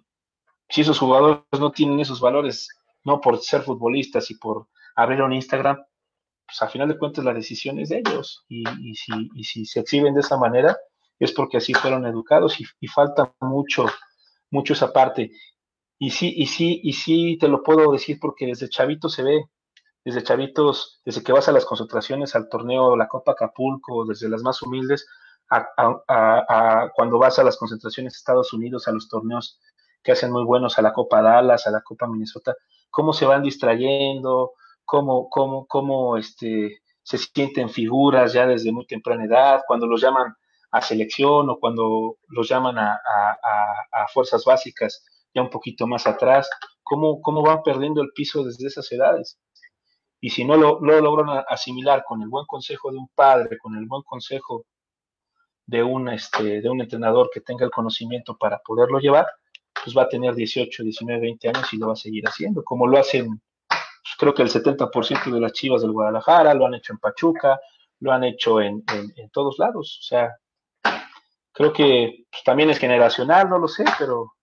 si 0.70 0.80
esos 0.80 0.98
jugadores 0.98 1.42
no 1.60 1.70
tienen 1.72 2.00
esos 2.00 2.18
valores, 2.18 2.70
no 3.04 3.20
por 3.20 3.38
ser 3.40 3.60
futbolistas 3.60 4.30
y 4.30 4.36
por 4.36 4.68
abrir 4.94 5.20
un 5.20 5.34
Instagram, 5.34 5.76
pues 6.46 6.62
a 6.62 6.68
final 6.68 6.88
de 6.88 6.96
cuentas 6.96 7.22
la 7.22 7.34
decisión 7.34 7.78
es 7.78 7.90
de 7.90 7.98
ellos. 7.98 8.46
Y, 8.48 8.64
y, 8.80 8.94
si, 8.94 9.12
y 9.34 9.44
si, 9.44 9.66
se 9.66 9.80
exhiben 9.80 10.14
de 10.14 10.20
esa 10.20 10.38
manera, 10.38 10.74
es 11.18 11.32
porque 11.32 11.58
así 11.58 11.74
fueron 11.74 12.06
educados 12.06 12.58
y, 12.62 12.64
y 12.80 12.88
falta 12.88 13.34
mucho, 13.40 13.84
mucho 14.50 14.72
esa 14.72 14.90
parte. 14.90 15.32
Y 15.98 16.10
sí, 16.10 16.32
y 16.36 16.46
sí, 16.46 16.80
y 16.82 16.92
sí 16.92 17.38
te 17.38 17.48
lo 17.48 17.62
puedo 17.62 17.90
decir 17.92 18.18
porque 18.20 18.46
desde 18.46 18.68
chavito 18.68 19.08
se 19.08 19.22
ve, 19.22 19.48
desde 20.04 20.22
chavitos, 20.22 21.00
desde 21.04 21.22
que 21.22 21.32
vas 21.32 21.48
a 21.48 21.52
las 21.52 21.64
concentraciones, 21.64 22.36
al 22.36 22.48
torneo, 22.48 22.96
la 22.96 23.08
Copa 23.08 23.32
Acapulco, 23.32 24.04
desde 24.04 24.28
las 24.28 24.42
más 24.42 24.62
humildes, 24.62 25.06
a, 25.50 26.90
cuando 26.94 27.18
vas 27.18 27.38
a 27.38 27.44
las 27.44 27.56
concentraciones 27.56 28.12
de 28.12 28.16
Estados 28.18 28.52
Unidos, 28.52 28.88
a 28.88 28.92
los 28.92 29.08
torneos 29.08 29.58
que 30.02 30.12
hacen 30.12 30.30
muy 30.30 30.44
buenos, 30.44 30.78
a 30.78 30.82
la 30.82 30.92
Copa 30.92 31.22
Dallas, 31.22 31.66
a 31.66 31.70
la 31.70 31.80
Copa 31.80 32.06
Minnesota, 32.06 32.54
cómo 32.90 33.12
se 33.12 33.26
van 33.26 33.42
distrayendo, 33.42 34.52
cómo, 34.84 35.28
cómo, 35.30 35.66
cómo 35.66 36.16
este, 36.16 36.82
se 37.02 37.18
sienten 37.18 37.70
figuras 37.70 38.32
ya 38.32 38.46
desde 38.46 38.70
muy 38.70 38.86
temprana 38.86 39.24
edad, 39.24 39.62
cuando 39.66 39.86
los 39.86 40.00
llaman 40.00 40.34
a 40.72 40.82
selección 40.82 41.48
o 41.50 41.58
cuando 41.58 42.16
los 42.28 42.48
llaman 42.48 42.76
a 42.78 42.98
fuerzas 44.12 44.44
básicas 44.44 45.02
ya 45.36 45.42
un 45.42 45.50
poquito 45.50 45.86
más 45.86 46.06
atrás, 46.06 46.48
cómo, 46.82 47.20
cómo 47.20 47.42
van 47.42 47.62
perdiendo 47.62 48.00
el 48.00 48.10
piso 48.14 48.42
desde 48.42 48.66
esas 48.66 48.90
edades. 48.90 49.38
Y 50.18 50.30
si 50.30 50.44
no 50.44 50.56
lo, 50.56 50.80
lo 50.80 51.00
logran 51.00 51.44
asimilar 51.46 52.04
con 52.08 52.22
el 52.22 52.28
buen 52.28 52.46
consejo 52.46 52.90
de 52.90 52.96
un 52.96 53.08
padre, 53.14 53.58
con 53.58 53.76
el 53.76 53.84
buen 53.84 54.02
consejo 54.02 54.64
de 55.66 55.82
un, 55.82 56.08
este, 56.08 56.62
de 56.62 56.70
un 56.70 56.80
entrenador 56.80 57.28
que 57.30 57.42
tenga 57.42 57.66
el 57.66 57.70
conocimiento 57.70 58.36
para 58.38 58.58
poderlo 58.60 58.98
llevar, 58.98 59.26
pues 59.84 59.94
va 59.94 60.02
a 60.02 60.08
tener 60.08 60.34
18, 60.34 60.82
19, 60.82 61.20
20 61.20 61.48
años 61.48 61.72
y 61.74 61.76
lo 61.76 61.88
va 61.88 61.92
a 61.92 61.96
seguir 61.96 62.26
haciendo, 62.26 62.64
como 62.64 62.86
lo 62.86 62.98
hacen, 62.98 63.28
pues 63.68 64.14
creo 64.18 64.32
que 64.32 64.42
el 64.42 64.48
70% 64.48 65.30
de 65.30 65.40
las 65.40 65.52
chivas 65.52 65.82
del 65.82 65.92
Guadalajara, 65.92 66.54
lo 66.54 66.66
han 66.66 66.74
hecho 66.74 66.94
en 66.94 66.98
Pachuca, 66.98 67.60
lo 68.00 68.10
han 68.10 68.24
hecho 68.24 68.60
en 68.62 68.84
todos 69.32 69.58
lados. 69.58 69.98
O 70.00 70.02
sea, 70.02 70.34
creo 71.52 71.72
que 71.74 72.24
pues, 72.30 72.42
también 72.42 72.70
es 72.70 72.78
generacional, 72.78 73.50
no 73.50 73.58
lo 73.58 73.68
sé, 73.68 73.84
pero 73.98 74.35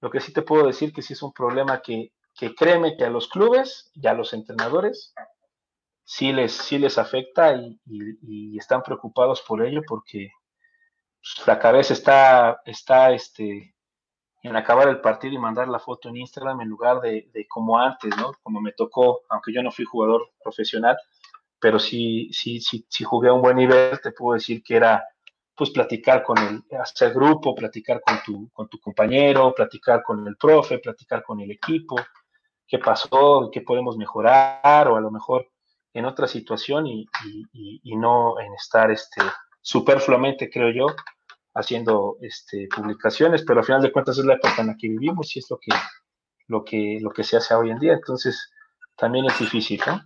lo 0.00 0.10
que 0.10 0.20
sí 0.20 0.32
te 0.32 0.42
puedo 0.42 0.66
decir 0.66 0.92
que 0.92 1.02
sí 1.02 1.14
es 1.14 1.22
un 1.22 1.32
problema 1.32 1.80
que, 1.80 2.12
que 2.34 2.54
créeme 2.54 2.96
que 2.96 3.04
a 3.04 3.10
los 3.10 3.28
clubes 3.28 3.90
y 3.94 4.06
a 4.06 4.14
los 4.14 4.32
entrenadores 4.32 5.14
sí 6.04 6.32
les, 6.32 6.52
sí 6.52 6.78
les 6.78 6.98
afecta 6.98 7.54
y, 7.54 8.56
están 8.58 8.82
preocupados 8.82 9.42
por 9.42 9.64
ello 9.64 9.82
porque 9.86 10.30
pues, 11.20 11.46
la 11.46 11.58
cabeza 11.58 11.92
está, 11.92 12.62
está 12.64 13.12
este, 13.12 13.74
en 14.42 14.56
acabar 14.56 14.88
el 14.88 15.00
partido 15.00 15.34
y 15.34 15.38
mandar 15.38 15.68
la 15.68 15.78
foto 15.78 16.08
en 16.08 16.16
Instagram 16.16 16.60
en 16.60 16.68
lugar 16.68 17.00
de, 17.00 17.28
de, 17.32 17.46
como 17.46 17.78
antes, 17.78 18.16
¿no? 18.16 18.32
Como 18.42 18.60
me 18.60 18.72
tocó, 18.72 19.22
aunque 19.28 19.52
yo 19.52 19.62
no 19.62 19.70
fui 19.70 19.84
jugador 19.84 20.30
profesional, 20.42 20.96
pero 21.58 21.78
sí, 21.78 22.30
sí, 22.32 22.60
sí, 22.60 22.86
sí 22.88 23.04
jugué 23.04 23.28
a 23.28 23.32
un 23.32 23.42
buen 23.42 23.56
nivel, 23.56 24.00
te 24.00 24.12
puedo 24.12 24.34
decir 24.34 24.62
que 24.62 24.76
era 24.76 25.04
pues 25.56 25.70
platicar 25.70 26.22
con 26.22 26.36
el, 26.38 26.62
hacer 26.78 27.14
grupo, 27.14 27.54
platicar 27.54 28.02
con 28.02 28.18
tu, 28.24 28.50
con 28.52 28.68
tu 28.68 28.78
compañero, 28.78 29.54
platicar 29.54 30.02
con 30.02 30.26
el 30.26 30.36
profe, 30.36 30.78
platicar 30.78 31.22
con 31.22 31.40
el 31.40 31.50
equipo, 31.50 31.96
qué 32.66 32.78
pasó, 32.78 33.50
qué 33.50 33.62
podemos 33.62 33.96
mejorar, 33.96 34.88
o 34.88 34.96
a 34.96 35.00
lo 35.00 35.10
mejor 35.10 35.48
en 35.94 36.04
otra 36.04 36.26
situación 36.26 36.86
y, 36.86 37.06
y, 37.52 37.96
no 37.96 38.38
en 38.38 38.52
estar 38.52 38.90
este, 38.90 39.22
superfluamente, 39.62 40.50
creo 40.50 40.70
yo, 40.70 40.94
haciendo 41.54 42.18
este, 42.20 42.68
publicaciones, 42.74 43.42
pero 43.46 43.60
al 43.60 43.66
final 43.66 43.80
de 43.80 43.92
cuentas 43.92 44.18
es 44.18 44.26
la 44.26 44.34
época 44.34 44.56
en 44.58 44.66
la 44.66 44.76
que 44.76 44.88
vivimos 44.88 45.34
y 45.34 45.38
es 45.38 45.46
lo 45.48 45.58
que, 45.58 45.72
lo 46.48 46.64
que, 46.64 46.98
lo 47.00 47.10
que 47.10 47.24
se 47.24 47.38
hace 47.38 47.54
hoy 47.54 47.70
en 47.70 47.78
día, 47.78 47.94
entonces 47.94 48.52
también 48.94 49.24
es 49.24 49.38
difícil, 49.38 49.80
¿no? 49.86 50.02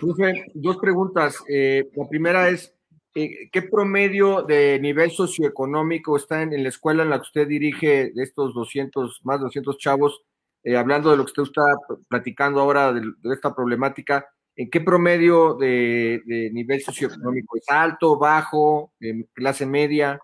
Profe, 0.00 0.46
dos 0.54 0.76
preguntas. 0.76 1.42
Eh, 1.48 1.90
la 1.94 2.08
primera 2.08 2.48
es, 2.48 2.72
¿qué 3.14 3.62
promedio 3.70 4.42
de 4.42 4.78
nivel 4.80 5.12
socioeconómico 5.12 6.16
está 6.16 6.42
en, 6.42 6.62
la 6.62 6.68
escuela 6.68 7.04
en 7.04 7.10
la 7.10 7.18
que 7.18 7.28
usted 7.28 7.46
dirige 7.48 8.12
estos 8.16 8.54
200, 8.54 9.20
más 9.24 9.38
de 9.38 9.44
200 9.44 9.78
chavos? 9.78 10.22
Eh, 10.64 10.76
hablando 10.76 11.10
de 11.10 11.16
lo 11.16 11.24
que 11.24 11.30
usted 11.30 11.42
está 11.44 11.62
platicando 12.08 12.60
ahora 12.60 12.92
de, 12.92 13.02
esta 13.32 13.54
problemática, 13.54 14.26
¿en 14.56 14.68
qué 14.70 14.80
promedio 14.80 15.54
de, 15.54 16.22
nivel 16.52 16.80
socioeconómico? 16.82 17.56
¿Es 17.56 17.68
alto, 17.68 18.18
bajo, 18.18 18.92
clase 19.32 19.66
media? 19.66 20.18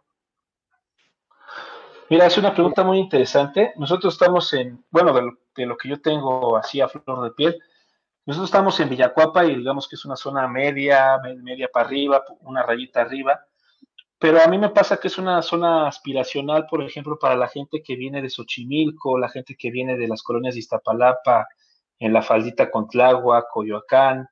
Mira, 2.09 2.27
es 2.27 2.37
una 2.39 2.53
pregunta 2.53 2.83
muy 2.83 2.99
interesante. 2.99 3.73
Nosotros 3.77 4.15
estamos 4.15 4.53
en, 4.55 4.85
bueno, 4.91 5.13
de 5.13 5.23
lo, 5.23 5.39
de 5.55 5.67
lo 5.67 5.77
que 5.77 5.89
yo 5.89 6.01
tengo 6.01 6.57
así 6.57 6.81
a 6.81 6.89
flor 6.89 7.23
de 7.23 7.31
piel, 7.31 7.59
nosotros 8.27 8.49
estamos 8.49 8.79
en 8.81 8.89
Villacuapa 8.91 9.45
y 9.45 9.57
digamos 9.57 9.89
que 9.89 9.97
es 9.97 10.05
una 10.05 10.17
zona 10.17 10.47
media, 10.47 11.19
media 11.43 11.69
para 11.73 11.87
arriba, 11.87 12.25
una 12.43 12.63
rayita 12.63 13.01
arriba, 13.01 13.41
pero 14.19 14.43
a 14.43 14.47
mí 14.49 14.59
me 14.59 14.69
pasa 14.69 14.99
que 14.99 15.09
es 15.09 15.17
una 15.17 15.41
zona 15.41 15.89
aspiracional, 15.89 16.67
por 16.67 16.83
ejemplo, 16.83 17.19
para 17.19 17.37
la 17.37 17.49
gente 17.49 17.83
que 17.83 17.97
viene 17.97 18.21
de 18.21 18.29
Xochimilco, 18.29 19.19
la 19.19 19.31
gente 19.31 19.57
que 19.59 19.71
viene 19.71 19.97
de 19.97 20.07
las 20.07 20.23
colonias 20.23 20.55
de 20.55 20.61
Iztapalapa, 20.61 21.49
en 21.99 22.13
la 22.13 22.21
faldita 22.23 22.71
Contlagua, 22.71 23.47
Coyoacán, 23.51 24.29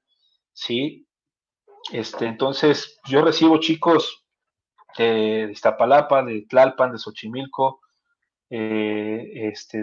¿sí? 0.53 1.07
Este, 1.91 2.27
entonces, 2.27 2.99
yo 3.07 3.23
recibo 3.23 3.61
chicos 3.61 4.27
de 4.99 5.49
Iztapalapa, 5.53 6.23
de 6.23 6.43
Tlalpan, 6.43 6.93
de 6.93 6.99
Xochimilco, 6.99 7.81
eh, 8.51 9.51
este, 9.53 9.83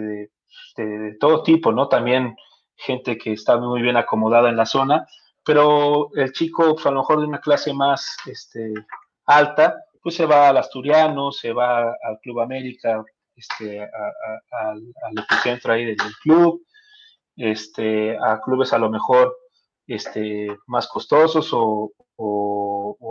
de, 0.76 1.16
todo 1.18 1.42
tipo, 1.42 1.72
¿no? 1.72 1.88
También 1.88 2.36
gente 2.76 3.18
que 3.18 3.32
está 3.32 3.56
muy 3.56 3.82
bien 3.82 3.96
acomodada 3.96 4.48
en 4.48 4.56
la 4.56 4.66
zona, 4.66 5.06
pero 5.44 6.10
el 6.14 6.32
chico, 6.32 6.74
pues 6.74 6.86
a 6.86 6.90
lo 6.90 7.00
mejor 7.00 7.20
de 7.20 7.26
una 7.26 7.40
clase 7.40 7.72
más 7.72 8.16
este, 8.26 8.72
alta, 9.26 9.76
pues 10.02 10.14
se 10.14 10.26
va 10.26 10.48
al 10.48 10.56
Asturiano, 10.56 11.32
se 11.32 11.52
va 11.52 11.90
al 11.90 12.18
Club 12.22 12.40
América, 12.40 13.04
este, 13.34 13.82
al 13.82 15.18
epicentro 15.18 15.72
ahí 15.72 15.84
del, 15.84 15.98
club, 16.22 16.64
este, 17.36 18.16
a 18.16 18.40
clubes 18.40 18.72
a 18.72 18.78
lo 18.78 18.90
mejor 18.90 19.36
más 20.66 20.88
costosos 20.88 21.50
o, 21.52 21.92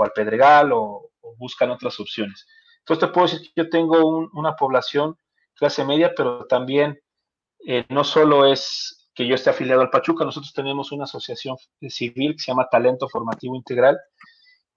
al 0.03 0.11
Pedregal 0.11 0.71
o, 0.73 1.11
buscan 1.37 1.71
otras 1.71 1.99
opciones. 1.99 2.47
Entonces 2.79 3.07
te 3.07 3.13
puedo 3.13 3.27
decir 3.27 3.41
que 3.41 3.63
yo 3.63 3.69
tengo 3.69 4.29
una 4.33 4.55
población 4.55 5.17
clase 5.53 5.83
media, 5.83 6.13
pero 6.15 6.45
también 6.45 6.99
eh, 7.67 7.85
no 7.89 8.03
solo 8.03 8.45
es 8.45 9.04
que 9.15 9.25
yo 9.25 9.35
esté 9.35 9.49
afiliado 9.49 9.81
al 9.81 9.89
Pachuca, 9.89 10.25
nosotros 10.25 10.53
tenemos 10.53 10.91
una 10.91 11.05
asociación 11.05 11.57
civil 11.89 12.33
que 12.33 12.43
se 12.43 12.51
llama 12.51 12.67
Talento 12.69 13.07
Formativo 13.09 13.55
Integral 13.55 13.97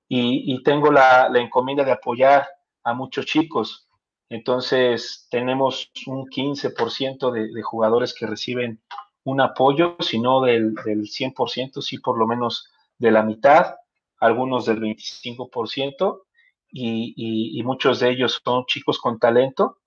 y, 0.08 0.62
tengo 0.62 0.90
la, 0.90 1.28
encomienda 1.34 1.84
de 1.84 1.92
apoyar 1.92 2.48
a 2.84 2.94
muchos 2.94 3.26
chicos. 3.26 3.88
Entonces 4.30 5.26
tenemos 5.30 5.90
un 6.06 6.26
15% 6.26 7.30
de, 7.30 7.52
de 7.52 7.62
jugadores 7.62 8.14
que 8.14 8.26
reciben 8.26 8.80
un 9.24 9.40
apoyo, 9.40 9.96
si 10.00 10.18
no 10.18 10.40
del, 10.40 10.74
del 10.84 11.02
100%, 11.02 11.82
sí 11.82 11.98
por 11.98 12.16
lo 12.18 12.26
menos 12.26 12.70
de 12.96 13.10
la 13.10 13.22
mitad, 13.22 13.74
algunos 14.20 14.64
del 14.66 14.80
25%, 14.80 16.22
y, 16.70 17.58
y, 17.58 17.62
muchos 17.62 18.00
de 18.00 18.10
ellos 18.10 18.40
son 18.44 18.66
chicos 18.66 18.98
con 18.98 19.18
talento, 19.18 19.78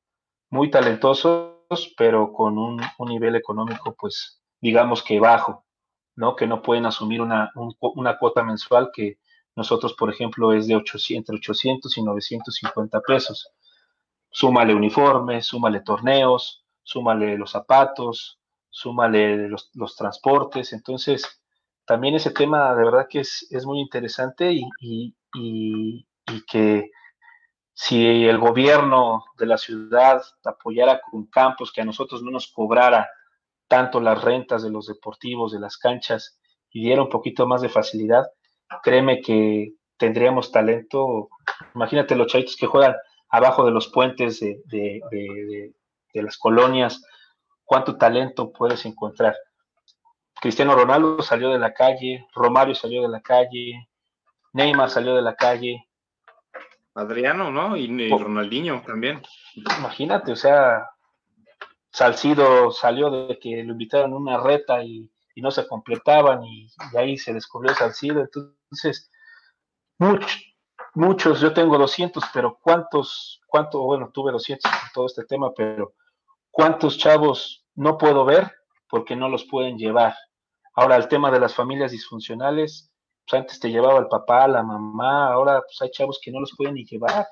muy 0.50 0.72
talentosos, 0.72 1.94
pero 1.96 2.34
con 2.34 2.58
un, 2.58 2.82
nivel 3.08 3.36
económico, 3.36 3.96
pues, 4.00 4.41
digamos 4.62 5.04
que 5.04 5.20
bajo, 5.20 5.66
¿no? 6.16 6.36
Que 6.36 6.48
no 6.48 6.62
pueden 6.62 6.86
asumir 6.86 7.22
una, 7.22 7.52
una 7.80 8.18
cuota 8.18 8.44
mensual 8.44 8.92
que 8.94 9.18
nosotros, 9.56 9.94
por 9.94 10.10
ejemplo, 10.10 10.54
es 10.54 10.68
de 10.68 10.76
800, 10.76 11.18
entre 11.18 11.36
800 11.36 11.98
y 11.98 12.04
950 12.04 13.02
pesos. 13.02 13.52
Súmale 14.30 14.74
uniformes, 14.74 15.46
súmale 15.46 15.82
torneos, 15.82 16.64
súmale 16.84 17.38
los 17.38 17.52
zapatos, 17.52 18.40
súmale 18.70 19.50
los, 19.50 19.70
los, 19.74 19.96
transportes, 19.96 20.72
entonces 20.72 21.42
también 21.86 22.16
ese 22.16 22.32
tema 22.32 22.74
de 22.74 22.86
verdad 22.86 23.08
que 23.10 23.20
es, 23.20 23.46
es 23.52 23.66
muy 23.66 23.82
interesante 23.82 24.52
y, 24.54 24.64
y, 24.80 25.14
y, 25.34 26.06
que 26.50 26.92
si 27.74 28.26
el 28.26 28.38
gobierno 28.38 29.26
de 29.38 29.46
la 29.46 29.58
ciudad 29.58 30.22
apoyara 30.46 31.02
con 31.02 31.26
campos, 31.26 31.74
que 31.74 31.82
a 31.82 31.86
nosotros 31.86 32.24
no 32.24 32.32
nos 32.32 32.48
cobrara 32.48 33.10
tanto 33.72 34.02
las 34.02 34.22
rentas 34.22 34.64
de 34.64 34.70
los 34.70 34.88
deportivos, 34.88 35.54
de 35.54 35.60
las 35.62 35.78
canchas, 35.78 36.38
y 36.72 36.82
diera 36.82 37.02
un 37.02 37.10
poquito 37.10 37.48
más 37.48 37.62
de 37.62 37.70
facilidad, 37.70 38.26
créeme 38.84 39.22
que 39.22 39.76
tendríamos 39.96 40.52
talento. 40.52 41.30
Imagínate 41.74 42.18
los 42.18 42.28
chavitos 42.28 42.58
que 42.58 42.68
juegan 42.68 42.98
abajo 43.30 43.64
de 43.64 43.72
los 43.72 43.88
puentes 43.88 44.42
de, 44.42 44.62
de, 44.66 45.00
de, 45.10 45.74
de 46.14 46.22
las 46.22 46.38
colonias, 46.38 47.02
cuánto 47.64 47.98
talento 47.98 48.52
puedes 48.52 48.86
encontrar. 48.86 49.38
Cristiano 50.42 50.76
Ronaldo 50.76 51.22
salió 51.22 51.48
de 51.48 51.60
la 51.60 51.74
calle, 51.74 52.28
Romario 52.36 52.76
salió 52.76 53.02
de 53.04 53.08
la 53.08 53.22
calle, 53.22 53.88
Neymar 54.52 54.90
salió 54.90 55.16
de 55.16 55.22
la 55.22 55.36
calle. 55.36 55.88
Adriano, 56.94 57.52
¿no? 57.52 57.78
Y, 57.78 58.10
Ronaldinho 58.10 58.82
también. 58.86 59.22
Imagínate, 59.56 60.34
o 60.34 60.36
sea, 60.36 60.90
Salcido 61.92 62.72
salió 62.72 63.10
de 63.10 63.38
que 63.40 63.64
lo 63.64 63.74
invitaron 63.74 64.14
a 64.14 64.18
una 64.18 64.38
reta 64.40 64.84
y, 64.84 65.10
no 65.38 65.50
se 65.50 65.68
completaban 65.68 66.44
y, 66.44 66.68
ahí 66.96 67.18
se 67.18 67.34
descubrió 67.34 67.74
Salcido. 67.74 68.22
Entonces, 68.22 69.10
muchos, 69.98 70.44
muchos, 70.94 71.42
yo 71.42 71.54
tengo 71.54 71.78
200, 71.78 72.24
pero 72.34 72.60
¿cuántos, 72.62 73.42
cuánto, 73.48 73.82
bueno, 73.82 74.12
tuve 74.14 74.32
200 74.32 74.72
en 74.72 74.80
todo 74.94 75.08
este 75.08 75.26
tema, 75.26 75.52
pero 75.54 75.94
¿cuántos 76.52 76.98
chavos 76.98 77.66
no 77.76 77.98
puedo 77.98 78.26
ver 78.26 78.52
porque 78.90 79.16
no 79.16 79.30
los 79.30 79.46
pueden 79.46 79.78
llevar. 79.78 80.14
Ahora, 80.76 80.98
el 80.98 81.08
tema 81.08 81.32
de 81.32 81.40
las 81.40 81.56
familias 81.56 81.92
disfuncionales, 81.92 82.92
pues 83.28 83.42
antes 83.42 83.60
te 83.60 83.70
llevaba 83.70 84.00
el 84.00 84.08
papá, 84.08 84.48
la 84.48 84.64
mamá, 84.64 85.32
ahora 85.32 85.62
pues 85.62 85.82
hay 85.82 85.92
chavos 85.92 86.20
que 86.22 86.32
no 86.32 86.40
los 86.40 86.54
pueden 86.56 86.76
ni 86.76 86.86
llevar. 86.86 87.28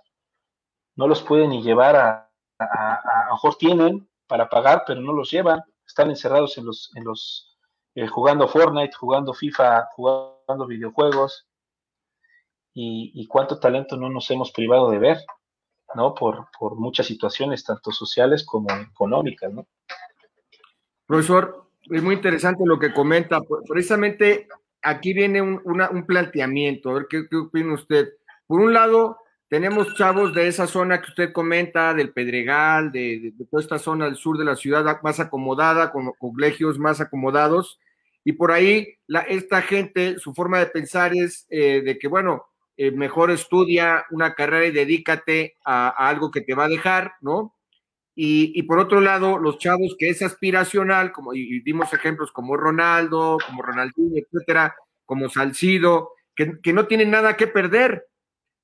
No 0.96 1.08
los 1.08 1.22
pueden 1.22 1.50
ni 1.52 1.62
llevar 1.62 1.96
a, 1.96 2.32
a, 2.58 2.66
a, 2.66 3.32
mejor 3.32 3.56
tienen 3.56 4.09
para 4.30 4.48
pagar, 4.48 4.84
pero 4.88 5.02
no 5.02 5.12
los 5.12 5.30
llevan. 5.30 5.62
Están 5.86 6.10
encerrados 6.10 6.58
en 6.58 6.66
los, 6.66 6.92
en 6.96 7.04
los, 7.04 7.58
eh, 7.96 8.08
jugando 8.08 8.48
Fortnite, 8.48 8.96
jugando 8.96 9.34
FIFA, 9.34 9.88
jugando 9.96 10.68
videojuegos. 10.68 11.48
Y, 12.74 13.12
y, 13.16 13.28
cuánto 13.28 13.60
talento 13.60 13.98
no 13.98 14.10
nos 14.10 14.30
hemos 14.32 14.52
privado 14.52 14.92
de 14.92 15.00
ver, 15.00 15.18
¿no? 15.96 16.14
Por, 16.14 16.48
por 16.58 16.76
muchas 16.76 17.08
situaciones, 17.08 17.66
tanto 17.66 17.92
sociales 17.92 18.46
como 18.46 18.70
económicas, 18.72 19.52
¿no? 19.52 19.68
Profesor, 21.08 21.70
es 21.90 22.04
muy 22.04 22.16
interesante 22.16 22.64
lo 22.66 22.80
que 22.80 22.94
comenta. 22.94 23.42
Precisamente 23.68 24.48
aquí 24.82 25.14
viene 25.14 25.42
un, 25.42 26.06
planteamiento. 26.08 26.92
A 26.92 26.94
ver 26.94 27.08
¿qué, 27.10 27.26
opina 27.36 27.74
usted. 27.74 28.10
Por 28.46 28.62
un 28.62 28.74
lado, 28.74 29.18
tenemos 29.50 29.96
chavos 29.96 30.34
de 30.36 30.48
esa 30.48 30.68
zona 30.68 31.02
que 31.02 31.10
usted 31.10 31.34
comenta, 31.34 31.96
del 31.96 32.14
Pedregal, 32.14 32.92
de, 32.92 33.34
toda 33.50 33.64
esta 33.64 33.80
zona 33.80 34.06
del 34.06 34.16
sur 34.16 34.38
de 34.38 34.46
la 34.46 34.56
ciudad 34.56 35.02
más 35.02 35.20
acomodada, 35.20 35.92
con 35.92 36.12
colegios 36.20 36.78
más 36.78 37.02
acomodados. 37.02 37.80
Y 38.24 38.34
por 38.34 38.52
ahí, 38.52 39.00
la, 39.08 39.22
esta 39.22 39.64
gente, 39.64 40.20
su 40.20 40.36
forma 40.36 40.60
de 40.60 40.68
pensar 40.68 41.14
es 41.16 41.48
eh, 41.50 41.82
de 41.84 41.98
que, 41.98 42.08
bueno, 42.08 42.46
eh, 42.78 42.92
mejor 42.92 43.32
estudia 43.32 44.06
una 44.12 44.36
carrera 44.36 44.68
y 44.68 44.72
dedícate 44.72 45.58
a, 45.66 45.90
algo 45.90 46.30
que 46.30 46.42
te 46.42 46.54
va 46.54 46.66
a 46.66 46.70
dejar, 46.70 47.14
¿no? 47.22 47.56
Y, 48.22 48.64
por 48.64 48.80
otro 48.80 49.00
lado, 49.00 49.38
los 49.38 49.60
chavos 49.60 49.96
que 49.98 50.10
es 50.10 50.22
aspiracional, 50.22 51.14
como 51.14 51.34
y, 51.34 51.62
dimos 51.62 51.94
ejemplos 51.94 52.34
como 52.34 52.58
Ronaldo, 52.58 53.38
como 53.48 53.64
Ronaldinho, 53.64 54.18
etcétera, 54.18 54.76
como 55.06 55.30
Salcido, 55.30 56.12
que, 56.36 56.60
que, 56.62 56.74
no 56.74 56.86
tienen 56.86 57.12
nada 57.12 57.38
que 57.38 57.48
perder, 57.48 58.09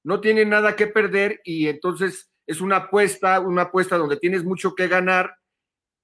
no 0.06 0.22
tienen 0.22 0.50
nada 0.50 0.76
que 0.76 0.86
perder 0.86 1.42
y 1.44 1.68
entonces 1.68 2.30
es 2.46 2.62
una 2.62 2.76
apuesta, 2.76 3.40
una 3.40 3.64
apuesta 3.64 3.98
donde 3.98 4.18
tienes 4.18 4.44
mucho 4.44 4.76
que 4.76 4.88
ganar, 4.88 5.36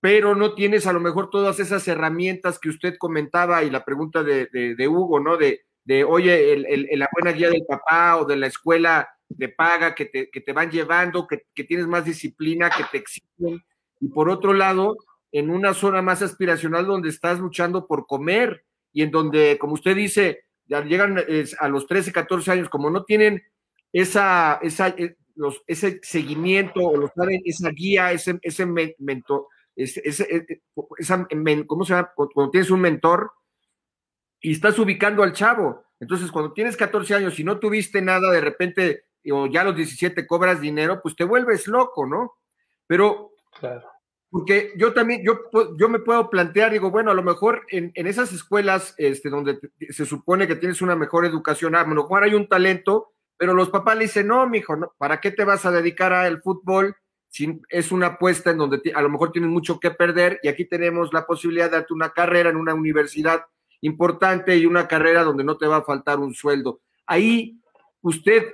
pero 0.02 0.36
no 0.36 0.56
tienes 0.56 0.88
a 0.88 0.93
lo 0.93 0.99
mejor 0.99 1.30
todas 1.30 1.60
esas 1.60 1.88
herramientas 1.88 2.58
que 2.58 2.70
usted 2.70 2.95
comentaba 2.97 3.64
y 3.64 3.70
la 3.70 3.86
pregunta 3.86 4.24
de, 4.24 4.47
de, 4.52 4.88
Hugo, 4.88 5.20
¿no? 5.20 5.38
De, 5.38 5.62
de 5.84 6.04
oye, 6.04 6.52
el, 6.52 6.88
la 6.97 7.08
buena 7.14 7.32
guía 7.32 7.52
del 7.52 7.64
papá 7.68 8.18
o 8.18 8.26
de 8.26 8.38
la 8.38 8.47
escuela 8.47 9.08
de 9.30 9.49
paga, 9.49 9.93
que 9.93 10.06
te, 10.06 10.32
que 10.32 10.41
te 10.41 10.52
van 10.52 10.72
llevando, 10.72 11.28
que, 11.28 11.43
que, 11.54 11.64
tienes 11.64 11.86
más 11.86 12.04
disciplina, 12.04 12.72
que 12.72 12.84
te 12.91 12.97
exigen. 12.97 13.64
Y 13.99 14.08
por 14.10 14.30
otro 14.30 14.54
lado, 14.54 14.97
en 15.32 15.52
una 15.52 15.76
zona 15.76 16.02
más 16.02 16.24
aspiracional 16.24 16.88
donde 16.88 17.10
estás 17.10 17.39
luchando 17.39 17.86
por 17.86 18.08
comer 18.08 18.66
y 18.91 19.04
en 19.04 19.12
donde, 19.12 19.60
como 19.60 19.76
usted 19.76 19.95
dice, 19.95 20.45
ya 20.66 20.84
llegan 20.84 21.24
a 21.60 21.68
los 21.68 21.86
13, 21.86 22.12
14 22.12 22.52
años, 22.52 22.70
como 22.70 22.89
no 22.89 23.04
tienen 23.04 23.43
esa, 23.94 24.60
esa, 24.62 24.89
eh, 24.89 25.18
los, 25.36 25.62
ese 25.68 26.00
seguimiento 26.04 26.82
o 26.82 26.98
los 26.98 27.12
esa 27.46 27.70
guía, 27.70 28.12
ese, 28.12 28.39
ese 28.42 28.66
mentor, 28.66 29.48
ese, 29.76 30.02
ese, 30.04 30.36
eh, 30.36 30.62
esa, 30.98 31.28
¿cómo 31.68 31.86
se 31.86 31.94
llama? 31.94 32.12
Cuando 32.16 32.52
tienes 32.52 32.72
un 32.72 32.82
mentor 32.82 33.32
y 34.39 34.54
estás 34.54 34.78
ubicando 34.80 35.24
al 35.24 35.34
chavo. 35.34 35.84
Entonces, 36.00 36.32
cuando 36.32 36.54
tienes 36.54 36.76
14 36.76 37.16
años 37.16 37.39
y 37.39 37.44
no 37.44 37.60
tuviste 37.60 38.02
nada, 38.02 38.32
de 38.32 38.42
repente 38.42 39.06
o 39.30 39.46
ya 39.46 39.62
a 39.62 39.66
los 39.66 39.76
17 39.76 40.26
cobras 40.26 40.62
dinero, 40.62 41.00
pues 41.02 41.16
te 41.16 41.24
vuelves 41.24 41.68
loco, 41.68 42.08
¿no? 42.08 42.34
Pero, 42.88 43.34
claro. 43.60 43.88
porque 44.30 44.74
yo 44.78 44.94
también, 44.94 45.24
yo, 45.24 45.42
yo 45.78 45.89
me 45.89 46.00
puedo 46.00 46.30
plantear, 46.30 46.72
digo, 46.72 46.89
bueno, 46.89 47.12
a 47.12 47.14
lo 47.14 47.22
mejor 47.22 47.66
en, 47.70 47.92
en 47.94 48.08
esas 48.08 48.34
escuelas 48.34 48.96
este, 48.98 49.30
donde 49.30 49.60
se 49.89 50.06
supone 50.06 50.48
que 50.48 50.56
tienes 50.56 50.82
una 50.82 50.96
mejor 50.96 51.26
educación, 51.26 51.76
a 51.76 51.84
lo 51.84 51.96
mejor 51.96 52.24
hay 52.24 52.34
un 52.34 52.48
talento, 52.48 53.14
pero 53.42 53.56
los 53.56 53.72
papás 53.72 53.98
le 53.98 54.04
dicen, 54.04 54.28
no, 54.28 54.48
mijo, 54.48 54.94
¿para 55.00 55.20
qué 55.20 55.32
te 55.32 55.44
vas 55.44 55.66
a 55.66 55.72
dedicar 55.72 56.14
al 56.14 56.44
fútbol? 56.44 56.96
Si 57.28 57.60
es 57.70 57.92
una 57.92 58.06
apuesta 58.06 58.52
en 58.52 58.60
donde 58.60 58.80
a 58.94 59.02
lo 59.02 59.10
mejor 59.10 59.32
tienes 59.32 59.50
mucho 59.50 59.80
que 59.80 59.89
perder 59.89 60.39
y 60.44 60.48
aquí 60.48 60.66
tenemos 60.66 61.12
la 61.12 61.26
posibilidad 61.26 61.66
de 61.66 61.78
darte 61.78 61.92
una 61.92 62.12
carrera 62.12 62.52
en 62.52 62.56
una 62.56 62.76
universidad 62.76 63.46
importante 63.82 64.56
y 64.58 64.68
una 64.68 64.88
carrera 64.88 65.24
donde 65.24 65.44
no 65.44 65.58
te 65.58 65.66
va 65.66 65.78
a 65.78 65.84
faltar 65.84 66.20
un 66.20 66.36
sueldo. 66.36 66.82
Ahí 67.08 67.60
usted 68.02 68.54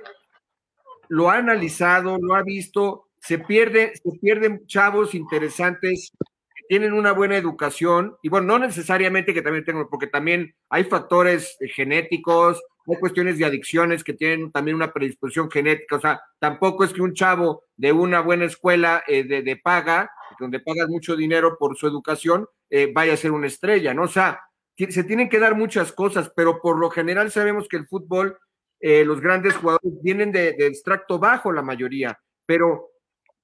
lo 1.08 1.28
ha 1.28 1.36
analizado, 1.36 2.16
lo 2.18 2.34
ha 2.34 2.42
visto, 2.42 3.10
se, 3.20 3.38
pierde, 3.38 3.92
se 3.94 4.18
pierden 4.18 4.66
chavos 4.66 5.14
interesantes 5.14 6.12
que 6.18 6.62
tienen 6.66 6.94
una 6.94 7.12
buena 7.12 7.36
educación, 7.36 8.16
y 8.22 8.30
bueno, 8.30 8.46
no 8.46 8.58
necesariamente 8.60 9.34
que 9.34 9.42
también 9.42 9.66
tengan, 9.66 9.88
porque 9.90 10.06
también 10.06 10.54
hay 10.70 10.84
factores 10.84 11.58
genéticos, 11.74 12.62
hay 12.88 13.00
cuestiones 13.00 13.38
de 13.38 13.44
adicciones 13.44 14.02
que 14.02 14.14
tienen 14.14 14.50
también 14.50 14.76
una 14.76 14.92
predisposición 14.92 15.50
genética, 15.50 15.96
o 15.96 16.00
sea, 16.00 16.20
tampoco 16.38 16.84
es 16.84 16.92
que 16.92 17.02
un 17.02 17.14
chavo 17.14 17.64
de 17.76 17.92
una 17.92 18.20
buena 18.20 18.44
escuela 18.44 19.02
eh, 19.06 19.24
de, 19.24 19.56
paga, 19.56 20.10
donde 20.38 20.60
pagas 20.60 20.88
mucho 20.88 21.16
dinero 21.16 21.56
por 21.58 21.76
su 21.76 21.86
educación, 21.86 22.46
eh, 22.70 22.90
vaya 22.92 23.14
a 23.14 23.16
ser 23.16 23.32
una 23.32 23.46
estrella, 23.46 23.94
¿no? 23.94 24.02
O 24.02 24.08
sea, 24.08 24.40
se 24.76 25.04
tienen 25.04 25.28
que 25.28 25.40
dar 25.40 25.56
muchas 25.56 25.92
cosas, 25.92 26.32
pero 26.34 26.60
por 26.60 26.78
lo 26.78 26.90
general 26.90 27.30
sabemos 27.30 27.68
que 27.68 27.76
el 27.76 27.88
fútbol 27.88 28.38
eh, 28.80 29.04
los 29.04 29.20
grandes 29.20 29.56
jugadores 29.56 30.00
vienen 30.02 30.30
de, 30.30 30.50
extracto 30.50 31.18
bajo 31.18 31.52
la 31.52 31.62
mayoría, 31.62 32.18
pero 32.46 32.90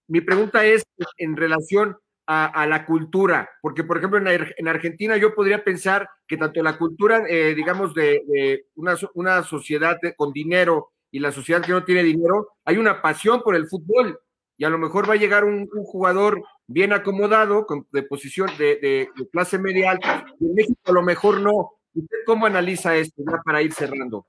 mi 0.06 0.20
pregunta 0.20 0.64
es 0.64 0.84
en 1.16 1.36
relación 1.36 1.96
a, 2.26 2.66
la 2.66 2.86
cultura, 2.86 3.50
porque 3.60 3.84
por 3.84 3.98
ejemplo 3.98 4.18
en, 4.18 4.68
Argentina 4.68 5.16
yo 5.16 5.34
podría 5.34 5.62
pensar 5.62 6.08
que 6.26 6.36
tanto 6.36 6.62
la 6.62 6.78
cultura, 6.78 7.22
eh, 7.28 7.54
digamos, 7.54 7.94
de, 7.94 8.66
una, 8.76 8.96
una, 9.14 9.42
sociedad 9.42 9.98
con 10.16 10.32
dinero 10.32 10.92
y 11.10 11.18
la 11.18 11.32
sociedad 11.32 11.62
que 11.62 11.72
no 11.72 11.84
tiene 11.84 12.02
dinero, 12.02 12.48
hay 12.64 12.78
una 12.78 13.02
pasión 13.02 13.42
por 13.42 13.54
el 13.56 13.68
fútbol 13.68 14.18
y 14.56 14.64
a 14.64 14.70
lo 14.70 14.78
mejor 14.78 15.08
va 15.08 15.14
a 15.14 15.18
llegar 15.18 15.44
un, 15.44 15.66
jugador 15.66 16.42
bien 16.66 16.92
acomodado, 16.92 17.66
de 17.92 18.02
posición 18.04 18.48
de, 18.58 19.08
clase 19.30 19.58
media 19.58 19.90
alta, 19.90 20.24
y 20.40 20.46
en 20.46 20.54
México 20.54 20.80
a 20.86 20.92
lo 20.92 21.02
mejor 21.02 21.40
no. 21.40 21.72
¿Usted 21.94 22.16
cómo 22.26 22.46
analiza 22.46 22.96
esto 22.96 23.22
para 23.44 23.62
ir 23.62 23.72
cerrando? 23.72 24.26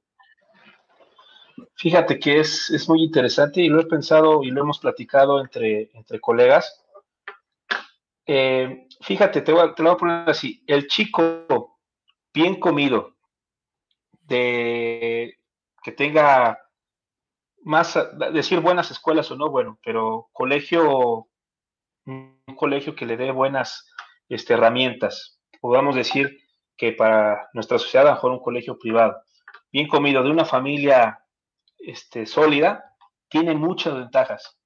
Fíjate 1.76 2.20
que 2.20 2.40
es, 2.40 2.70
es 2.70 2.88
muy 2.90 3.04
interesante 3.04 3.62
y 3.62 3.70
lo 3.70 3.82
he 3.82 3.86
pensado 3.86 4.44
y 4.44 4.52
lo 4.52 4.62
hemos 4.62 4.80
platicado 4.80 5.42
entre, 5.42 5.90
entre 5.94 6.20
colegas 6.20 6.85
eh, 8.26 8.88
fíjate, 9.02 9.42
te, 9.42 9.52
voy, 9.52 9.74
te 9.76 9.84
lo 9.84 9.90
voy 9.90 9.96
a 9.96 10.00
poner 10.00 10.30
así. 10.30 10.64
El 10.68 10.88
chico 10.88 11.80
bien 12.34 12.60
comido, 12.60 13.16
de 14.24 15.38
que 15.84 15.92
tenga 15.92 16.60
más, 17.64 17.98
decir 18.34 18.60
buenas 18.60 18.92
escuelas 18.92 19.30
o 19.32 19.36
no, 19.36 19.50
bueno, 19.50 19.80
pero 19.84 20.30
colegio, 20.34 21.28
un 22.06 22.42
colegio 22.56 22.96
que 22.96 23.06
le 23.06 23.18
dé 23.18 23.32
buenas 23.32 23.92
este, 24.30 24.54
herramientas. 24.54 25.40
Podamos 25.62 25.96
decir 25.96 26.38
que 26.78 26.92
para 26.92 27.50
nuestra 27.54 27.80
sociedad, 27.80 28.08
a 28.08 28.14
mejor 28.16 28.32
un 28.32 28.40
colegio 28.40 28.78
privado, 28.78 29.22
bien 29.72 29.88
comido, 29.88 30.24
de 30.24 30.32
una 30.32 30.46
familia 30.46 31.20
este, 31.78 32.26
sólida, 32.26 32.84
tiene 33.30 33.56
muchas 33.56 33.96
ventajas. 33.96 34.58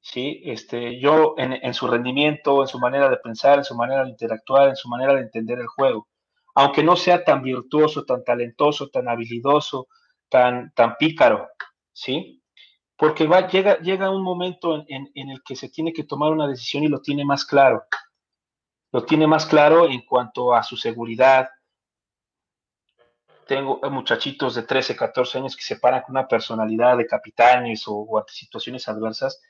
¿Sí? 0.00 0.42
Este, 0.44 0.98
yo 1.00 1.34
en, 1.38 1.74
su 1.74 1.86
rendimiento, 1.86 2.62
en 2.62 2.68
su 2.68 2.78
manera 2.78 3.08
de 3.08 3.18
pensar, 3.18 3.58
en 3.58 3.64
su 3.64 3.74
manera 3.74 4.04
de 4.04 4.10
interactuar, 4.10 4.68
en 4.68 4.76
su 4.76 4.88
manera 4.88 5.14
de 5.14 5.20
entender 5.20 5.58
el 5.58 5.66
juego. 5.66 6.08
Aunque 6.54 6.82
no 6.82 6.96
sea 6.96 7.24
tan 7.24 7.42
virtuoso, 7.42 8.04
tan 8.04 8.24
talentoso, 8.24 8.88
tan 8.88 9.08
habilidoso, 9.08 9.88
tan, 10.28 10.72
tan 10.74 10.96
pícaro, 10.96 11.48
¿sí? 11.92 12.42
Porque 12.96 13.26
va, 13.26 13.48
llega, 13.48 13.78
llega 13.78 14.10
un 14.10 14.22
momento 14.22 14.84
en, 14.88 15.10
en 15.14 15.30
el 15.30 15.42
que 15.42 15.56
se 15.56 15.68
tiene 15.68 15.92
que 15.92 16.04
tomar 16.04 16.32
una 16.32 16.48
decisión 16.48 16.84
y 16.84 16.88
lo 16.88 17.00
tiene 17.00 17.24
más 17.24 17.44
claro. 17.44 17.84
Lo 18.92 19.04
tiene 19.04 19.26
más 19.26 19.46
claro 19.46 19.88
en 19.88 20.02
cuanto 20.02 20.54
a 20.54 20.62
su 20.62 20.76
seguridad, 20.76 21.48
tengo 23.46 23.80
muchachitos 23.90 24.54
de 24.54 24.62
13, 24.62 24.94
14 24.94 25.38
años 25.38 25.56
que 25.56 25.62
se 25.64 25.74
paran 25.74 26.02
con 26.02 26.12
una 26.12 26.28
personalidad 26.28 26.96
de 26.96 27.06
capitanes 27.06 27.86
o, 27.88 27.94
o, 27.94 28.18
ante 28.18 28.32
situaciones 28.32 28.86
adversas 28.86 29.40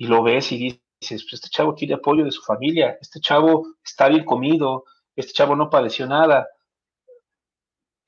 y 0.00 0.06
lo 0.06 0.22
ves 0.22 0.50
y 0.50 0.56
dices, 0.56 1.24
pues 1.24 1.34
este 1.34 1.50
chavo 1.50 1.74
quiere 1.74 1.92
apoyo 1.92 2.24
de 2.24 2.30
su 2.30 2.40
familia, 2.40 2.96
este 3.02 3.20
chavo 3.20 3.74
está 3.84 4.08
bien 4.08 4.24
comido, 4.24 4.84
este 5.14 5.34
chavo 5.34 5.54
no 5.54 5.68
padeció 5.68 6.06
nada. 6.06 6.48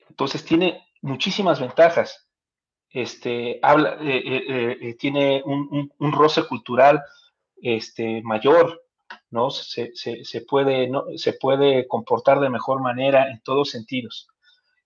Entonces 0.09 0.43
tiene 0.43 0.87
muchísimas 1.01 1.59
ventajas. 1.59 2.27
Este, 2.89 3.59
habla, 3.61 3.97
eh, 4.01 4.23
eh, 4.25 4.77
eh, 4.81 4.95
tiene 4.95 5.43
un, 5.45 6.11
roce 6.11 6.47
cultural 6.47 7.03
este, 7.61 8.23
mayor, 8.23 8.81
¿no? 9.29 9.51
Se, 9.51 9.91
se, 9.93 10.41
puede, 10.41 10.89
se 11.17 11.33
puede 11.33 11.87
comportar 11.87 12.39
de 12.39 12.49
mejor 12.49 12.81
manera 12.81 13.29
en 13.29 13.39
todos 13.41 13.69
sentidos. 13.69 14.27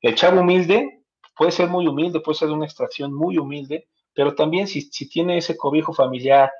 El 0.01 0.15
chavo 0.15 0.41
humilde 0.41 1.05
puede 1.37 1.51
ser 1.51 1.69
muy 1.69 1.87
humilde, 1.87 2.19
puede 2.19 2.37
ser 2.37 2.49
de 2.49 2.55
una 2.55 2.65
extracción 2.65 3.13
muy 3.13 3.37
humilde, 3.37 3.87
pero 4.13 4.35
también 4.35 4.67
si, 4.67 4.81
si 4.81 5.07
tiene 5.07 5.37
ese 5.37 5.55
cobijo 5.55 5.93
familiar, 5.93 6.51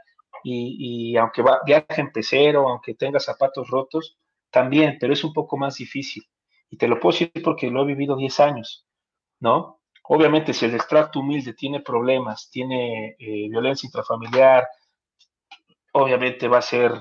y, 0.44 1.16
aunque 1.18 1.42
va, 1.42 1.60
viaje 1.66 2.02
en 2.02 2.12
pecero, 2.12 2.70
aunque 2.70 2.96
tenga 2.96 3.20
zapatos 3.20 3.70
rotos, 3.70 4.18
también, 4.50 4.98
pero 5.00 5.14
es 5.14 5.24
un 5.24 5.34
poco 5.34 5.58
más 5.58 5.76
difícil. 5.76 6.24
Y 6.70 6.78
te 6.78 6.88
lo 6.88 7.00
puedo 7.00 7.14
decir 7.14 7.32
porque 7.44 7.70
lo 7.70 7.84
he 7.84 7.86
vivido 7.86 8.16
10 8.16 8.40
años, 8.40 8.86
¿no? 9.40 9.82
Obviamente, 10.04 10.54
si 10.54 10.66
el 10.66 10.76
extracto 10.76 11.20
humilde 11.20 11.54
tiene 11.54 11.82
problemas, 11.82 12.50
tiene 12.50 13.16
eh, 13.20 13.50
violencia 13.50 13.88
intrafamiliar, 13.88 14.68
obviamente 15.94 16.48
va 16.48 16.60
a 16.60 16.62
ser 16.62 16.94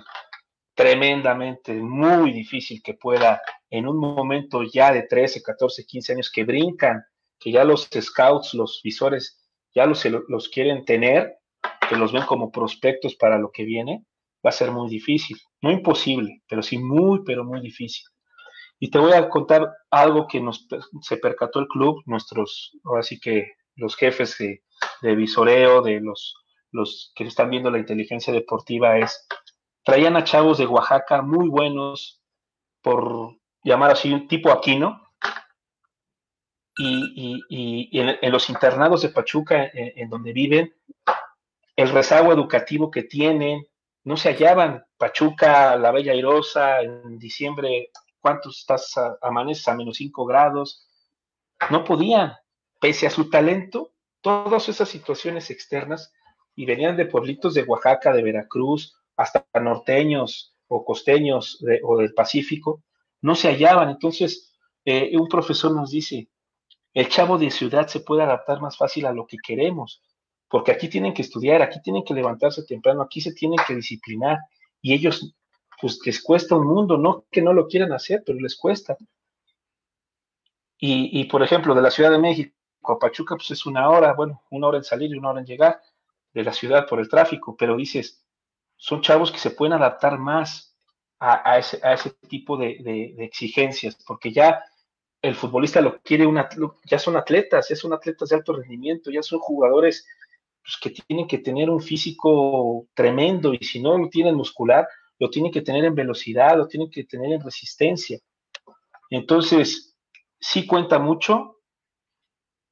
tremendamente 0.74 1.72
muy 1.74 2.32
difícil 2.32 2.82
que 2.82 2.94
pueda 2.94 3.40
en 3.70 3.88
un 3.88 3.98
momento 3.98 4.62
ya 4.62 4.92
de 4.92 5.04
13, 5.04 5.42
14, 5.42 5.84
15 5.84 6.12
años 6.12 6.30
que 6.30 6.44
brincan, 6.44 7.02
que 7.38 7.50
ya 7.50 7.64
los 7.64 7.88
scouts, 7.92 8.54
los 8.54 8.80
visores, 8.82 9.38
ya 9.74 9.86
los, 9.86 10.04
los 10.28 10.48
quieren 10.48 10.84
tener, 10.84 11.38
que 11.88 11.96
los 11.96 12.12
ven 12.12 12.24
como 12.24 12.50
prospectos 12.50 13.14
para 13.16 13.38
lo 13.38 13.50
que 13.50 13.64
viene, 13.64 14.04
va 14.44 14.50
a 14.50 14.52
ser 14.52 14.70
muy 14.70 14.88
difícil. 14.88 15.38
No 15.60 15.70
imposible, 15.70 16.42
pero 16.48 16.62
sí 16.62 16.78
muy, 16.78 17.22
pero 17.24 17.44
muy 17.44 17.60
difícil. 17.60 18.04
Y 18.78 18.90
te 18.90 18.98
voy 18.98 19.12
a 19.12 19.28
contar 19.28 19.72
algo 19.90 20.26
que 20.26 20.40
nos 20.40 20.66
se 21.00 21.16
percató 21.16 21.60
el 21.60 21.68
club, 21.68 22.02
nuestros, 22.06 22.76
ahora 22.84 23.02
sí 23.02 23.18
que 23.18 23.52
los 23.74 23.96
jefes 23.96 24.36
de, 24.38 25.14
visoreo, 25.14 25.82
de 25.82 26.00
los, 26.00 26.34
los 26.72 27.12
que 27.14 27.24
están 27.24 27.50
viendo 27.50 27.70
la 27.70 27.78
inteligencia 27.78 28.32
deportiva, 28.32 28.98
es, 28.98 29.26
traían 29.82 30.16
a 30.16 30.24
chavos 30.24 30.58
de 30.58 30.66
Oaxaca 30.66 31.22
muy 31.22 31.48
buenos, 31.48 32.22
por 32.82 33.36
llamar 33.62 33.92
así, 33.92 34.12
un 34.12 34.28
tipo 34.28 34.50
Aquino, 34.50 35.02
y, 36.78 37.42
y, 37.48 37.98
en, 37.98 38.30
los 38.30 38.50
internados 38.50 39.00
de 39.00 39.08
Pachuca, 39.08 39.70
en 39.72 40.10
donde 40.10 40.34
viven, 40.34 40.74
el 41.76 41.90
rezago 41.90 42.32
educativo 42.32 42.90
que 42.90 43.02
tienen, 43.02 43.66
no 44.04 44.16
se 44.16 44.30
hallaban. 44.30 44.84
Pachuca, 44.96 45.76
la 45.76 45.92
Bella 45.92 46.12
Airosa, 46.12 46.80
en 46.80 47.18
diciembre, 47.18 47.90
¿cuántos 48.18 48.60
estás? 48.60 48.96
A, 48.96 49.18
amaneces 49.20 49.68
a 49.68 49.74
menos 49.74 49.98
5 49.98 50.24
grados. 50.24 50.88
No 51.70 51.84
podían, 51.84 52.34
pese 52.80 53.06
a 53.06 53.10
su 53.10 53.28
talento, 53.28 53.92
todas 54.22 54.68
esas 54.68 54.88
situaciones 54.88 55.50
externas, 55.50 56.12
y 56.54 56.64
venían 56.64 56.96
de 56.96 57.04
pueblitos 57.04 57.52
de 57.52 57.64
Oaxaca, 57.64 58.12
de 58.12 58.22
Veracruz, 58.22 58.96
hasta 59.16 59.46
norteños 59.60 60.56
o 60.68 60.84
costeños 60.84 61.62
o 61.82 61.98
del 61.98 62.14
Pacífico, 62.14 62.82
no 63.20 63.34
se 63.34 63.48
hallaban. 63.48 63.90
Entonces, 63.90 64.54
eh, 64.84 65.16
un 65.16 65.28
profesor 65.28 65.74
nos 65.74 65.90
dice, 65.90 66.28
el 66.94 67.08
chavo 67.08 67.36
de 67.36 67.50
ciudad 67.50 67.86
se 67.88 68.00
puede 68.00 68.22
adaptar 68.22 68.60
más 68.62 68.76
fácil 68.78 69.04
a 69.04 69.12
lo 69.12 69.26
que 69.26 69.36
queremos 69.36 70.02
porque 70.48 70.72
aquí 70.72 70.88
tienen 70.88 71.12
que 71.12 71.22
estudiar, 71.22 71.62
aquí 71.62 71.80
tienen 71.82 72.04
que 72.04 72.14
levantarse 72.14 72.64
temprano, 72.64 73.02
aquí 73.02 73.20
se 73.20 73.32
tienen 73.32 73.58
que 73.66 73.74
disciplinar 73.74 74.38
y 74.80 74.94
ellos, 74.94 75.34
pues 75.80 75.98
les 76.04 76.22
cuesta 76.22 76.56
un 76.56 76.66
mundo, 76.66 76.96
no 76.96 77.24
que 77.30 77.42
no 77.42 77.52
lo 77.52 77.66
quieran 77.66 77.92
hacer, 77.92 78.22
pero 78.24 78.38
les 78.38 78.56
cuesta. 78.56 78.96
Y, 80.78 81.24
por 81.24 81.42
ejemplo, 81.42 81.74
de 81.74 81.82
la 81.82 81.90
Ciudad 81.90 82.10
de 82.10 82.18
México 82.18 82.52
a 82.86 82.98
Pachuca, 82.98 83.34
pues 83.34 83.50
es 83.50 83.66
una 83.66 83.88
hora, 83.88 84.12
bueno, 84.12 84.42
una 84.50 84.68
hora 84.68 84.78
en 84.78 84.84
salir 84.84 85.10
y 85.10 85.18
una 85.18 85.30
hora 85.30 85.40
en 85.40 85.46
llegar 85.46 85.80
de 86.32 86.44
la 86.44 86.52
ciudad 86.52 86.86
por 86.86 87.00
el 87.00 87.08
tráfico, 87.08 87.56
pero 87.56 87.76
dices, 87.76 88.22
son 88.76 89.00
chavos 89.00 89.32
que 89.32 89.38
se 89.38 89.50
pueden 89.50 89.72
adaptar 89.72 90.18
más 90.18 90.76
a, 91.18 91.58
ese, 91.58 92.10
tipo 92.28 92.58
de, 92.58 93.14
exigencias, 93.18 93.96
porque 94.06 94.32
ya 94.32 94.62
el 95.22 95.34
futbolista 95.34 95.80
lo 95.80 95.98
quiere, 96.02 96.26
una, 96.26 96.48
ya 96.84 96.98
son 96.98 97.16
atletas, 97.16 97.70
ya 97.70 97.76
son 97.76 97.94
atletas 97.94 98.28
de 98.28 98.36
alto 98.36 98.52
rendimiento, 98.52 99.10
ya 99.10 99.22
son 99.22 99.38
jugadores 99.38 100.06
pues, 100.66 100.78
que 100.82 100.90
tienen 100.90 101.28
que 101.28 101.38
tener 101.38 101.70
un 101.70 101.80
físico 101.80 102.88
tremendo 102.92 103.54
y 103.54 103.58
si 103.58 103.80
no 103.80 103.96
lo 103.96 104.08
tienen 104.08 104.34
muscular, 104.34 104.88
lo 105.16 105.30
tienen 105.30 105.52
que 105.52 105.62
tener 105.62 105.84
en 105.84 105.94
velocidad, 105.94 106.56
lo 106.56 106.66
tienen 106.66 106.90
que 106.90 107.04
tener 107.04 107.32
en 107.32 107.40
resistencia. 107.40 108.18
Entonces, 109.08 109.96
sí 110.40 110.66
cuenta 110.66 110.98
mucho. 110.98 111.60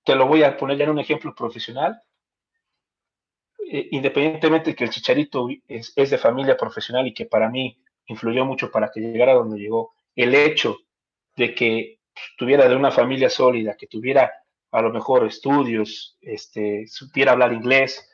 Te 0.05 0.17
lo 0.17 0.27
voy 0.27 0.43
a 0.43 0.57
poner 0.57 0.77
ya 0.77 0.85
en 0.85 0.91
un 0.91 0.99
ejemplo 0.99 1.33
profesional. 1.37 2.03
Eh, 3.71 3.89
independientemente 3.93 4.71
de 4.71 4.77
que 4.77 4.85
el 4.85 4.91
Chicharito 4.91 5.47
es, 5.69 5.95
de 5.95 6.19
familia 6.19 6.57
profesional 6.57 7.07
y 7.07 7.15
que 7.15 7.27
para 7.27 7.49
mí 7.49 7.81
influyó 8.07 8.45
mucho 8.45 8.73
para 8.73 8.91
que 8.91 9.01
llegara 9.01 9.35
donde 9.35 9.59
llegó, 9.59 9.93
el 10.17 10.35
hecho 10.35 10.79
de 11.37 11.55
que 11.55 12.01
tuviera 12.37 12.69
de 12.69 12.75
una 12.75 12.91
familia 12.91 13.31
sólida, 13.31 13.77
que 13.77 13.87
tuviera 13.87 14.33
a 14.75 14.83
lo 14.83 14.93
mejor 14.93 15.25
estudios, 15.25 16.19
este, 16.21 16.85
supiera 16.89 17.31
hablar 17.31 17.53
inglés, 17.53 18.11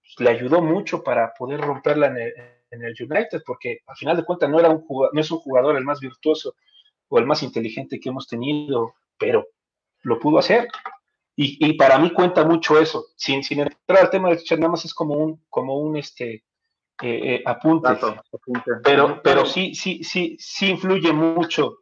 pues, 0.00 0.14
le 0.18 0.30
ayudó 0.34 0.62
mucho 0.62 1.02
para 1.02 1.34
poder 1.34 1.60
romperla 1.60 2.06
en 2.06 2.16
el, 2.16 2.94
United, 2.98 3.42
porque 3.44 3.80
al 3.86 3.96
final 3.96 4.16
de 4.16 4.24
cuentas 4.24 4.48
no, 4.48 4.58
era 4.58 4.70
un 4.70 4.86
no 5.12 5.20
es 5.20 5.30
un 5.30 5.40
jugador 5.40 5.76
el 5.76 5.84
más 5.84 6.00
virtuoso 6.00 6.54
o 7.08 7.18
el 7.18 7.26
más 7.26 7.42
inteligente 7.42 8.00
que 8.00 8.08
hemos 8.08 8.26
tenido, 8.28 8.94
pero 9.18 9.46
lo 10.02 10.18
pudo 10.18 10.38
hacer. 10.38 10.68
Y, 11.36 11.72
para 11.74 11.98
mí 11.98 12.12
cuenta 12.12 12.44
mucho 12.44 12.78
eso. 12.78 13.06
Sin, 13.16 13.42
sin 13.42 13.60
entrar 13.60 13.98
al 13.98 14.10
tema 14.10 14.28
de 14.28 14.36
Richard, 14.36 14.58
nada 14.58 14.72
más 14.72 14.84
es 14.84 14.92
como 14.92 15.14
un, 15.14 15.42
como 15.48 15.78
un 15.78 15.96
este, 15.96 16.44
eh, 17.02 17.34
eh, 17.34 17.42
apunte. 17.46 17.88
Pero, 18.84 19.22
pero 19.22 19.46
sí, 19.46 19.74
sí, 19.74 20.04
sí, 20.04 20.36
sí 20.38 20.68
influye 20.68 21.12
mucho 21.12 21.78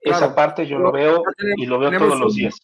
esa 0.00 0.34
parte, 0.34 0.66
yo 0.66 0.78
lo 0.78 0.92
veo 0.92 1.22
y 1.56 1.66
lo 1.66 1.78
veo 1.78 1.98
todos 1.98 2.18
los 2.18 2.34
días. 2.34 2.60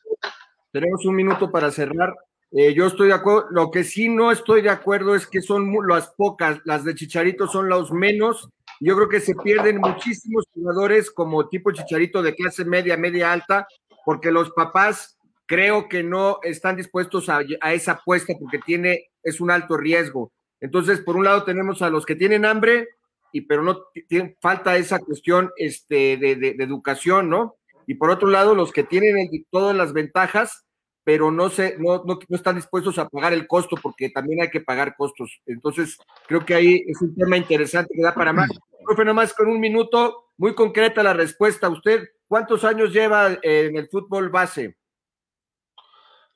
Tenemos 0.73 1.05
un 1.07 1.15
minuto 1.15 1.51
para 1.51 1.71
cerrar. 1.71 2.15
Eh, 2.51 2.75
yo 2.75 2.87
estoy 2.87 3.09
de 3.09 3.15
acuerdo. 3.15 3.49
Lo 3.51 3.71
que 3.71 3.85
sí 3.85 4.09
no 4.09 4.31
estoy 4.31 4.63
de 4.63 4.71
acuerdo 4.71 5.15
es 5.15 5.27
que 5.27 5.43
son 5.43 5.73
las 5.87 6.09
pocas, 6.17 6.61
las 6.65 6.85
de 6.85 6.95
Chicharito 6.95 7.47
son 7.47 7.69
los 7.69 7.93
menos 7.93 8.49
Yo 8.81 8.97
creo 8.97 9.09
que 9.09 9.21
se 9.21 9.35
pierden 9.35 9.79
muchísimos 9.79 10.45
jugadores 10.55 11.11
como 11.11 11.49
tipo 11.49 11.73
Chicharito 11.73 12.23
de 12.23 12.35
clase 12.35 12.65
media, 12.65 12.97
media 12.97 13.33
alta, 13.33 13.67
porque 14.05 14.31
los 14.31 14.51
papás 14.51 15.19
creo 15.49 15.89
que 15.89 16.03
no 16.03 16.39
están 16.43 16.77
dispuestos 16.77 17.29
a, 17.29 17.41
esa 17.73 17.93
apuesta 17.93 18.35
porque 18.39 18.59
tiene, 18.59 19.11
es 19.23 19.41
un 19.41 19.51
alto 19.51 19.77
riesgo. 19.77 20.31
Entonces, 20.61 21.01
por 21.01 21.17
un 21.17 21.25
lado 21.25 21.45
tenemos 21.45 21.83
a 21.83 21.91
los 21.91 22.05
que 22.07 22.15
tienen 22.15 22.45
hambre, 22.45 22.89
y 23.33 23.43
pero 23.43 23.63
no 23.63 23.81
tiene, 24.09 24.37
falta 24.41 24.77
esa 24.77 24.99
cuestión 24.99 25.51
este, 25.57 26.17
de, 26.19 26.57
educación, 26.61 27.31
¿no? 27.31 27.57
Y 27.89 27.95
por 27.95 28.11
otro 28.11 28.29
lado, 28.29 28.55
los 28.55 28.71
que 28.71 28.85
tienen 28.85 29.31
todas 29.51 29.75
las 29.75 29.95
ventajas, 29.95 30.67
pero 31.05 31.31
no, 31.31 31.49
se, 31.49 31.79
no, 31.79 32.05
no, 32.05 32.19
están 32.29 32.57
dispuestos 32.57 32.99
a 32.99 33.09
pagar 33.09 33.33
el 33.33 33.47
costo 33.47 33.77
porque 33.83 34.11
también 34.11 34.43
hay 34.43 34.51
que 34.51 34.61
pagar 34.61 34.95
costos. 34.95 35.41
Entonces, 35.47 35.97
creo 36.27 36.45
que 36.45 36.55
ahí 36.55 36.85
es 36.87 37.01
un 37.01 37.15
tema 37.15 37.39
interesante 37.39 37.95
que 37.95 38.03
da 38.03 38.13
para 38.13 38.35
más. 38.35 38.51
Profe, 38.85 39.07
nomás 39.07 39.33
con 39.33 39.49
un 39.49 39.59
minuto, 39.59 40.33
muy 40.37 40.55
concreta 40.55 41.03
la 41.03 41.15
respuesta. 41.15 41.71
¿Usted 41.71 42.11
cuántos 42.27 42.63
años 42.63 42.93
lleva 42.93 43.39
en 43.41 43.75
el 43.75 43.89
fútbol 43.89 44.29
base? 44.29 44.77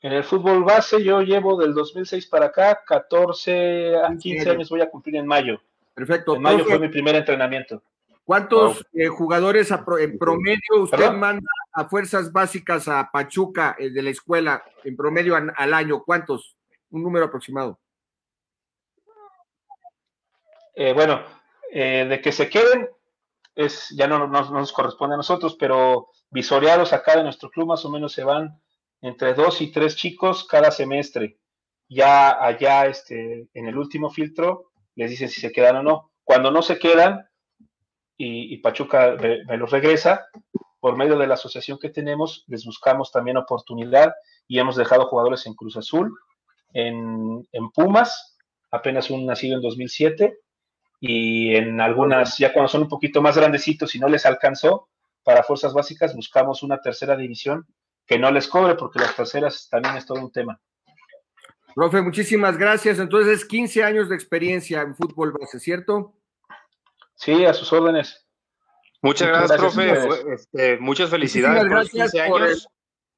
En 0.01 0.13
el 0.13 0.25
fútbol 0.25 0.65
base 0.65 1.05
yo 1.05 1.21
llevo 1.21 1.61
del 1.61 1.75
2006 1.75 2.29
para 2.29 2.47
acá, 2.47 2.81
14 2.87 3.97
a 3.97 4.17
15 4.17 4.49
años 4.49 4.71
voy 4.71 4.81
a 4.81 4.89
cumplir 4.89 5.17
en 5.17 5.27
mayo. 5.27 5.61
Perfecto. 5.93 6.35
En 6.35 6.41
mayo 6.41 6.65
fue 6.65 6.79
mi 6.79 6.89
primer 6.89 7.15
entrenamiento. 7.15 7.83
¿Cuántos 8.33 8.87
eh, 8.95 9.09
jugadores 9.09 9.70
en 10.01 10.16
promedio 10.16 10.80
usted 10.80 11.12
manda 11.12 11.47
a 11.74 11.85
fuerzas 11.85 12.33
básicas 12.33 12.89
a 12.89 13.11
Pachuca 13.12 13.76
eh, 13.78 13.91
de 13.91 14.03
la 14.03 14.09
escuela 14.09 14.64
en 14.85 14.97
promedio 14.97 15.37
al 15.37 15.74
año? 15.74 16.03
¿Cuántos? 16.03 16.57
Un 16.89 17.03
número 17.03 17.26
aproximado. 17.26 17.78
Eh, 20.74 20.95
bueno, 20.95 21.22
de 21.70 22.20
que 22.24 22.33
se 22.33 22.49
queden, 22.49 22.89
es, 23.55 23.95
ya 23.99 24.07
no, 24.07 24.26
nos 24.26 24.72
corresponde 24.72 25.12
a 25.12 25.18
nosotros, 25.18 25.55
pero 25.61 26.09
visoreados 26.30 26.95
acá 26.95 27.18
de 27.18 27.24
nuestro 27.24 27.51
club 27.51 27.66
más 27.66 27.85
o 27.85 27.91
menos 27.91 28.14
se 28.14 28.24
van 28.24 28.59
entre 29.03 29.35
dos 29.35 29.61
y 29.61 29.70
tres 29.70 29.95
chicos 29.95 30.47
cada 30.49 30.70
semestre. 30.70 31.39
Ya 31.87 32.43
allá 32.43 32.87
este, 32.87 33.47
en 33.53 33.66
el 33.66 33.76
último 33.76 34.09
filtro 34.09 34.70
les 34.95 35.11
dicen 35.11 35.28
si 35.28 35.43
se 35.43 35.53
quedan 35.53 35.76
o 35.76 35.83
no. 35.83 36.12
Cuando 36.24 36.51
no 36.51 36.62
se 36.62 36.78
quedan 36.78 37.28
y, 38.17 38.57
Pachuca 38.59 39.17
me, 39.49 39.57
los 39.57 39.71
regresa, 39.71 40.27
por 40.81 40.97
medio 40.97 41.19
de 41.19 41.27
la 41.27 41.35
asociación 41.35 41.79
que 41.79 41.89
tenemos, 41.89 42.45
les 42.47 42.65
buscamos 42.65 43.11
también 43.11 43.37
oportunidad 43.37 44.13
y 44.47 44.59
hemos 44.59 44.77
dejado 44.77 45.07
jugadores 45.07 45.47
en 45.47 45.55
Cruz 45.55 45.77
Azul, 45.77 46.13
en, 46.73 47.47
en 47.51 47.71
Pumas, 47.71 48.37
apenas 48.71 49.11
un 49.11 49.27
nacido 49.27 49.57
en 49.57 49.63
2007, 49.63 50.39
y 51.01 51.57
en 51.57 51.81
algunas, 51.81 52.39
ya 52.39 52.53
cuando 52.53 52.69
son 52.69 52.83
un 52.83 52.89
poquito 52.89 53.21
más 53.21 53.37
grandecitos 53.37 53.95
y 53.95 53.99
no 53.99 54.09
les 54.09 54.25
alcanzó, 54.25 54.89
para 55.25 55.43
fuerzas 55.43 55.73
básicas 55.73 56.15
buscamos 56.15 56.63
una 56.63 56.81
tercera 56.81 57.17
división 57.17 57.67
que 58.07 58.19
no 58.19 58.31
les 58.31 58.49
cobre, 58.49 58.75
porque 58.75 58.99
las 58.99 59.15
terceras 59.15 59.69
también 59.71 59.97
es 59.97 60.07
todo 60.07 60.21
un 60.21 60.31
tema. 60.31 60.61
Profe, 61.75 62.03
muchísimas 62.03 62.59
gracias. 62.59 62.99
Entonces, 62.99 63.45
15 63.45 63.83
años 63.83 64.09
de 64.09 64.15
experiencia 64.15 64.83
en 64.83 64.95
fútbol 64.95 65.33
base, 65.33 65.59
¿cierto? 65.59 66.15
Sí, 67.23 67.45
a 67.45 67.55
sus 67.55 67.73
órdenes. 67.73 68.27
Muchas, 69.01 69.29
gracias, 69.29 69.61
profe. 69.61 70.35
Este, 70.35 70.79
muchas 70.79 71.09
felicidades 71.09 71.64
por 71.64 71.89
15 71.89 72.20
años. 72.20 72.68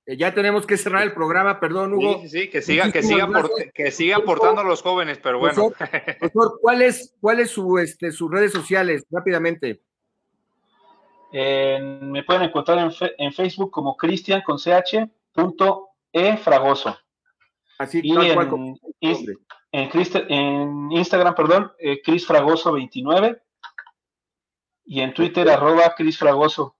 Eh, 0.04 0.18
ya 0.18 0.34
tenemos 0.34 0.66
que 0.66 0.76
cerrar 0.76 1.04
el 1.04 1.14
programa, 1.14 1.58
perdón, 1.58 1.94
Hugo. 1.94 2.20
Sí, 2.20 2.28
sí, 2.28 2.50
que 2.50 2.60
sigan, 2.60 2.92
que 2.92 3.02
sigan, 3.02 3.32
que 3.72 3.90
sigan 3.90 4.20
aportando 4.20 4.60
a 4.60 4.64
los 4.64 4.82
jóvenes, 4.82 5.18
pero 5.22 5.38
bueno. 5.38 5.72
Doctor, 6.20 6.58
¿cuáles 6.60 7.14
¿cuál 7.18 7.48
su, 7.48 7.78
este, 7.78 8.12
sus 8.12 8.30
redes 8.30 8.52
sociales? 8.52 9.06
Rápidamente. 9.10 9.80
me 11.32 12.22
pueden 12.24 12.42
encontrar 12.42 12.78
en, 12.78 12.90
en 13.16 13.32
Facebook 13.32 13.70
como 13.70 13.96
Cristian 13.96 14.42
con 14.42 14.58
ch 14.58 15.08
punto 15.32 15.88
e 16.12 16.36
fragoso. 16.36 16.94
Así 17.78 18.00
y 18.02 18.14
en, 19.72 19.90
en, 20.28 20.92
Instagram, 20.92 21.34
perdón, 21.34 21.72
eh, 21.78 22.02
Cris 22.02 22.26
Fragoso 22.26 22.70
29 22.72 23.40
y 24.84 25.00
en 25.00 25.14
Twitter 25.14 25.48
arroba 25.48 25.94
Cris 25.96 26.18
Fragoso. 26.18 26.76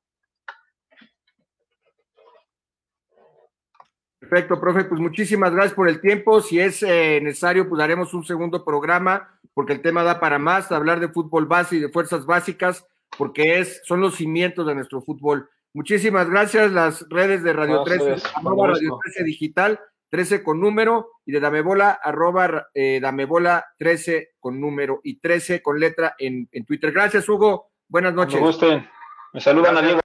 Perfecto, 4.19 4.59
profe, 4.59 4.85
pues 4.85 5.01
muchísimas 5.01 5.53
gracias 5.53 5.75
por 5.75 5.89
el 5.89 6.01
tiempo. 6.01 6.41
Si 6.41 6.59
es 6.59 6.83
eh, 6.83 7.21
necesario, 7.23 7.69
pues 7.69 7.79
daremos 7.79 8.15
un 8.15 8.25
segundo 8.25 8.65
programa, 8.65 9.39
porque 9.53 9.75
el 9.75 9.83
tema 9.83 10.03
da 10.03 10.19
para 10.19 10.39
más, 10.39 10.73
hablar 10.73 10.99
de 10.99 11.09
fútbol 11.09 11.47
base 11.47 11.77
y 11.77 11.81
de 11.81 11.91
fuerzas 11.91 12.25
básicas, 12.25 12.87
porque 13.19 13.59
es, 13.59 13.83
son 13.85 14.01
los 14.01 14.15
cimientos 14.17 14.67
de 14.67 14.75
nuestro 14.75 15.03
fútbol. 15.03 15.51
Muchísimas 15.75 16.31
gracias, 16.31 16.73
las 16.73 17.07
redes 17.11 17.43
de 17.43 17.53
Radio 17.53 17.83
13, 17.83 18.17
Radio 18.43 18.99
13 19.03 19.25
Digital, 19.25 19.79
13 20.09 20.43
con 20.43 20.59
número, 20.59 21.11
y 21.27 21.33
de 21.33 21.41
Damebola, 21.41 21.91
arroba 22.03 22.69
eh, 22.73 23.01
Damebola 23.03 23.67
13 23.79 24.35
con 24.41 24.59
número 24.59 25.01
y 25.05 25.21
13 25.21 25.61
con 25.61 25.79
letra 25.79 26.15
en, 26.19 26.49
en 26.51 26.65
Twitter. 26.65 26.93
Gracias, 26.93 27.29
Hugo. 27.29 27.74
Buenas 27.89 28.15
noches. 28.15 28.35
Me 28.35 28.41
gusten. 28.41 28.89
Me 29.33 29.41
saludan, 29.41 29.85
Diego. 29.85 30.04